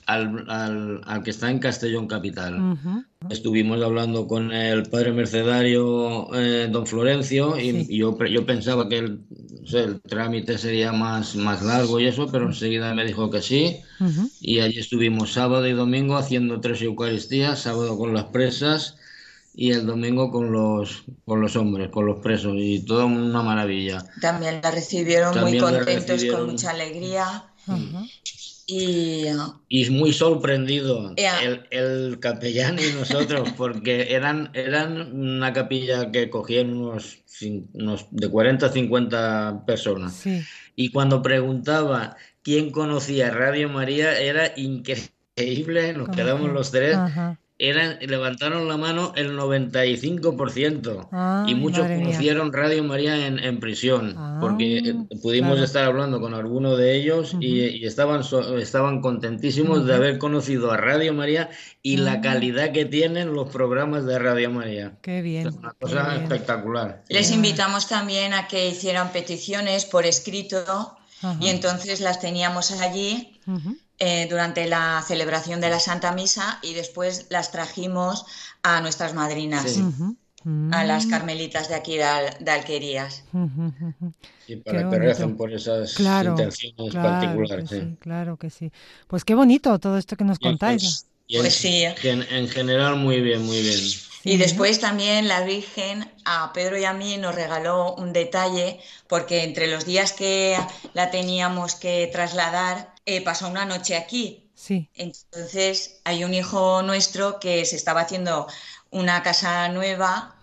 al, 0.06 0.44
al- 0.50 1.00
al 1.04 1.22
que 1.22 1.30
está 1.30 1.50
en 1.50 1.58
Castellón 1.58 2.06
Capital. 2.06 2.78
Estuvimos 3.30 3.82
hablando 3.82 4.26
con 4.28 4.52
el 4.52 4.84
padre 4.84 5.12
mercedario 5.12 6.32
eh, 6.34 6.68
don 6.70 6.86
Florencio 6.86 7.58
y, 7.58 7.70
Sí. 7.72 7.86
y 7.90 7.98
yo, 7.98 8.16
yo 8.26 8.46
pensaba 8.46 8.88
que 8.88 8.98
el, 8.98 9.20
o 9.64 9.66
sea, 9.66 9.82
el 9.82 10.00
trámite 10.02 10.58
sería 10.58 10.92
más, 10.92 11.34
más 11.36 11.62
largo 11.62 11.98
y 11.98 12.06
eso, 12.06 12.28
pero 12.30 12.46
enseguida 12.46 12.94
me 12.94 13.04
dijo 13.04 13.30
que 13.30 13.42
sí. 13.42 13.78
Y 14.40 14.60
allí 14.60 14.78
estuvimos 14.78 15.32
sábado 15.32 15.66
y 15.66 15.72
domingo 15.72 16.16
haciendo 16.16 16.60
tres 16.60 16.82
Eucaristías, 16.82 17.60
sábado 17.60 17.96
con 17.98 18.14
las 18.14 18.24
presas 18.24 18.96
y 19.58 19.72
el 19.72 19.86
domingo 19.86 20.30
con 20.30 20.52
los, 20.52 21.04
con 21.24 21.40
los 21.40 21.56
hombres, 21.56 21.88
con 21.88 22.04
los 22.04 22.20
presos, 22.20 22.52
y 22.58 22.84
toda 22.84 23.06
una 23.06 23.42
maravilla. 23.42 24.04
También 24.20 24.60
la 24.62 24.70
recibieron 24.70 25.32
También 25.34 25.62
muy 25.64 25.72
contentos, 25.72 26.06
recibieron. 26.08 26.40
con 26.42 26.50
mucha 26.52 26.70
alegría. 26.70 27.24
Ajá. 27.66 28.04
Y 28.66 29.26
Y 29.68 29.90
muy 29.90 30.12
sorprendido 30.12 31.14
Ya. 31.16 31.40
el, 31.42 31.66
el 31.70 32.18
capellán 32.18 32.78
y 32.80 32.92
nosotros, 32.98 33.52
porque 33.56 34.12
eran, 34.14 34.50
eran 34.54 35.12
una 35.18 35.52
capilla 35.52 36.10
que 36.10 36.28
cogían 36.30 36.76
unos, 36.76 37.18
unos 37.74 38.06
de 38.10 38.28
40 38.28 38.66
a 38.66 38.72
50 38.72 39.64
personas. 39.66 40.14
Sí. 40.14 40.42
Y 40.74 40.90
cuando 40.90 41.22
preguntaba 41.22 42.16
quién 42.42 42.70
conocía 42.70 43.30
Radio 43.30 43.68
María, 43.68 44.18
era 44.18 44.52
increíble, 44.56 45.92
nos 45.92 46.08
quedamos 46.08 46.48
que- 46.48 46.54
los 46.54 46.70
tres. 46.70 46.96
Ajá. 46.96 47.38
Eran, 47.58 47.98
levantaron 48.00 48.68
la 48.68 48.76
mano 48.76 49.12
el 49.16 49.36
95% 49.36 51.08
Ay, 51.10 51.52
y 51.52 51.54
muchos 51.54 51.80
madre 51.80 51.96
mía. 51.96 52.04
conocieron 52.06 52.52
Radio 52.52 52.84
María 52.84 53.26
en, 53.26 53.38
en 53.38 53.60
prisión 53.60 54.14
Ah, 54.16 54.38
porque 54.40 54.78
eh, 54.78 54.94
pudimos 55.22 55.52
claro. 55.52 55.64
estar 55.64 55.84
hablando 55.84 56.20
con 56.20 56.34
algunos 56.34 56.76
de 56.78 56.96
ellos 56.96 57.34
y, 57.40 57.60
y 57.60 57.86
estaban, 57.86 58.24
so- 58.24 58.58
estaban 58.58 59.00
contentísimos 59.00 59.86
de 59.86 59.94
haber 59.94 60.18
conocido 60.18 60.70
a 60.70 60.76
Radio 60.76 61.14
María 61.14 61.48
y 61.82 61.96
la 61.98 62.20
calidad 62.20 62.72
que 62.72 62.84
tienen 62.84 63.32
los 63.32 63.48
programas 63.50 64.04
de 64.04 64.18
Radio 64.18 64.50
María. 64.50 64.98
Qué 65.02 65.22
bien. 65.22 65.46
Es 65.48 65.54
una 65.54 65.72
cosa 65.72 66.08
bien. 66.10 66.22
espectacular. 66.24 67.04
Les 67.08 67.30
invitamos 67.30 67.88
también 67.88 68.34
a 68.34 68.48
que 68.48 68.68
hicieran 68.68 69.12
peticiones 69.12 69.84
por 69.86 70.04
escrito 70.06 70.96
y 71.40 71.48
entonces 71.48 72.00
las 72.00 72.20
teníamos 72.20 72.70
allí 72.72 73.40
Ujú. 73.46 73.76
Eh, 73.98 74.26
durante 74.28 74.66
la 74.66 75.02
celebración 75.06 75.60
de 75.60 75.70
la 75.70 75.80
Santa 75.80 76.12
Misa 76.12 76.58
y 76.62 76.74
después 76.74 77.26
las 77.30 77.50
trajimos 77.52 78.24
a 78.62 78.80
nuestras 78.80 79.14
madrinas, 79.14 79.70
Sí. 79.70 79.82
Mm. 80.44 80.72
a 80.72 80.84
las 80.84 81.06
carmelitas 81.06 81.68
de 81.68 81.74
aquí 81.74 81.96
de, 81.96 82.04
Al- 82.04 82.36
de 82.38 82.50
Alquerías. 82.52 83.24
Y 84.46 84.56
para 84.56 84.88
que 84.88 84.98
recen 84.98 85.36
por 85.36 85.52
esas 85.52 85.94
Claro, 85.94 86.30
intenciones 86.30 86.92
claro 86.92 87.08
particulares. 87.20 87.68
que 87.70 87.80
sí. 87.80 87.96
claro 88.00 88.36
que 88.36 88.50
sí. 88.50 88.72
Pues 89.08 89.24
qué 89.24 89.34
bonito 89.34 89.76
todo 89.80 89.98
esto 89.98 90.16
que 90.16 90.24
nos 90.24 90.38
Y 90.40 90.44
contáis. 90.44 91.06
y 91.26 91.36
en, 91.36 91.42
Pues 91.42 91.54
sí. 91.54 91.84
en 92.04 92.48
general, 92.48 92.96
muy 92.96 93.20
bien, 93.20 93.42
muy 93.44 93.60
bien. 93.60 93.80
Y 94.22 94.36
después 94.38 94.80
también 94.80 95.28
la 95.28 95.42
Virgen 95.42 96.08
a 96.24 96.52
Pedro 96.52 96.76
y 96.78 96.84
a 96.84 96.92
mí 96.92 97.16
nos 97.16 97.34
regaló 97.34 97.94
un 97.94 98.12
detalle 98.12 98.80
porque 99.08 99.42
entre 99.44 99.68
los 99.68 99.84
días 99.84 100.12
que 100.12 100.56
la 100.94 101.10
teníamos 101.10 101.74
que 101.76 102.08
trasladar 102.12 102.92
eh, 103.06 103.22
pasó 103.22 103.48
una 103.48 103.64
noche 103.64 103.96
aquí. 103.96 104.50
Sí. 104.54 104.90
Entonces 104.94 106.00
hay 106.04 106.24
un 106.24 106.34
hijo 106.34 106.82
nuestro 106.82 107.40
que 107.40 107.64
se 107.64 107.76
estaba 107.76 108.02
haciendo 108.02 108.46
una 108.90 109.22
casa 109.22 109.68
nueva 109.68 110.36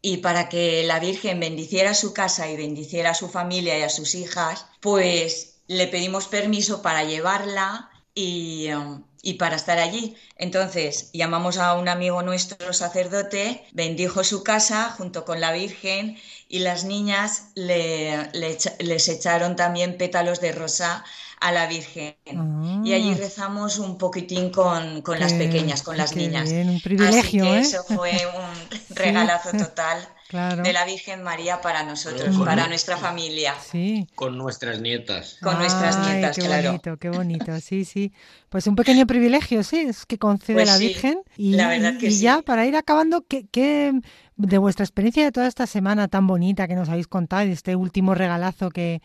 y 0.00 0.18
para 0.18 0.48
que 0.48 0.84
la 0.84 0.98
Virgen 0.98 1.40
bendiciera 1.40 1.94
su 1.94 2.12
casa 2.12 2.50
y 2.50 2.56
bendiciera 2.56 3.10
a 3.10 3.14
su 3.14 3.28
familia 3.28 3.78
y 3.78 3.82
a 3.82 3.88
sus 3.88 4.14
hijas, 4.14 4.66
pues 4.80 5.60
le 5.66 5.86
pedimos 5.86 6.26
permiso 6.28 6.82
para 6.82 7.04
llevarla 7.04 7.90
y, 8.14 8.70
um, 8.72 9.04
y 9.24 9.34
para 9.34 9.56
estar 9.56 9.78
allí. 9.78 10.16
Entonces 10.36 11.10
llamamos 11.12 11.58
a 11.58 11.74
un 11.74 11.88
amigo 11.88 12.22
nuestro 12.22 12.72
sacerdote, 12.72 13.64
bendijo 13.72 14.22
su 14.24 14.42
casa 14.44 14.90
junto 14.96 15.24
con 15.24 15.40
la 15.40 15.52
Virgen 15.52 16.16
y 16.48 16.58
las 16.60 16.84
niñas 16.84 17.44
le- 17.54 18.30
les 18.78 19.08
echaron 19.08 19.56
también 19.56 19.96
pétalos 19.98 20.40
de 20.40 20.52
rosa 20.52 21.04
a 21.40 21.52
la 21.52 21.66
Virgen. 21.66 22.16
Y 22.84 22.92
allí 22.94 23.12
Ah. 23.12 23.16
rezamos 23.18 23.78
un 23.78 23.98
poquitín 23.98 24.50
con, 24.50 25.02
con 25.02 25.18
las 25.20 25.32
pequeñas, 25.34 25.82
con 25.82 25.96
las 25.96 26.14
niñas. 26.16 26.50
bien, 26.50 26.68
un 26.70 26.80
privilegio, 26.80 27.44
Así 27.44 27.52
que 27.52 27.58
¿eh? 27.58 27.60
eso 27.60 27.84
fue 27.84 28.12
un 28.36 28.68
regalazo 28.96 29.50
total 29.52 30.08
Claro. 30.28 30.62
de 30.62 30.72
la 30.72 30.84
Virgen 30.84 31.22
María 31.22 31.60
para 31.60 31.82
nosotros, 31.82 32.34
Con- 32.36 32.46
para 32.46 32.66
nuestra 32.66 32.96
familia, 32.96 33.54
Sí. 33.70 34.06
Con 34.14 34.38
nuestras 34.38 34.80
nietas. 34.80 35.36
con 35.42 35.58
nuestras 35.58 35.98
nietas, 36.08 36.36
qué 36.36 36.42
claro. 36.46 36.68
bonito, 36.70 36.96
qué 36.96 37.10
bonito, 37.10 37.60
sí, 37.60 37.84
sí. 37.84 38.12
Pues 38.48 38.66
un 38.66 38.74
pequeño 38.74 39.06
privilegio, 39.06 39.62
sí, 39.62 39.80
es 39.80 40.06
que 40.06 40.18
concede 40.18 40.54
Pues 40.56 40.68
la 40.68 40.76
sí, 40.78 40.88
Virgen. 40.88 41.18
Y, 41.36 41.52
la 41.54 41.68
verdad 41.68 41.98
que 41.98 42.06
y 42.06 42.12
sí. 42.12 42.22
ya, 42.22 42.40
para 42.42 42.66
ir 42.66 42.74
acabando, 42.76 43.24
¿qué, 43.28 43.46
qué 43.50 43.92
de 44.36 44.58
vuestra 44.58 44.84
experiencia 44.84 45.24
de 45.24 45.30
toda 45.30 45.46
esta 45.46 45.66
semana 45.66 46.08
tan 46.08 46.26
bonita 46.26 46.66
que 46.66 46.74
nos 46.74 46.88
habéis 46.88 47.06
contado, 47.06 47.46
y 47.46 47.52
este 47.52 47.76
último 47.76 48.14
regalazo 48.14 48.70
que, 48.70 49.02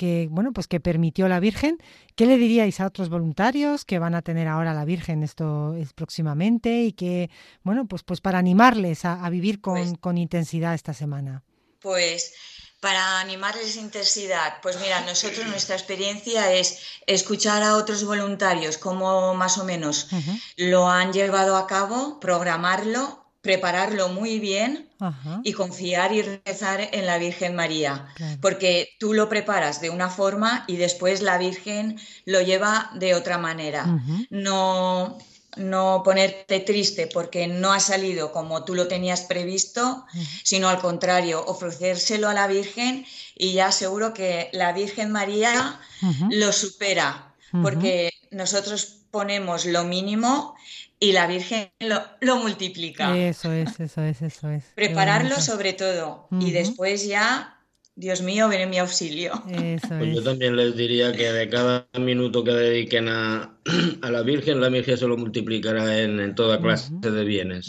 que, 0.00 0.28
bueno, 0.30 0.52
pues 0.54 0.66
que 0.66 0.80
permitió 0.80 1.28
la 1.28 1.40
Virgen, 1.40 1.76
¿qué 2.16 2.24
le 2.24 2.38
diríais 2.38 2.80
a 2.80 2.86
otros 2.86 3.10
voluntarios 3.10 3.84
que 3.84 3.98
van 3.98 4.14
a 4.14 4.22
tener 4.22 4.48
ahora 4.48 4.72
la 4.72 4.86
Virgen 4.86 5.22
esto 5.22 5.74
es 5.74 5.92
próximamente 5.92 6.84
y 6.84 6.92
que, 6.92 7.28
bueno, 7.64 7.84
pues, 7.86 8.02
pues 8.02 8.22
para 8.22 8.38
animarles 8.38 9.04
a, 9.04 9.22
a 9.22 9.28
vivir 9.28 9.60
con, 9.60 9.74
Pues- 9.76 9.98
con 10.00 10.16
intensidad 10.16 10.72
esta 10.72 10.94
semana? 10.94 11.42
Pues 11.80 12.32
para 12.80 13.20
animarles 13.20 13.76
intensidad, 13.76 14.54
pues 14.62 14.80
mira, 14.80 15.02
nosotros 15.02 15.46
nuestra 15.48 15.76
experiencia 15.76 16.50
es 16.50 16.78
escuchar 17.06 17.62
a 17.62 17.76
otros 17.76 18.02
voluntarios 18.04 18.78
cómo 18.78 19.34
más 19.34 19.58
o 19.58 19.64
menos 19.66 20.08
lo 20.56 20.88
han 20.88 21.12
llevado 21.12 21.58
a 21.58 21.66
cabo, 21.66 22.18
programarlo, 22.20 23.26
prepararlo 23.42 24.08
muy 24.08 24.38
bien 24.40 24.88
Ajá. 25.00 25.40
y 25.44 25.52
confiar 25.52 26.12
y 26.12 26.22
rezar 26.22 26.88
en 26.92 27.06
la 27.06 27.18
Virgen 27.18 27.54
María, 27.54 28.06
Claro. 28.14 28.38
porque 28.40 28.90
tú 28.98 29.14
lo 29.14 29.28
preparas 29.28 29.80
de 29.80 29.90
una 29.90 30.08
forma 30.10 30.64
y 30.66 30.76
después 30.76 31.22
la 31.22 31.38
Virgen 31.38 31.98
lo 32.26 32.40
lleva 32.40 32.90
de 32.94 33.14
otra 33.14 33.38
manera. 33.38 33.86
No 34.30 35.18
no 35.56 36.02
ponerte 36.04 36.60
triste 36.60 37.08
porque 37.12 37.48
no 37.48 37.72
ha 37.72 37.80
salido 37.80 38.30
como 38.30 38.64
tú 38.64 38.76
lo 38.76 38.86
tenías 38.86 39.22
previsto, 39.22 40.04
sino 40.44 40.68
al 40.68 40.78
contrario, 40.78 41.44
ofrecérselo 41.44 42.28
a 42.28 42.34
la 42.34 42.46
Virgen 42.46 43.04
y 43.36 43.54
ya 43.54 43.72
seguro 43.72 44.14
que 44.14 44.48
la 44.52 44.72
Virgen 44.72 45.10
María 45.10 45.80
lo 46.30 46.52
supera, 46.52 47.34
porque 47.62 48.12
nosotros 48.30 48.98
ponemos 49.10 49.66
lo 49.66 49.82
mínimo 49.82 50.54
y 51.00 51.12
la 51.12 51.26
Virgen 51.26 51.70
lo, 51.80 52.00
lo 52.20 52.36
multiplica. 52.36 53.16
Eso 53.16 53.50
es, 53.52 53.80
eso 53.80 54.02
es, 54.02 54.22
eso 54.22 54.50
es. 54.50 54.64
Prepararlo 54.74 55.36
sobre 55.40 55.72
todo 55.72 56.28
y 56.38 56.50
después 56.52 57.06
ya, 57.06 57.56
Dios 57.96 58.22
mío, 58.22 58.48
ven 58.48 58.60
en 58.60 58.70
mi 58.70 58.78
auxilio. 58.78 59.32
Eso 59.48 59.88
Pues 59.98 60.14
yo 60.14 60.22
también 60.22 60.56
les 60.56 60.76
diría 60.76 61.12
que 61.12 61.32
de 61.32 61.48
cada 61.48 61.88
minuto 61.98 62.44
que 62.44 62.52
dediquen 62.52 63.08
a, 63.08 63.56
a 64.02 64.10
la 64.10 64.22
Virgen, 64.22 64.60
la 64.60 64.68
Virgen 64.68 64.96
se 64.98 65.06
lo 65.06 65.16
multiplicará 65.16 65.98
en, 66.00 66.20
en 66.20 66.34
toda 66.34 66.60
clase 66.60 66.92
de 67.00 67.24
bienes. 67.24 67.68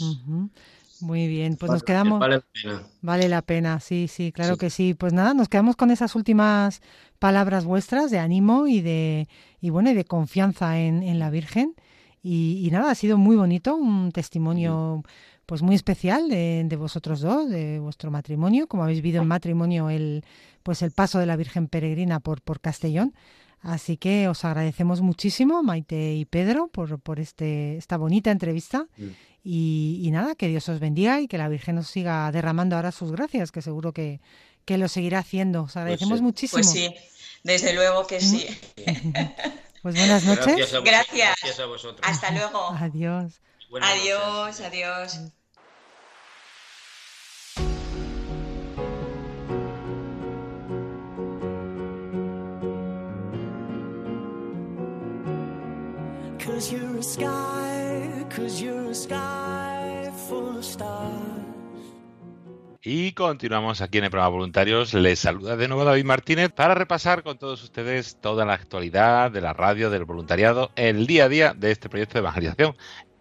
Muy 1.00 1.26
bien, 1.26 1.56
pues 1.56 1.72
nos 1.72 1.82
quedamos. 1.82 2.20
Vale 2.20 2.36
la 2.36 2.42
pena. 2.62 2.82
Vale 3.00 3.28
la 3.28 3.42
pena, 3.42 3.80
sí, 3.80 4.06
sí, 4.08 4.30
claro 4.30 4.54
Sí. 4.54 4.60
que 4.60 4.70
sí. 4.70 4.94
Pues 4.94 5.12
nada, 5.12 5.34
nos 5.34 5.48
quedamos 5.48 5.74
con 5.74 5.90
esas 5.90 6.14
últimas 6.14 6.80
palabras 7.18 7.64
vuestras 7.64 8.10
de 8.10 8.18
ánimo 8.20 8.68
y 8.68 8.82
de 8.82 9.26
y 9.60 9.70
bueno 9.70 9.90
y 9.90 9.94
de 9.94 10.04
confianza 10.04 10.78
en, 10.78 11.02
en 11.02 11.18
la 11.18 11.30
Virgen. 11.30 11.74
Y, 12.22 12.66
y 12.66 12.70
nada, 12.70 12.90
ha 12.90 12.94
sido 12.94 13.18
muy 13.18 13.36
bonito, 13.36 13.74
un 13.74 14.12
testimonio 14.12 15.02
pues 15.46 15.60
muy 15.60 15.74
especial 15.74 16.28
de, 16.28 16.62
de 16.64 16.76
vosotros 16.76 17.20
dos, 17.20 17.50
de 17.50 17.78
vuestro 17.80 18.10
matrimonio, 18.10 18.68
como 18.68 18.84
habéis 18.84 19.02
vivido 19.02 19.22
en 19.22 19.28
matrimonio 19.28 19.90
el 19.90 20.24
pues 20.62 20.82
el 20.82 20.92
paso 20.92 21.18
de 21.18 21.26
la 21.26 21.36
Virgen 21.36 21.68
Peregrina 21.68 22.20
por, 22.20 22.40
por 22.40 22.60
Castellón. 22.60 23.14
Así 23.60 23.96
que 23.96 24.28
os 24.28 24.44
agradecemos 24.44 25.00
muchísimo, 25.02 25.62
Maite 25.62 26.14
y 26.14 26.24
Pedro, 26.24 26.68
por, 26.68 26.98
por 27.00 27.20
este, 27.20 27.76
esta 27.76 27.96
bonita 27.96 28.30
entrevista. 28.30 28.88
Mm. 28.96 29.06
Y, 29.44 30.00
y 30.02 30.10
nada, 30.10 30.34
que 30.34 30.48
Dios 30.48 30.68
os 30.68 30.80
bendiga 30.80 31.20
y 31.20 31.28
que 31.28 31.38
la 31.38 31.48
Virgen 31.48 31.78
os 31.78 31.88
siga 31.88 32.30
derramando 32.32 32.76
ahora 32.76 32.92
sus 32.92 33.12
gracias, 33.12 33.52
que 33.52 33.62
seguro 33.62 33.92
que, 33.92 34.20
que 34.64 34.78
lo 34.78 34.88
seguirá 34.88 35.20
haciendo. 35.20 35.64
Os 35.64 35.76
agradecemos 35.76 36.18
sí. 36.18 36.24
muchísimo. 36.24 36.58
Pues 36.58 36.70
sí, 36.70 36.92
desde 37.44 37.72
luego 37.74 38.06
que 38.06 38.20
sí. 38.20 38.46
Pues 39.82 39.96
buenas 39.96 40.24
noches. 40.24 40.46
Gracias 40.46 40.74
a, 40.74 40.78
vos- 40.78 40.84
Gracias. 40.88 41.36
gracias 41.40 41.60
a 41.60 41.66
vosotros. 41.66 42.00
Hasta 42.08 42.30
luego. 42.30 42.68
Adiós. 42.78 43.40
Buenas 43.68 43.90
noches. 43.90 44.60
Adiós, 44.60 44.60
adiós. 44.60 45.32
Cause 56.38 56.72
you're 56.72 56.96
a 56.96 57.02
sky, 57.02 58.26
cause 58.30 58.60
you're 58.60 58.90
a 58.90 58.94
sky 58.94 60.10
full 60.28 60.58
of 60.58 60.64
stars. 60.64 61.21
Y 62.84 63.12
continuamos 63.12 63.80
aquí 63.80 63.98
en 63.98 64.04
el 64.04 64.10
programa 64.10 64.34
Voluntarios. 64.34 64.92
Les 64.92 65.20
saluda 65.20 65.56
de 65.56 65.68
nuevo 65.68 65.84
David 65.84 66.04
Martínez 66.04 66.50
para 66.50 66.74
repasar 66.74 67.22
con 67.22 67.38
todos 67.38 67.62
ustedes 67.62 68.16
toda 68.20 68.44
la 68.44 68.54
actualidad 68.54 69.30
de 69.30 69.40
la 69.40 69.52
radio, 69.52 69.88
del 69.88 70.04
voluntariado, 70.04 70.72
el 70.74 71.06
día 71.06 71.26
a 71.26 71.28
día 71.28 71.54
de 71.54 71.70
este 71.70 71.88
proyecto 71.88 72.14
de 72.14 72.22
evangelización. 72.22 72.74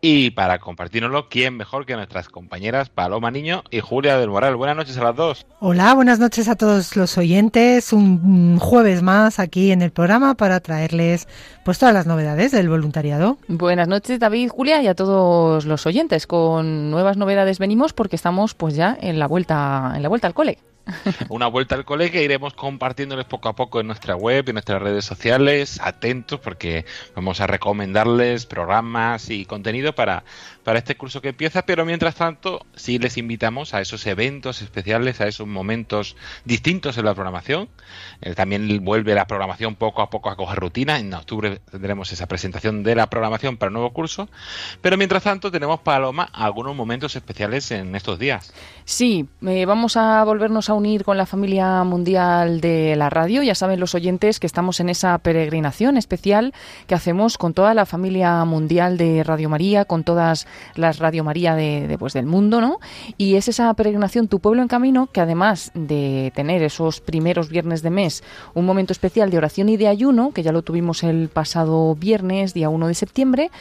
Y 0.03 0.31
para 0.31 0.57
compartirnoslo, 0.57 1.29
¿quién 1.29 1.55
mejor 1.55 1.85
que 1.85 1.95
nuestras 1.95 2.27
compañeras 2.27 2.89
Paloma 2.89 3.29
Niño 3.29 3.63
y 3.69 3.81
Julia 3.81 4.17
del 4.17 4.31
Moral? 4.31 4.55
Buenas 4.55 4.75
noches 4.75 4.97
a 4.97 5.03
las 5.03 5.15
dos. 5.15 5.45
Hola, 5.59 5.93
buenas 5.93 6.17
noches 6.17 6.47
a 6.47 6.55
todos 6.55 6.95
los 6.95 7.19
oyentes. 7.19 7.93
Un 7.93 8.57
jueves 8.57 9.03
más 9.03 9.37
aquí 9.37 9.71
en 9.71 9.83
el 9.83 9.91
programa 9.91 10.33
para 10.33 10.59
traerles 10.59 11.27
pues 11.63 11.77
todas 11.77 11.93
las 11.93 12.07
novedades 12.07 12.51
del 12.51 12.67
voluntariado. 12.67 13.37
Buenas 13.47 13.87
noches, 13.87 14.19
David, 14.19 14.49
Julia 14.49 14.81
y 14.81 14.87
a 14.87 14.95
todos 14.95 15.65
los 15.65 15.85
oyentes. 15.85 16.25
Con 16.25 16.89
nuevas 16.89 17.17
novedades 17.17 17.59
venimos 17.59 17.93
porque 17.93 18.15
estamos 18.15 18.55
pues 18.55 18.75
ya 18.75 18.97
en 18.99 19.19
la 19.19 19.27
vuelta, 19.27 19.93
en 19.95 20.01
la 20.01 20.09
vuelta 20.09 20.25
al 20.25 20.33
cole. 20.33 20.57
una 21.29 21.47
vuelta 21.47 21.75
al 21.75 21.85
cole 21.85 22.11
que 22.11 22.23
iremos 22.23 22.53
compartiéndoles 22.53 23.25
poco 23.25 23.49
a 23.49 23.55
poco 23.55 23.79
en 23.79 23.87
nuestra 23.87 24.15
web, 24.15 24.45
en 24.47 24.53
nuestras 24.53 24.81
redes 24.81 25.05
sociales. 25.05 25.79
Atentos 25.81 26.39
porque 26.39 26.85
vamos 27.15 27.41
a 27.41 27.47
recomendarles 27.47 28.45
programas 28.45 29.29
y 29.29 29.45
contenido 29.45 29.93
para, 29.93 30.23
para 30.63 30.79
este 30.79 30.95
curso 30.95 31.21
que 31.21 31.29
empieza. 31.29 31.63
Pero 31.65 31.85
mientras 31.85 32.15
tanto, 32.15 32.65
sí 32.75 32.99
les 32.99 33.17
invitamos 33.17 33.73
a 33.73 33.81
esos 33.81 34.05
eventos 34.07 34.61
especiales, 34.61 35.21
a 35.21 35.27
esos 35.27 35.47
momentos 35.47 36.15
distintos 36.45 36.97
en 36.97 37.05
la 37.05 37.13
programación. 37.13 37.69
Eh, 38.21 38.33
también 38.35 38.83
vuelve 38.83 39.15
la 39.15 39.25
programación 39.25 39.75
poco 39.75 40.01
a 40.01 40.09
poco 40.09 40.29
a 40.29 40.35
coger 40.35 40.59
rutina. 40.59 40.99
En 40.99 41.13
octubre 41.13 41.59
tendremos 41.71 42.11
esa 42.11 42.27
presentación 42.27 42.83
de 42.83 42.95
la 42.95 43.09
programación 43.09 43.57
para 43.57 43.69
el 43.69 43.73
nuevo 43.73 43.91
curso. 43.91 44.29
Pero 44.81 44.97
mientras 44.97 45.23
tanto, 45.23 45.51
tenemos, 45.51 45.79
Paloma, 45.81 46.29
algunos 46.33 46.75
momentos 46.75 47.15
especiales 47.15 47.71
en 47.71 47.95
estos 47.95 48.19
días. 48.19 48.53
Sí, 48.85 49.27
eh, 49.47 49.65
vamos 49.65 49.97
a 49.97 50.23
volvernos 50.23 50.69
a 50.69 50.70
unir 50.73 51.03
con 51.03 51.17
la 51.17 51.25
familia 51.25 51.83
mundial 51.83 52.61
de 52.61 52.95
la 52.95 53.09
radio. 53.09 53.43
Ya 53.43 53.55
saben 53.55 53.79
los 53.79 53.95
oyentes 53.95 54.39
que 54.39 54.47
estamos 54.47 54.79
en 54.79 54.89
esa 54.89 55.17
peregrinación 55.17 55.97
especial 55.97 56.53
que 56.87 56.95
hacemos 56.95 57.37
con 57.37 57.53
toda 57.53 57.73
la 57.73 57.85
familia 57.85 58.43
mundial 58.45 58.97
de 58.97 59.23
Radio 59.23 59.49
María, 59.49 59.85
con 59.85 60.03
todas 60.03 60.47
las 60.75 60.99
Radio 60.99 61.23
María 61.23 61.55
de, 61.55 61.95
pues, 61.99 62.13
del 62.13 62.25
mundo, 62.25 62.61
¿no? 62.61 62.79
Y 63.17 63.35
es 63.35 63.47
esa 63.47 63.73
peregrinación 63.73 64.27
Tu 64.27 64.39
Pueblo 64.39 64.61
en 64.61 64.67
Camino 64.67 65.07
que 65.07 65.21
además 65.21 65.71
de 65.73 66.31
tener 66.35 66.63
esos 66.63 67.01
primeros 67.01 67.49
viernes 67.49 67.81
de 67.81 67.89
mes 67.89 68.23
un 68.53 68.65
momento 68.65 68.93
especial 68.93 69.29
de 69.29 69.37
oración 69.37 69.69
y 69.69 69.77
de 69.77 69.87
ayuno, 69.87 70.31
que 70.31 70.43
ya 70.43 70.51
lo 70.51 70.61
tuvimos 70.61 71.03
el 71.03 71.29
pasado 71.29 71.95
viernes, 71.95 72.53
día 72.53 72.69
1 72.69 72.87
de 72.87 72.93
septiembre, 72.93 73.51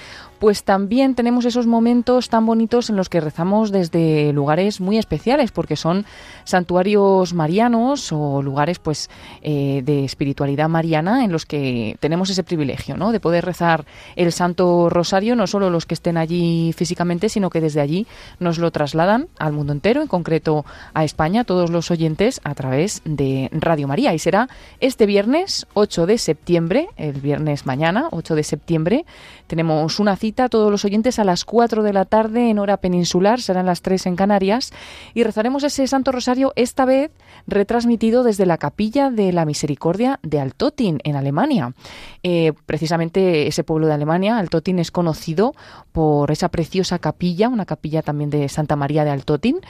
pues 0.41 0.65
también 0.65 1.15
tenemos 1.15 1.45
esos 1.45 1.67
momentos 1.67 2.31
tan 2.31 2.47
bonitos 2.47 2.89
en 2.89 2.97
los 2.97 3.11
que 3.11 3.21
rezamos 3.21 3.71
desde 3.71 4.33
lugares 4.33 4.81
muy 4.81 4.97
especiales, 4.97 5.53
porque 5.53 5.77
son 5.77 6.07
santuarios 6.45 7.35
marianos 7.35 8.11
o 8.11 8.41
lugares 8.43 8.79
pues 8.79 9.11
eh, 9.43 9.83
de 9.85 10.03
espiritualidad 10.03 10.71
mariana 10.71 11.25
en 11.25 11.31
los 11.31 11.45
que 11.45 11.99
tenemos 12.01 12.31
ese 12.31 12.43
privilegio, 12.43 12.97
¿no? 12.97 13.13
De 13.13 13.21
poder 13.21 13.45
rezar 13.45 13.85
el 14.17 14.33
Santo 14.33 14.89
Rosario, 14.89 15.37
no 15.37 15.47
solo 15.47 15.69
los 15.69 15.85
que 15.85 15.93
estén 15.93 16.17
allí 16.17 16.73
físicamente, 16.73 17.29
sino 17.29 17.51
que 17.51 17.61
desde 17.61 17.83
allí 17.83 18.07
nos 18.39 18.59
lo 18.59 18.71
trasladan 18.71 19.29
al 19.39 19.53
mundo 19.53 19.75
entero, 19.75 20.01
en 20.01 20.09
concreto 20.09 20.65
a 20.95 21.05
España, 21.05 21.45
todos 21.45 21.69
los 21.69 21.91
oyentes 21.91 22.41
a 22.45 22.55
través 22.55 23.03
de 23.05 23.51
Radio 23.53 23.87
María. 23.87 24.15
Y 24.15 24.19
será 24.19 24.49
este 24.81 25.05
viernes 25.05 25.67
8 25.75 26.07
de 26.07 26.17
septiembre, 26.17 26.89
el 26.97 27.21
viernes 27.21 27.67
mañana, 27.67 28.09
8 28.11 28.35
de 28.35 28.43
septiembre, 28.43 29.05
tenemos 29.47 30.01
una 30.01 30.17
cita 30.17 30.30
a 30.39 30.49
todos 30.49 30.71
los 30.71 30.85
oyentes 30.85 31.19
a 31.19 31.25
las 31.25 31.45
4 31.45 31.83
de 31.83 31.93
la 31.93 32.05
tarde 32.05 32.51
en 32.51 32.59
hora 32.59 32.77
peninsular, 32.77 33.41
serán 33.41 33.67
las 33.67 33.83
3 33.83 34.07
en 34.07 34.17
Canarias, 34.17 34.73
y 35.15 35.25
rezaremos 35.25 35.65
ese 35.65 35.87
Santo 35.87 36.13
Rosario 36.13 36.53
esta 36.57 36.85
vez 36.85 37.11
retransmitido 37.47 38.23
desde 38.23 38.47
la 38.47 38.59
Capilla 38.59 39.11
de 39.11 39.33
la 39.33 39.45
Misericordia 39.45 40.21
de 40.23 40.41
Altotin, 40.41 41.01
en 41.05 41.17
Alemania. 41.17 41.75
Eh, 42.23 42.53
precisamente 42.67 43.47
ese 43.47 43.65
pueblo 43.65 43.87
de 43.87 43.95
Alemania, 43.95 44.39
Altotin, 44.39 44.79
es 44.79 44.91
conocido 44.91 45.55
por 45.93 46.31
esa 46.31 46.49
preciosa 46.49 46.99
capilla, 46.99 47.49
una 47.49 47.67
capilla 47.67 48.03
también 48.03 48.31
de 48.31 48.49
Santa 48.49 48.77
María 48.77 49.05
de 49.05 49.11
Altotin, 49.11 49.61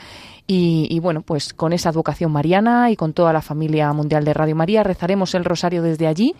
y, 0.46 0.98
bueno, 0.98 1.22
pues 1.22 1.54
con 1.54 1.72
esa 1.72 1.90
advocación 1.90 2.32
mariana 2.32 2.90
y 2.90 2.96
con 2.96 3.12
toda 3.12 3.32
la 3.32 3.40
familia 3.40 3.92
mundial 3.92 4.24
de 4.24 4.34
Radio 4.34 4.56
María 4.56 4.82
rezaremos 4.82 5.34
el 5.36 5.44
rosario 5.44 5.82
desde 5.82 6.08
allí, 6.08 6.34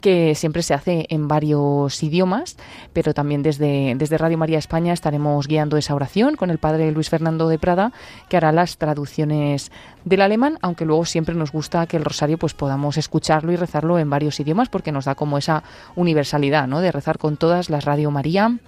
que 0.00 0.36
siempre 0.36 0.62
se 0.62 0.72
hace 0.72 1.06
en 1.08 1.26
varios 1.26 2.00
idiomas, 2.02 2.56
pero 2.92 3.12
también 3.12 3.42
desde, 3.42 3.94
desde 3.96 4.18
Radio 4.18 4.38
María 4.38 4.58
España 4.58 4.92
estaremos 4.92 5.48
guiando 5.48 5.76
esa 5.76 5.94
oración 5.94 6.36
con 6.36 6.50
el 6.50 6.58
padre 6.58 6.92
Luis 6.92 7.10
Fernando 7.10 7.48
de 7.48 7.58
Prada, 7.58 7.92
que 8.28 8.36
hará 8.36 8.52
las 8.52 8.78
traducciones 8.78 9.72
del 10.04 10.20
alemán, 10.20 10.58
aunque 10.62 10.84
luego 10.84 11.04
siempre 11.04 11.34
nos 11.34 11.50
gusta 11.50 11.86
que 11.86 11.96
el 11.96 12.04
rosario 12.04 12.38
pues 12.38 12.54
podamos 12.54 12.96
escucharlo 12.96 13.50
y 13.50 13.56
rezarlo 13.56 13.98
en 13.98 14.08
varios 14.08 14.38
idiomas, 14.38 14.68
porque 14.68 14.92
nos 14.92 15.06
da 15.06 15.16
como 15.16 15.38
esa 15.38 15.64
universalidad, 15.96 16.68
¿no? 16.68 16.80
De 16.80 16.92
rezar 16.92 17.18
con 17.18 17.36
todas 17.36 17.68
las 17.68 17.84
Radio 17.84 18.12
María 18.12 18.58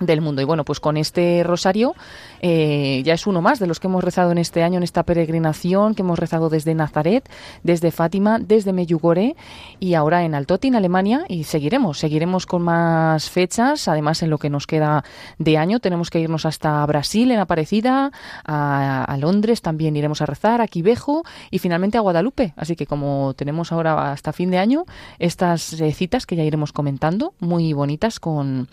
del 0.00 0.20
mundo. 0.20 0.42
Y 0.42 0.44
bueno, 0.44 0.64
pues 0.64 0.80
con 0.80 0.96
este 0.96 1.42
rosario 1.44 1.94
eh, 2.40 3.02
ya 3.04 3.14
es 3.14 3.26
uno 3.26 3.40
más 3.40 3.58
de 3.58 3.66
los 3.66 3.80
que 3.80 3.86
hemos 3.86 4.04
rezado 4.04 4.32
en 4.32 4.38
este 4.38 4.62
año, 4.62 4.78
en 4.78 4.82
esta 4.82 5.02
peregrinación 5.02 5.94
que 5.94 6.02
hemos 6.02 6.18
rezado 6.18 6.50
desde 6.50 6.74
Nazaret, 6.74 7.28
desde 7.62 7.90
Fátima, 7.90 8.38
desde 8.38 8.72
Meyugore 8.72 9.36
y 9.80 9.94
ahora 9.94 10.24
en 10.24 10.34
Altotin, 10.34 10.74
Alemania. 10.74 11.24
Y 11.28 11.44
seguiremos, 11.44 11.98
seguiremos 11.98 12.46
con 12.46 12.62
más 12.62 13.30
fechas. 13.30 13.88
Además, 13.88 14.22
en 14.22 14.30
lo 14.30 14.38
que 14.38 14.50
nos 14.50 14.66
queda 14.66 15.04
de 15.38 15.56
año, 15.58 15.80
tenemos 15.80 16.10
que 16.10 16.20
irnos 16.20 16.44
hasta 16.46 16.84
Brasil, 16.86 17.30
en 17.30 17.38
Aparecida, 17.38 18.10
a, 18.44 19.16
Londres 19.18 19.62
también 19.62 19.96
iremos 19.96 20.20
a 20.20 20.26
rezar, 20.26 20.60
a 20.60 20.66
Quivejo 20.66 21.22
y 21.50 21.58
finalmente 21.58 21.98
a 21.98 22.00
Guadalupe. 22.00 22.52
Así 22.56 22.76
que 22.76 22.86
como 22.86 23.34
tenemos 23.34 23.72
ahora 23.72 24.12
hasta 24.12 24.32
fin 24.32 24.50
de 24.50 24.58
año, 24.58 24.84
estas 25.18 25.72
eh, 25.74 25.92
citas 25.92 26.26
que 26.26 26.36
ya 26.36 26.42
iremos 26.42 26.72
comentando, 26.72 27.34
muy 27.38 27.72
bonitas 27.72 28.20
con 28.20 28.68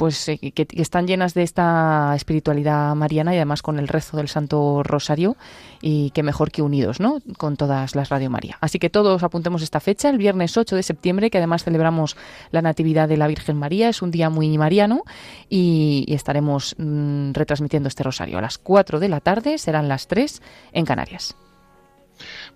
pues 0.00 0.26
eh, 0.30 0.38
que, 0.38 0.66
están 0.76 1.06
llenas 1.06 1.34
de 1.34 1.42
esta 1.42 2.14
espiritualidad 2.16 2.94
mariana 2.94 3.34
y 3.34 3.36
además 3.36 3.60
con 3.60 3.78
el 3.78 3.86
rezo 3.86 4.16
del 4.16 4.28
Santo 4.28 4.82
Rosario 4.82 5.36
y 5.82 6.08
que 6.12 6.22
mejor 6.22 6.50
que 6.50 6.62
unidos, 6.62 7.00
¿no? 7.00 7.18
Con 7.36 7.58
todas 7.58 7.94
las 7.94 8.08
Radio 8.08 8.30
María. 8.30 8.56
Así 8.62 8.78
que 8.78 8.88
todos 8.88 9.22
apuntemos 9.22 9.60
esta 9.60 9.78
fecha, 9.78 10.08
el 10.08 10.16
viernes 10.16 10.56
8 10.56 10.74
de 10.74 10.82
septiembre, 10.82 11.28
que 11.28 11.36
además 11.36 11.64
celebramos 11.64 12.16
la 12.50 12.62
Natividad 12.62 13.10
de 13.10 13.18
la 13.18 13.26
Virgen 13.26 13.58
María, 13.58 13.90
es 13.90 14.00
un 14.00 14.10
día 14.10 14.30
muy 14.30 14.56
mariano 14.56 15.02
y, 15.50 16.06
estaremos 16.08 16.76
mm, 16.78 17.32
retransmitiendo 17.32 17.88
este 17.88 18.02
rosario 18.02 18.38
a 18.38 18.40
las 18.40 18.56
4 18.56 19.00
de 19.00 19.08
la 19.10 19.20
tarde, 19.20 19.58
serán 19.58 19.88
las 19.88 20.06
3 20.06 20.40
en 20.72 20.86
Canarias. 20.86 21.36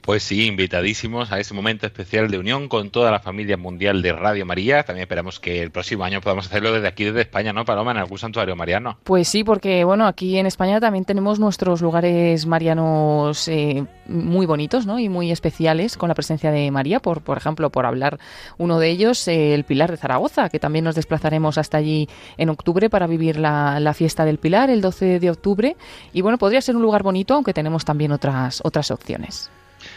Pues 0.05 0.23
sí, 0.23 0.45
invitadísimos 0.45 1.33
a 1.33 1.41
ese 1.41 1.55
momento 1.55 1.87
especial 1.87 2.31
de 2.31 2.37
unión 2.37 2.69
con 2.69 2.91
toda 2.91 3.11
la 3.11 3.21
familia 3.21 3.57
mundial 3.57 4.03
de 4.03 4.13
Radio 4.13 4.45
María. 4.45 4.83
También 4.83 5.05
esperamos 5.05 5.41
que 5.41 5.63
el 5.63 5.71
próximo 5.71 6.05
año 6.05 6.21
podamos 6.21 6.45
hacerlo 6.45 6.75
desde 6.75 6.89
aquí, 6.89 7.05
desde 7.05 7.23
España, 7.23 7.55
¿no, 7.55 7.65
Paloma? 7.65 7.93
En 7.93 7.97
algún 7.97 8.19
santuario 8.19 8.55
mariano. 8.55 8.99
Pues 9.03 9.29
sí, 9.29 9.45
porque 9.45 9.83
bueno, 9.83 10.07
aquí 10.07 10.37
en 10.37 10.45
España 10.45 10.79
también 10.79 11.07
tenemos 11.07 11.39
nuestros 11.41 11.81
lugares 11.81 12.45
marianos 12.45 13.49
eh, 13.49 13.87
muy 14.05 14.45
bonitos, 14.45 14.85
¿no? 14.85 14.99
Y 14.99 15.09
muy 15.09 15.31
especiales 15.33 15.97
con 15.97 16.11
la 16.11 16.15
presencia 16.15 16.51
de 16.51 16.71
María. 16.71 17.01
Por, 17.01 17.23
por 17.23 17.39
ejemplo, 17.39 17.71
por 17.71 17.87
hablar 17.87 18.19
uno 18.59 18.79
de 18.79 18.91
ellos, 18.91 19.27
eh, 19.27 19.55
el 19.55 19.65
Pilar 19.65 19.91
de 19.91 19.97
Zaragoza, 19.97 20.51
que 20.51 20.59
también 20.59 20.85
nos 20.85 20.97
desplazaremos 20.97 21.57
hasta 21.57 21.79
allí 21.79 22.11
en 22.37 22.51
octubre 22.51 22.91
para 22.91 23.07
vivir 23.07 23.39
la, 23.39 23.81
la 23.81 23.95
fiesta 23.95 24.27
del 24.27 24.37
Pilar, 24.37 24.69
el 24.69 24.83
12 24.83 25.19
de 25.19 25.31
octubre. 25.31 25.77
Y 26.13 26.21
bueno, 26.21 26.37
podría 26.37 26.61
ser 26.61 26.77
un 26.77 26.83
lugar 26.83 27.03
bonito, 27.03 27.33
aunque 27.33 27.55
tenemos 27.55 27.87
también 27.87 28.13
otras, 28.13 28.61
otras 28.63 28.91
opciones 28.91 29.51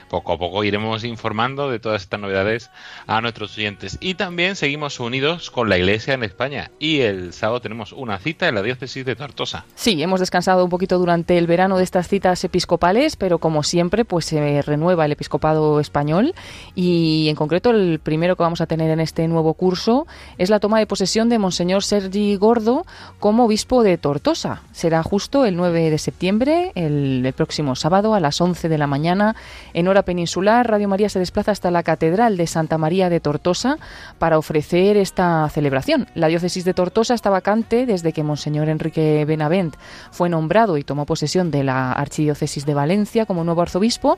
poco 0.10 0.34
a 0.34 0.38
poco 0.38 0.64
iremos 0.64 1.04
informando 1.04 1.70
de 1.70 1.80
todas 1.80 2.02
estas 2.02 2.20
novedades 2.20 2.70
a 3.06 3.22
nuestros 3.22 3.58
oyentes. 3.58 3.98
Y 4.00 4.16
también 4.16 4.56
seguimos 4.56 5.00
unidos 5.00 5.52
con 5.52 5.70
la 5.70 5.78
Iglesia 5.78 6.14
en 6.14 6.24
España. 6.24 6.72
Y 6.80 7.02
el 7.02 7.34
sábado 7.34 7.62
tenemos 7.62 7.94
una 7.94 8.20
cita 8.20 8.48
en 8.48 8.56
la 8.56 8.62
diócesis 8.62 9.06
de 9.06 9.16
Tortosa. 9.16 9.66
Sí, 9.76 10.02
hemos 10.02 10.20
descansado 10.20 10.64
un 10.64 10.70
poquito 10.70 10.98
durante 10.98 11.38
el 11.38 11.48
verano 11.48 11.78
de 11.78 11.84
estas 11.84 12.08
citas 12.08 12.44
episcopales, 12.44 13.16
pero 13.16 13.40
como 13.40 13.64
siempre, 13.64 14.06
pues 14.06 14.26
se 14.26 14.62
renueva 14.62 15.06
el 15.06 15.12
episcopado 15.12 15.80
español. 15.80 16.34
Y 16.76 17.28
en 17.30 17.36
concreto, 17.36 17.72
el 17.72 18.00
primero 18.00 18.36
que 18.36 18.44
vamos 18.44 18.62
a 18.62 18.68
tener 18.68 18.90
en 18.90 19.00
este 19.00 19.28
nuevo 19.28 19.54
curso 19.54 20.08
es 20.38 20.50
la 20.50 20.60
toma 20.60 20.80
de 20.80 20.88
posesión 20.88 21.30
de 21.30 21.40
Monseñor 21.40 21.84
Sergi 21.84 22.36
Gordo 22.36 22.86
como 23.20 23.46
obispo 23.46 23.84
de 23.84 23.98
Tortosa. 23.98 24.62
Será 24.72 25.04
justo 25.04 25.46
el 25.46 25.56
9 25.56 25.90
de 25.90 25.98
septiembre, 25.98 26.72
el, 26.76 27.26
el 27.26 27.34
próximo 27.34 27.76
sábado, 27.76 28.14
a 28.14 28.20
las 28.20 28.40
11 28.40 28.70
de 28.70 28.78
la 28.78 28.88
mañana, 28.88 29.36
en 29.74 29.88
hora 29.88 29.97
peninsular, 30.04 30.70
Radio 30.70 30.88
María 30.88 31.10
se 31.10 31.20
desplaza 31.20 31.52
hasta 31.52 31.72
la 31.72 31.84
Catedral 31.84 32.38
de 32.38 32.48
Santa 32.48 32.78
María 32.78 33.10
de 33.10 33.20
Tortosa 33.20 33.78
para 34.20 34.38
ofrecer 34.38 34.98
esta 34.98 35.50
celebración. 35.50 36.08
La 36.16 36.28
diócesis 36.28 36.66
de 36.66 36.74
Tortosa 36.74 37.14
está 37.14 37.30
vacante 37.30 37.86
desde 37.86 38.14
que 38.14 38.24
Monseñor 38.24 38.70
Enrique 38.70 39.26
Benavent 39.26 39.76
fue 40.12 40.30
nombrado 40.30 40.78
y 40.78 40.84
tomó 40.84 41.06
posesión 41.06 41.52
de 41.52 41.64
la 41.64 41.92
Archidiócesis 41.92 42.66
de 42.66 42.74
Valencia 42.74 43.26
como 43.26 43.44
nuevo 43.44 43.62
arzobispo. 43.62 44.18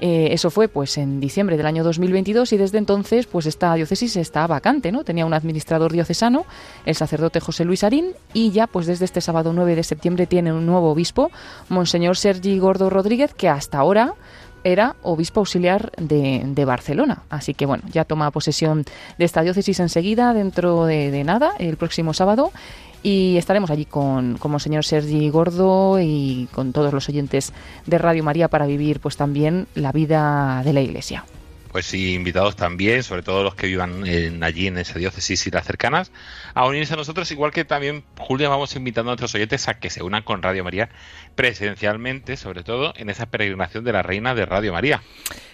Eh, 0.00 0.28
eso 0.32 0.50
fue 0.50 0.68
pues 0.68 0.98
en 0.98 1.20
diciembre 1.20 1.56
del 1.56 1.66
año 1.66 1.84
2022 1.84 2.52
y 2.52 2.56
desde 2.56 2.78
entonces 2.78 3.26
pues 3.26 3.46
esta 3.46 3.74
diócesis 3.74 4.16
está 4.16 4.46
vacante, 4.46 4.92
¿no? 4.92 5.04
Tenía 5.04 5.26
un 5.26 5.34
administrador 5.34 5.92
diocesano, 5.92 6.46
el 6.86 6.94
sacerdote 6.94 7.40
José 7.40 7.64
Luis 7.64 7.84
Arín 7.84 8.12
y 8.32 8.50
ya 8.50 8.66
pues 8.66 8.86
desde 8.86 9.04
este 9.04 9.20
sábado 9.20 9.52
9 9.52 9.74
de 9.76 9.84
septiembre 9.84 10.26
tiene 10.26 10.52
un 10.52 10.66
nuevo 10.66 10.90
obispo, 10.90 11.30
Monseñor 11.68 12.16
Sergi 12.16 12.58
Gordo 12.58 12.90
Rodríguez, 12.90 13.34
que 13.34 13.48
hasta 13.48 13.78
ahora 13.78 14.14
era 14.64 14.96
obispo 15.02 15.40
auxiliar 15.40 15.92
de, 15.96 16.64
Barcelona. 16.64 17.22
Así 17.30 17.54
que 17.54 17.66
bueno, 17.66 17.84
ya 17.90 18.04
toma 18.04 18.30
posesión 18.30 18.84
de 19.18 19.24
esta 19.24 19.42
diócesis 19.42 19.80
enseguida, 19.80 20.34
dentro 20.34 20.86
de, 20.86 21.24
nada, 21.24 21.52
el 21.58 21.76
próximo 21.76 22.14
sábado. 22.14 22.52
Y 23.02 23.38
estaremos 23.38 23.70
allí 23.70 23.86
con, 23.86 24.36
como 24.36 24.58
señor 24.58 24.84
Sergi 24.84 25.30
Gordo 25.30 25.98
y 26.00 26.48
con 26.52 26.72
todos 26.72 26.92
los 26.92 27.08
oyentes 27.08 27.52
de 27.86 27.96
Radio 27.96 28.22
María 28.22 28.48
para 28.48 28.66
vivir 28.66 29.00
pues 29.00 29.16
también 29.16 29.68
la 29.74 29.90
vida 29.90 30.62
de 30.64 30.74
la 30.74 30.82
Iglesia. 30.82 31.24
pues 31.72 31.86
sí, 31.86 32.14
invitados 32.14 32.56
también, 32.56 33.02
sobre 33.02 33.22
todo 33.22 33.42
los 33.42 33.54
que 33.54 33.68
vivan 33.68 34.06
en, 34.06 34.42
allí 34.42 34.66
en 34.66 34.76
esa 34.76 34.98
diócesis 34.98 35.46
y 35.46 35.50
las 35.50 35.64
cercanas, 35.64 36.12
a 36.52 36.66
unirse 36.66 36.92
a 36.92 36.96
nosotros, 36.96 37.30
igual 37.30 37.52
que 37.52 37.64
también, 37.64 38.04
Julia, 38.18 38.48
vamos 38.48 38.76
invitando 38.76 39.10
a 39.10 39.12
nuestros 39.12 39.34
oyentes 39.34 39.66
a 39.68 39.78
que 39.78 39.88
se 39.88 40.02
unan 40.02 40.22
con 40.22 40.42
Radio 40.42 40.62
María 40.64 40.90
presencialmente, 41.40 42.36
sobre 42.36 42.62
todo 42.62 42.92
en 42.98 43.08
esa 43.08 43.24
peregrinación 43.24 43.82
de 43.82 43.94
la 43.94 44.02
Reina 44.02 44.34
de 44.34 44.44
Radio 44.44 44.74
María. 44.74 45.00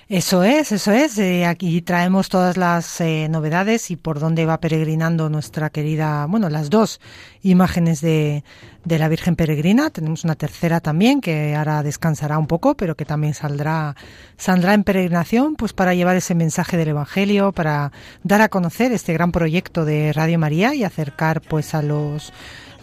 Eso 0.08 0.42
es, 0.42 0.72
eso 0.72 0.90
es. 0.90 1.16
Eh, 1.18 1.46
aquí 1.46 1.80
traemos 1.80 2.28
todas 2.28 2.56
las 2.56 3.00
eh, 3.00 3.28
novedades 3.30 3.92
y 3.92 3.96
por 3.96 4.18
dónde 4.18 4.46
va 4.46 4.58
peregrinando 4.58 5.30
nuestra 5.30 5.70
querida, 5.70 6.26
bueno, 6.26 6.48
las 6.48 6.70
dos 6.70 7.00
imágenes 7.42 8.00
de, 8.00 8.42
de, 8.84 8.98
la 8.98 9.08
Virgen 9.08 9.36
Peregrina. 9.36 9.90
Tenemos 9.90 10.24
una 10.24 10.34
tercera 10.34 10.80
también 10.80 11.20
que 11.20 11.54
ahora 11.54 11.84
descansará 11.84 12.36
un 12.36 12.48
poco, 12.48 12.76
pero 12.76 12.96
que 12.96 13.04
también 13.04 13.34
saldrá, 13.34 13.94
saldrá 14.36 14.74
en 14.74 14.82
peregrinación, 14.82 15.54
pues 15.54 15.72
para 15.72 15.94
llevar 15.94 16.16
ese 16.16 16.34
mensaje 16.34 16.76
del 16.76 16.88
Evangelio, 16.88 17.52
para 17.52 17.92
dar 18.24 18.42
a 18.42 18.48
conocer 18.48 18.90
este 18.90 19.12
gran 19.12 19.30
proyecto 19.30 19.84
de 19.84 20.12
Radio 20.12 20.40
María 20.40 20.74
y 20.74 20.82
acercar 20.82 21.42
pues 21.42 21.74
a 21.74 21.82
los 21.82 22.32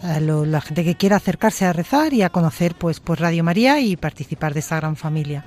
a 0.04 0.20
la 0.20 0.60
gente 0.60 0.84
que 0.84 0.96
quiera 0.96 1.16
acercarse 1.16 1.64
a 1.64 1.72
rezar 1.72 2.12
y 2.12 2.22
a 2.22 2.28
conocer 2.28 2.74
pues 2.74 3.00
pues 3.00 3.18
Radio 3.18 3.42
María 3.42 3.80
y 3.80 3.96
participar 3.96 4.52
de 4.52 4.60
esta 4.60 4.76
gran 4.76 4.96
familia. 4.96 5.44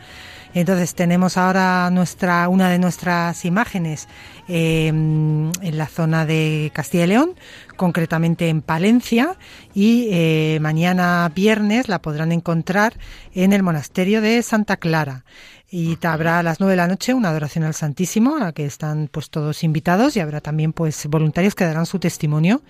Entonces 0.53 0.95
tenemos 0.95 1.37
ahora 1.37 1.89
nuestra, 1.91 2.49
una 2.49 2.69
de 2.69 2.79
nuestras 2.79 3.45
imágenes 3.45 4.07
em, 4.47 5.51
en 5.61 5.77
la 5.77 5.85
zona 5.85 6.25
de 6.25 6.71
Castilla 6.73 7.03
y 7.03 7.07
León, 7.07 7.35
concretamente 7.77 8.49
en 8.49 8.61
Palencia, 8.61 9.37
y 9.73 10.09
eh, 10.11 10.59
mañana 10.61 11.31
viernes 11.33 11.87
la 11.87 12.01
podrán 12.01 12.31
encontrar 12.31 12.97
en 13.33 13.53
el 13.53 13.63
monasterio 13.63 14.21
de 14.21 14.41
Santa 14.41 14.77
Clara. 14.77 15.23
Y 15.69 15.97
habrá 16.05 16.39
a 16.39 16.43
las 16.43 16.61
nueve 16.61 16.71
de 16.71 16.77
la 16.77 16.87
noche 16.87 17.13
una 17.13 17.27
adoración 17.27 17.65
al 17.65 17.73
Santísimo 17.73 18.37
a 18.37 18.39
la 18.39 18.51
que 18.53 18.65
están 18.65 19.09
pues 19.11 19.29
todos 19.29 19.65
invitados 19.65 20.15
y 20.15 20.21
habrá 20.21 20.39
también 20.39 20.71
pues 20.71 21.07
voluntarios 21.07 21.55
que 21.55 21.65
darán 21.65 21.85
su 21.85 21.99
testimonio. 21.99 22.61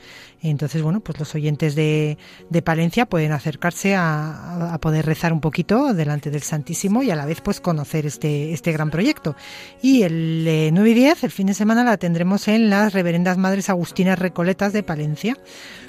Entonces 0.42 0.82
bueno 0.82 1.02
pues 1.02 1.20
los 1.20 1.36
oyentes 1.36 1.76
de, 1.76 2.18
de 2.50 2.62
Palencia 2.64 3.06
pueden 3.06 3.34
acercarse 3.34 3.96
a, 3.96 4.74
a, 4.74 4.80
poder 4.80 5.06
rezar 5.06 5.32
un 5.32 5.42
poquito 5.42 5.94
delante 5.94 6.32
del 6.32 6.42
Santísimo 6.42 7.04
y 7.04 7.12
a 7.12 7.16
la 7.16 7.28
vez 7.28 7.40
pues 7.42 7.62
conocer 7.62 8.08
este 8.08 8.52
este 8.52 8.72
gran 8.72 8.90
proyecto. 8.90 9.36
Y 9.80 10.02
el 10.02 10.46
eh, 10.48 10.72
9 10.74 10.90
y 10.90 10.94
10 10.96 11.24
el 11.24 11.32
fin 11.32 11.46
de 11.46 11.54
semana 11.54 11.84
la 11.84 11.98
tendremos 11.98 12.48
en 12.48 12.72
las 12.72 12.94
reverendas 12.94 13.38
madres 13.38 13.70
agustinas 13.70 14.18
recoletas 14.18 14.74
de 14.74 14.82
Palencia 14.82 14.97
Valencia 14.98 15.38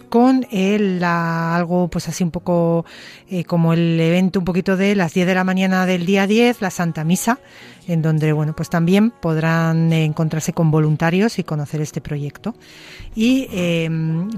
con 0.08 0.46
el, 0.50 1.02
algo 1.04 1.88
pues 1.88 2.08
así 2.08 2.24
un 2.24 2.30
poco 2.30 2.84
eh, 3.30 3.44
como 3.44 3.72
el 3.72 3.98
evento 4.00 4.38
un 4.38 4.44
poquito 4.44 4.76
de 4.76 4.94
las 4.94 5.14
10 5.14 5.26
de 5.26 5.34
la 5.34 5.44
mañana 5.44 5.86
del 5.86 6.06
día 6.06 6.26
10, 6.26 6.60
la 6.60 6.70
Santa 6.70 7.04
Misa, 7.04 7.38
en 7.86 8.02
donde 8.02 8.32
bueno 8.32 8.54
pues 8.54 8.70
también 8.70 9.10
podrán 9.10 9.92
encontrarse 9.92 10.52
con 10.52 10.70
voluntarios 10.70 11.38
y 11.38 11.44
conocer 11.44 11.80
este 11.80 12.00
proyecto. 12.00 12.54
Y 13.14 13.48
eh, 13.50 13.88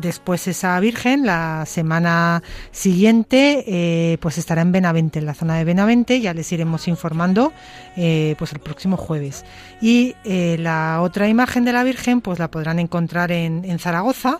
después 0.00 0.48
esa 0.48 0.80
Virgen, 0.80 1.26
la 1.26 1.66
semana 1.66 2.42
siguiente, 2.70 3.64
eh, 3.66 4.16
pues 4.22 4.38
estará 4.38 4.62
en 4.62 4.72
Benavente, 4.72 5.18
en 5.18 5.26
la 5.26 5.34
zona 5.34 5.56
de 5.56 5.64
Benavente, 5.64 6.18
ya 6.20 6.32
les 6.32 6.50
iremos 6.52 6.88
informando 6.88 7.52
eh, 7.98 8.36
pues 8.38 8.52
el 8.52 8.60
próximo 8.60 8.96
jueves. 8.96 9.44
Y 9.82 10.14
la 10.24 11.00
otra 11.02 11.28
imagen 11.28 11.64
de 11.66 11.72
la 11.72 11.84
Virgen, 11.84 12.22
pues 12.22 12.38
la 12.38 12.50
podrán 12.50 12.78
encontrar 12.78 13.32
en, 13.32 13.64
en 13.66 13.78
Zaragoza, 13.78 14.38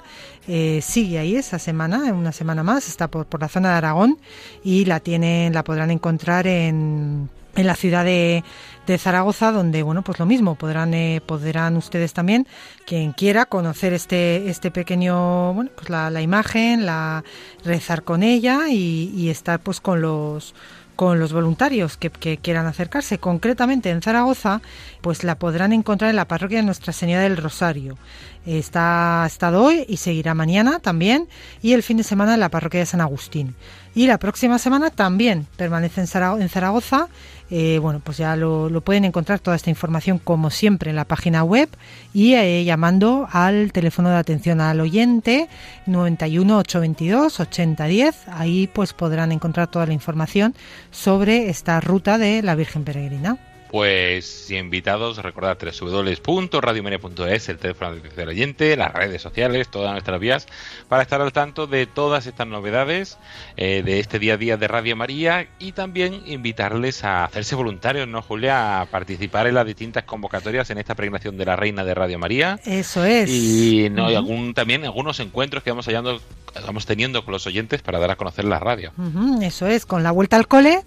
eh, 0.49 0.81
sigue 0.83 1.19
ahí 1.19 1.37
esa 1.37 1.59
semana, 1.59 2.13
una 2.13 2.33
semana 2.33 2.63
más, 2.63 2.89
está 2.89 3.09
por, 3.09 3.27
por 3.27 3.41
la 3.41 3.49
zona 3.49 3.71
de 3.71 3.75
Aragón 3.77 4.19
y 4.65 4.85
la 4.85 5.01
tienen, 5.01 5.53
la 5.53 5.65
podrán 5.65 5.91
encontrar 5.91 6.47
en, 6.47 7.29
en 7.57 7.67
la 7.67 7.75
ciudad 7.75 8.05
de, 8.05 8.43
de, 8.87 8.99
Zaragoza, 8.99 9.53
donde 9.53 9.83
bueno, 9.83 10.03
pues 10.03 10.19
lo 10.19 10.27
mismo 10.27 10.55
podrán 10.55 10.95
eh, 10.95 11.21
podrán 11.25 11.77
ustedes 11.77 12.13
también, 12.13 12.47
quien 12.87 13.13
quiera, 13.13 13.47
conocer 13.47 13.93
este 13.93 14.49
este 14.49 14.71
pequeño, 14.71 15.53
bueno, 15.55 15.71
pues 15.75 15.91
la, 15.91 16.11
la 16.11 16.23
imagen, 16.23 16.87
la 16.87 17.23
rezar 17.65 18.03
con 18.03 18.23
ella 18.23 18.69
y, 18.71 19.13
y 19.15 19.29
estar 19.29 19.61
pues 19.61 19.81
con 19.81 20.01
los 20.01 20.55
con 21.01 21.19
los 21.19 21.33
voluntarios 21.33 21.97
que, 21.97 22.11
quieran 22.11 22.67
acercarse. 22.67 23.17
Concretamente 23.17 23.89
en 23.89 24.03
Zaragoza, 24.03 24.61
pues 25.01 25.25
la 25.25 25.39
podrán 25.39 25.73
encontrar 25.73 26.11
en 26.11 26.17
la 26.17 26.29
parroquia 26.29 26.59
de 26.59 26.63
Nuestra 26.63 26.93
Señora 26.93 27.23
del 27.23 27.39
Rosario. 27.39 27.97
Está 28.45 29.25
estado 29.27 29.65
hoy 29.65 29.87
y 29.89 29.97
seguirá 29.97 30.35
mañana 30.35 30.79
también 30.79 31.27
y 31.63 31.73
el 31.73 31.83
fin 31.83 31.97
de 31.97 32.03
semana 32.03 32.35
en 32.35 32.41
la 32.41 32.51
parroquia 32.51 32.81
de 32.81 32.87
San 32.87 33.01
Agustín. 33.01 33.55
Y 33.95 34.09
la 34.09 34.19
próxima 34.19 34.59
semana 34.59 34.91
también 34.91 35.47
permanece 35.57 36.03
en 36.03 36.49
Zaragoza. 36.51 37.09
Eh, 37.51 37.79
bueno, 37.81 38.01
pues 38.03 38.19
ya 38.19 38.37
lo, 38.37 38.81
pueden 38.81 39.05
encontrar 39.05 39.41
toda 39.41 39.57
esta 39.57 39.71
información 39.71 40.19
como 40.19 40.51
siempre 40.51 40.91
en 40.91 40.97
la 40.97 41.05
página 41.05 41.43
web 41.43 41.69
y 42.15 42.35
eh, 42.35 42.65
llamando 42.65 43.29
al 43.33 43.73
teléfono 43.73 44.09
de 44.09 44.17
atención 44.17 44.61
al 44.61 44.81
oyente 44.81 45.49
91 45.87 46.59
822 46.59 47.41
8010. 47.41 48.29
Ahí 48.29 48.69
pues 48.73 48.93
podrán 48.93 49.33
encontrar 49.33 49.69
toda 49.69 49.87
la 49.87 49.93
información 49.93 50.55
sobre 50.91 51.51
esta 51.51 51.81
ruta 51.81 52.19
de 52.19 52.43
la 52.43 52.55
Virgen 52.55 52.85
Peregrina. 52.85 53.39
Pues 53.71 54.51
invitados, 54.51 55.19
recordad 55.19 55.57
www.radiomedia.es, 55.57 57.49
el 57.49 57.59
teléfono 57.59 57.95
del 57.95 58.29
oyente, 58.29 58.77
las 58.77 58.93
redes 58.93 59.23
sociales, 59.23 59.69
todas 59.69 59.93
nuestras 59.93 60.19
vías, 60.19 60.49
para 60.89 61.03
estar 61.03 61.21
al 61.21 61.33
tanto 61.33 61.69
de 61.69 61.87
todas 61.87 62.27
estas 62.27 62.49
novedades 62.49 63.17
eh, 63.57 63.83
de 63.85 64.01
este 64.01 64.19
día 64.19 64.35
a 64.35 64.37
día 64.39 64.57
de 64.57 64.67
Radio 64.67 64.97
María 64.97 65.47
y 65.61 65.71
también 65.71 66.21
invitarles 66.27 67.05
a 67.05 67.23
hacerse 67.23 67.55
voluntarios, 67.55 68.09
¿no, 68.09 68.23
Julia? 68.23 68.81
A 68.81 68.87
participar 68.87 69.47
en 69.47 69.55
las 69.55 69.67
distintas 69.67 70.03
convocatorias 70.03 70.69
en 70.71 70.79
esta 70.79 70.97
pregnación 70.97 71.37
de 71.39 71.45
la 71.45 71.55
Reina 71.55 71.85
de 71.85 71.95
Radio 71.95 72.19
María. 72.19 72.59
Eso 72.65 73.05
es. 73.05 73.31
Y 73.31 73.89
no, 73.89 74.07
uh 74.07 74.09
-huh. 74.09 74.13
y 74.13 74.15
algún, 74.17 74.53
también 74.53 74.85
algunos 74.85 75.21
encuentros 75.21 75.63
que 75.63 75.71
vamos, 75.71 75.87
hallando, 75.87 76.21
vamos 76.67 76.87
teniendo 76.87 77.25
con 77.25 77.31
los 77.31 77.47
oyentes 77.47 77.83
para 77.83 78.01
dar 78.01 78.11
a 78.11 78.17
conocer 78.17 78.47
la 78.47 78.59
radio. 78.59 78.93
Uh 78.99 79.03
-huh, 79.03 79.47
eso 79.47 79.69
es, 79.69 79.87
con 79.87 80.03
la 80.03 80.11
vuelta 80.11 80.37
al 80.37 80.49
cole 80.49 80.83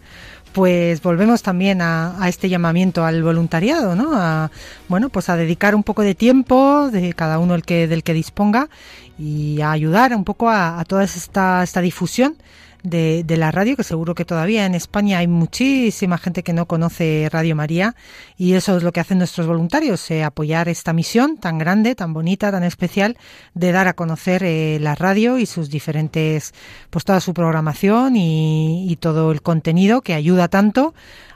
pues 0.54 1.02
volvemos 1.02 1.42
también 1.42 1.82
a, 1.82 2.22
a, 2.24 2.30
este 2.30 2.48
llamamiento 2.48 3.04
al 3.04 3.24
voluntariado, 3.24 3.96
¿no? 3.96 4.12
A, 4.14 4.52
bueno, 4.88 5.10
pues 5.10 5.30
a 5.30 5.36
dedicar 5.36 5.76
un 5.76 5.84
poco 5.84 6.04
de 6.04 6.16
tiempo 6.16 6.90
de 6.92 7.14
cada 7.14 7.40
uno 7.40 7.56
el 7.56 7.64
que 7.64 7.88
del 7.88 8.04
que 8.04 8.14
disponga 8.14 8.70
y 9.18 9.62
a 9.62 9.72
ayudar 9.72 10.16
un 10.16 10.24
poco 10.24 10.50
a, 10.50 10.80
a 10.80 10.86
toda 10.86 11.04
esta, 11.04 11.64
esta 11.64 11.82
difusión 11.82 12.36
de, 12.84 13.24
de, 13.24 13.38
la 13.38 13.52
radio, 13.52 13.76
que 13.76 13.84
seguro 13.84 14.14
que 14.14 14.26
todavía 14.26 14.66
en 14.66 14.76
España 14.76 15.20
hay 15.20 15.28
muchísima 15.28 16.18
gente 16.18 16.44
que 16.44 16.54
no 16.54 16.68
conoce 16.68 17.30
Radio 17.32 17.56
María 17.56 17.96
y 18.38 18.54
eso 18.54 18.78
es 18.78 18.84
lo 18.84 18.92
que 18.92 19.00
hacen 19.00 19.18
nuestros 19.18 19.48
voluntarios, 19.48 20.12
eh, 20.12 20.24
apoyar 20.24 20.68
esta 20.70 20.94
misión 20.94 21.38
tan 21.38 21.58
grande, 21.58 21.96
tan 21.96 22.14
bonita, 22.14 22.52
tan 22.52 22.64
especial 22.64 23.18
de 23.54 23.72
dar 23.72 23.88
a 23.88 23.94
conocer 23.94 24.44
eh, 24.44 24.78
la 24.80 24.96
radio 24.96 25.38
y 25.38 25.46
sus 25.46 25.70
diferentes, 25.70 26.54
pues 26.90 27.06
toda 27.06 27.20
su 27.20 27.34
programación 27.34 28.16
y, 28.16 28.92
y 28.92 28.96
todo 28.98 29.32
el 29.32 29.42
contenido 29.42 30.02
que 30.02 30.14
ayuda 30.14 30.48
tanto 30.48 30.94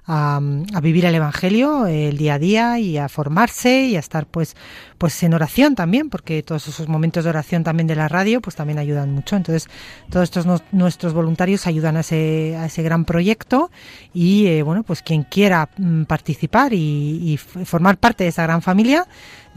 a, 0.08 0.40
a, 0.74 0.82
vivir 0.82 1.06
el 1.06 1.16
Evangelio 1.16 1.86
el 1.86 2.18
día 2.18 2.36
a 2.36 2.40
día 2.40 2.80
y 2.80 2.98
a 2.98 3.10
formarse 3.10 3.86
y 3.86 3.96
a 3.98 4.00
estar 4.00 4.26
pues 4.26 4.56
pues 4.98 5.22
en 5.24 5.34
oración 5.34 5.76
también 5.76 6.10
porque 6.10 6.42
todos 6.44 6.68
esos 6.68 6.88
momentos 6.88 7.24
de 7.24 7.30
oración 7.30 7.64
también 7.64 7.88
de 7.88 7.96
la 7.96 8.08
radio 8.08 8.42
pues 8.42 8.56
también 8.56 8.80
ayudan 8.80 9.12
mucho. 9.12 9.36
Entonces 9.36 9.70
todos 10.10 10.24
estos 10.24 10.46
no, 10.46 10.62
nuestros 10.72 11.14
voluntarios 11.14 11.68
ayudan 11.68 11.98
a 11.98 12.00
ese 12.00 12.56
a 12.58 12.66
ese 12.66 12.82
gran 12.84 13.06
proyecto 13.06 13.70
y 14.14 14.48
eh, 14.48 14.64
bueno 14.64 14.84
pues 14.84 15.02
quien 15.02 15.24
quiera 15.24 15.70
mm, 15.78 16.04
participar 16.04 16.74
y, 16.74 17.34
y 17.34 17.38
formar 17.38 17.98
parte 17.98 18.24
de 18.24 18.30
esa 18.30 18.44
gran 18.44 18.62
familia 18.62 19.08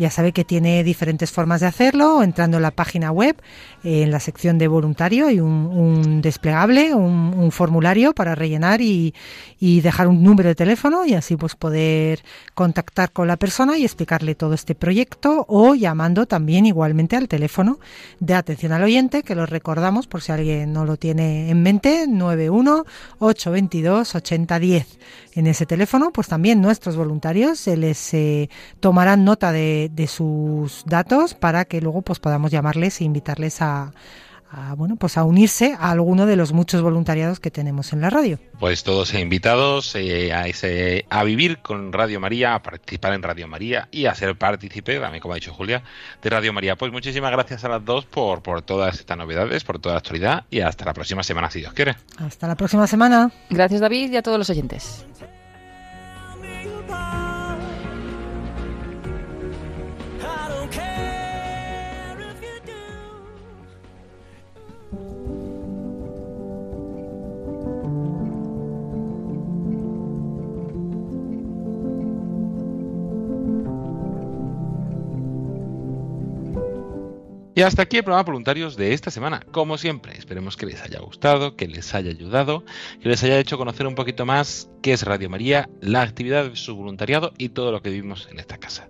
ya 0.00 0.10
sabe 0.10 0.32
que 0.32 0.44
tiene 0.44 0.82
diferentes 0.82 1.30
formas 1.30 1.60
de 1.60 1.66
hacerlo, 1.66 2.22
entrando 2.22 2.56
en 2.56 2.62
la 2.62 2.70
página 2.70 3.12
web, 3.12 3.36
eh, 3.84 4.02
en 4.02 4.10
la 4.10 4.18
sección 4.18 4.56
de 4.56 4.66
voluntario, 4.66 5.26
hay 5.26 5.40
un, 5.40 6.22
desplegable, 6.22 6.94
un, 6.94 7.50
formulario 7.52 8.14
para 8.14 8.34
rellenar 8.34 8.80
y, 8.80 9.12
y, 9.58 9.80
dejar 9.80 10.06
un 10.06 10.22
número 10.22 10.48
de 10.48 10.54
teléfono 10.54 11.04
y 11.04 11.14
así 11.14 11.36
pues 11.36 11.56
poder 11.56 12.22
contactar 12.54 13.12
con 13.12 13.26
la 13.26 13.36
persona 13.36 13.76
y 13.76 13.84
explicarle 13.84 14.34
todo 14.34 14.54
este 14.54 14.74
proyecto 14.74 15.44
o 15.48 15.74
llamando 15.74 16.26
también 16.26 16.64
igualmente 16.64 17.16
al 17.16 17.26
teléfono 17.28 17.80
de 18.20 18.34
atención 18.34 18.72
al 18.72 18.84
oyente, 18.84 19.22
que 19.22 19.34
lo 19.34 19.46
recordamos 19.46 20.06
por 20.06 20.22
si 20.22 20.32
alguien 20.32 20.72
no 20.72 20.84
lo 20.84 20.96
tiene 20.96 21.50
en 21.50 21.62
mente, 21.62 22.06
91 22.06 22.84
822 23.18 24.14
8010. 24.14 24.98
En 25.34 25.46
ese 25.46 25.66
teléfono, 25.66 26.10
pues 26.12 26.28
también 26.28 26.60
nuestros 26.60 26.96
voluntarios 26.96 27.58
se 27.58 27.76
les 27.76 28.14
eh, 28.14 28.50
tomarán 28.80 29.24
nota 29.24 29.52
de, 29.52 29.89
de, 29.94 30.06
sus 30.06 30.84
datos 30.86 31.34
para 31.34 31.64
que 31.64 31.80
luego 31.80 32.02
pues 32.02 32.18
podamos 32.18 32.50
llamarles 32.50 33.00
e 33.00 33.04
invitarles 33.04 33.62
a, 33.62 33.92
a, 34.50 34.74
bueno 34.74 34.96
pues 34.96 35.16
a 35.16 35.24
unirse 35.24 35.76
a 35.78 35.90
alguno 35.90 36.26
de 36.26 36.36
los 36.36 36.52
muchos 36.52 36.82
voluntariados 36.82 37.40
que 37.40 37.50
tenemos 37.50 37.92
en 37.92 38.00
la 38.00 38.10
radio. 38.10 38.38
Pues 38.58 38.82
todos 38.82 39.14
invitados 39.14 39.94
eh, 39.94 40.32
a, 40.32 40.46
ese, 40.46 41.04
a 41.10 41.24
vivir 41.24 41.58
con 41.58 41.92
Radio 41.92 42.20
María, 42.20 42.54
a 42.54 42.62
participar 42.62 43.14
en 43.14 43.22
Radio 43.22 43.48
María 43.48 43.88
y 43.90 44.06
a 44.06 44.14
ser 44.14 44.36
partícipe, 44.36 44.98
también 44.98 45.20
como 45.20 45.34
ha 45.34 45.36
dicho 45.36 45.52
Julia, 45.52 45.82
de 46.22 46.30
Radio 46.30 46.52
María. 46.52 46.76
Pues 46.76 46.92
muchísimas 46.92 47.30
gracias 47.32 47.64
a 47.64 47.68
las 47.68 47.84
dos 47.84 48.04
por, 48.06 48.42
por 48.42 48.62
todas 48.62 48.98
estas 48.98 49.16
novedades, 49.16 49.64
por 49.64 49.78
toda 49.78 49.94
la 49.94 49.98
actualidad 49.98 50.44
y 50.50 50.60
hasta 50.60 50.84
la 50.84 50.94
próxima 50.94 51.22
semana, 51.22 51.50
si 51.50 51.60
Dios 51.60 51.72
quiere. 51.72 51.96
Hasta 52.18 52.46
la 52.48 52.56
próxima 52.56 52.86
semana. 52.86 53.30
Gracias 53.48 53.80
David 53.80 54.12
y 54.12 54.16
a 54.16 54.22
todos 54.22 54.38
los 54.38 54.50
oyentes. 54.50 55.06
Y 77.54 77.62
hasta 77.62 77.82
aquí 77.82 77.96
el 77.96 78.04
programa 78.04 78.22
voluntarios 78.22 78.76
de 78.76 78.92
esta 78.92 79.10
semana. 79.10 79.40
Como 79.50 79.76
siempre, 79.76 80.16
esperemos 80.16 80.56
que 80.56 80.66
les 80.66 80.80
haya 80.82 81.00
gustado, 81.00 81.56
que 81.56 81.66
les 81.66 81.94
haya 81.94 82.10
ayudado, 82.10 82.64
que 83.02 83.08
les 83.08 83.22
haya 83.24 83.38
hecho 83.38 83.58
conocer 83.58 83.86
un 83.86 83.96
poquito 83.96 84.24
más 84.24 84.70
qué 84.82 84.92
es 84.92 85.02
Radio 85.02 85.28
María, 85.28 85.68
la 85.80 86.02
actividad 86.02 86.48
de 86.48 86.56
su 86.56 86.76
voluntariado 86.76 87.32
y 87.38 87.48
todo 87.48 87.72
lo 87.72 87.82
que 87.82 87.90
vivimos 87.90 88.28
en 88.30 88.38
esta 88.38 88.58
casa. 88.58 88.88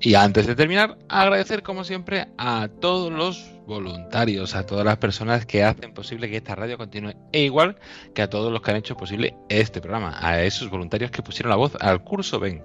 Y 0.00 0.14
antes 0.14 0.46
de 0.46 0.54
terminar, 0.54 0.98
agradecer 1.08 1.62
como 1.62 1.82
siempre 1.82 2.28
a 2.36 2.68
todos 2.80 3.10
los 3.10 3.50
voluntarios, 3.66 4.54
a 4.54 4.66
todas 4.66 4.84
las 4.84 4.98
personas 4.98 5.46
que 5.46 5.64
hacen 5.64 5.94
posible 5.94 6.30
que 6.30 6.36
esta 6.36 6.54
radio 6.54 6.76
continúe, 6.76 7.14
e 7.32 7.42
igual 7.42 7.76
que 8.14 8.22
a 8.22 8.30
todos 8.30 8.52
los 8.52 8.60
que 8.60 8.70
han 8.70 8.76
hecho 8.76 8.96
posible 8.96 9.34
este 9.48 9.80
programa, 9.80 10.16
a 10.20 10.42
esos 10.42 10.70
voluntarios 10.70 11.10
que 11.10 11.22
pusieron 11.22 11.50
la 11.50 11.56
voz 11.56 11.74
al 11.80 12.04
curso 12.04 12.38
Ven 12.38 12.62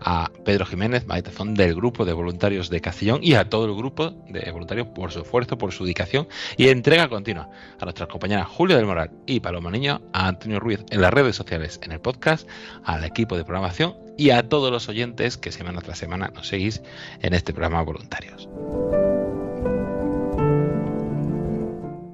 a 0.00 0.30
Pedro 0.44 0.66
Jiménez, 0.66 1.06
maitazón 1.06 1.54
del 1.54 1.74
grupo 1.74 2.04
de 2.04 2.12
voluntarios 2.12 2.70
de 2.70 2.80
Castellón 2.80 3.20
y 3.22 3.34
a 3.34 3.48
todo 3.48 3.66
el 3.66 3.74
grupo 3.74 4.10
de 4.28 4.50
voluntarios 4.50 4.88
por 4.88 5.12
su 5.12 5.20
esfuerzo, 5.20 5.58
por 5.58 5.72
su 5.72 5.84
dedicación 5.84 6.28
y 6.56 6.68
entrega 6.68 7.08
continua. 7.08 7.48
A 7.80 7.84
nuestras 7.84 8.08
compañeras 8.08 8.48
Julio 8.48 8.76
del 8.76 8.86
Moral 8.86 9.10
y 9.26 9.40
Paloma 9.40 9.70
Niño, 9.70 10.02
a 10.12 10.28
Antonio 10.28 10.60
Ruiz 10.60 10.80
en 10.90 11.00
las 11.00 11.12
redes 11.12 11.36
sociales, 11.36 11.80
en 11.82 11.92
el 11.92 12.00
podcast, 12.00 12.48
al 12.84 13.04
equipo 13.04 13.36
de 13.36 13.44
programación 13.44 13.94
y 14.16 14.30
a 14.30 14.48
todos 14.48 14.70
los 14.70 14.88
oyentes 14.88 15.36
que 15.36 15.52
semana 15.52 15.80
tras 15.80 15.98
semana 15.98 16.30
nos 16.34 16.48
seguís 16.48 16.82
en 17.22 17.34
este 17.34 17.52
programa 17.52 17.82
Voluntarios. 17.82 18.48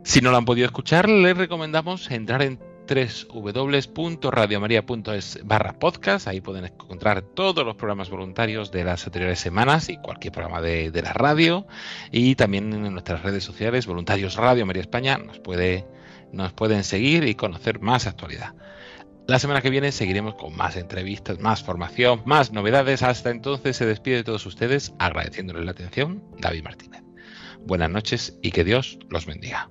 Si 0.05 0.21
no 0.21 0.31
lo 0.31 0.37
han 0.37 0.45
podido 0.45 0.67
escuchar, 0.67 1.09
les 1.09 1.37
recomendamos 1.37 2.11
entrar 2.11 2.43
en 2.43 2.59
www.radiomaria.es 2.95 5.41
barra 5.45 5.79
podcast. 5.79 6.29
Ahí 6.29 6.41
pueden 6.41 6.67
encontrar 6.67 7.23
todos 7.23 7.65
los 7.65 7.77
programas 7.77 8.11
voluntarios 8.11 8.71
de 8.71 8.85
las 8.85 9.07
anteriores 9.07 9.39
semanas 9.39 9.89
y 9.89 9.97
cualquier 9.97 10.33
programa 10.33 10.61
de, 10.61 10.91
la 11.03 11.13
radio. 11.13 11.67
Y 12.11 12.35
también 12.35 12.73
en 12.73 12.93
nuestras 12.93 13.23
redes 13.23 13.45
sociales, 13.45 13.87
Voluntarios 13.87 14.37
Radio 14.37 14.67
María 14.67 14.83
España, 14.83 15.19
nos, 15.19 15.39
puede, 15.39 15.87
nos 16.33 16.53
pueden 16.53 16.85
seguir 16.85 17.25
y 17.25 17.35
conocer 17.35 17.81
más 17.81 18.07
actualidad. 18.07 18.55
La 19.27 19.39
semana 19.39 19.63
que 19.63 19.71
viene 19.71 19.93
seguiremos 19.93 20.35
con 20.35 20.55
más 20.55 20.77
entrevistas, 20.77 21.39
más 21.39 21.63
formación, 21.63 22.23
más 22.27 22.53
novedades. 22.53 23.03
Hasta 23.03 23.31
entonces 23.31 23.77
se 23.77 23.87
despide 23.87 24.17
de 24.17 24.25
todos 24.25 24.45
ustedes 24.47 24.93
agradeciéndoles 24.99 25.65
la 25.65 25.71
atención, 25.71 26.23
David 26.39 26.65
Martínez. 26.65 27.03
Buenas 27.65 27.91
noches 27.91 28.39
y 28.43 28.51
que 28.51 28.65
Dios 28.65 28.99
los 29.09 29.25
bendiga. 29.25 29.71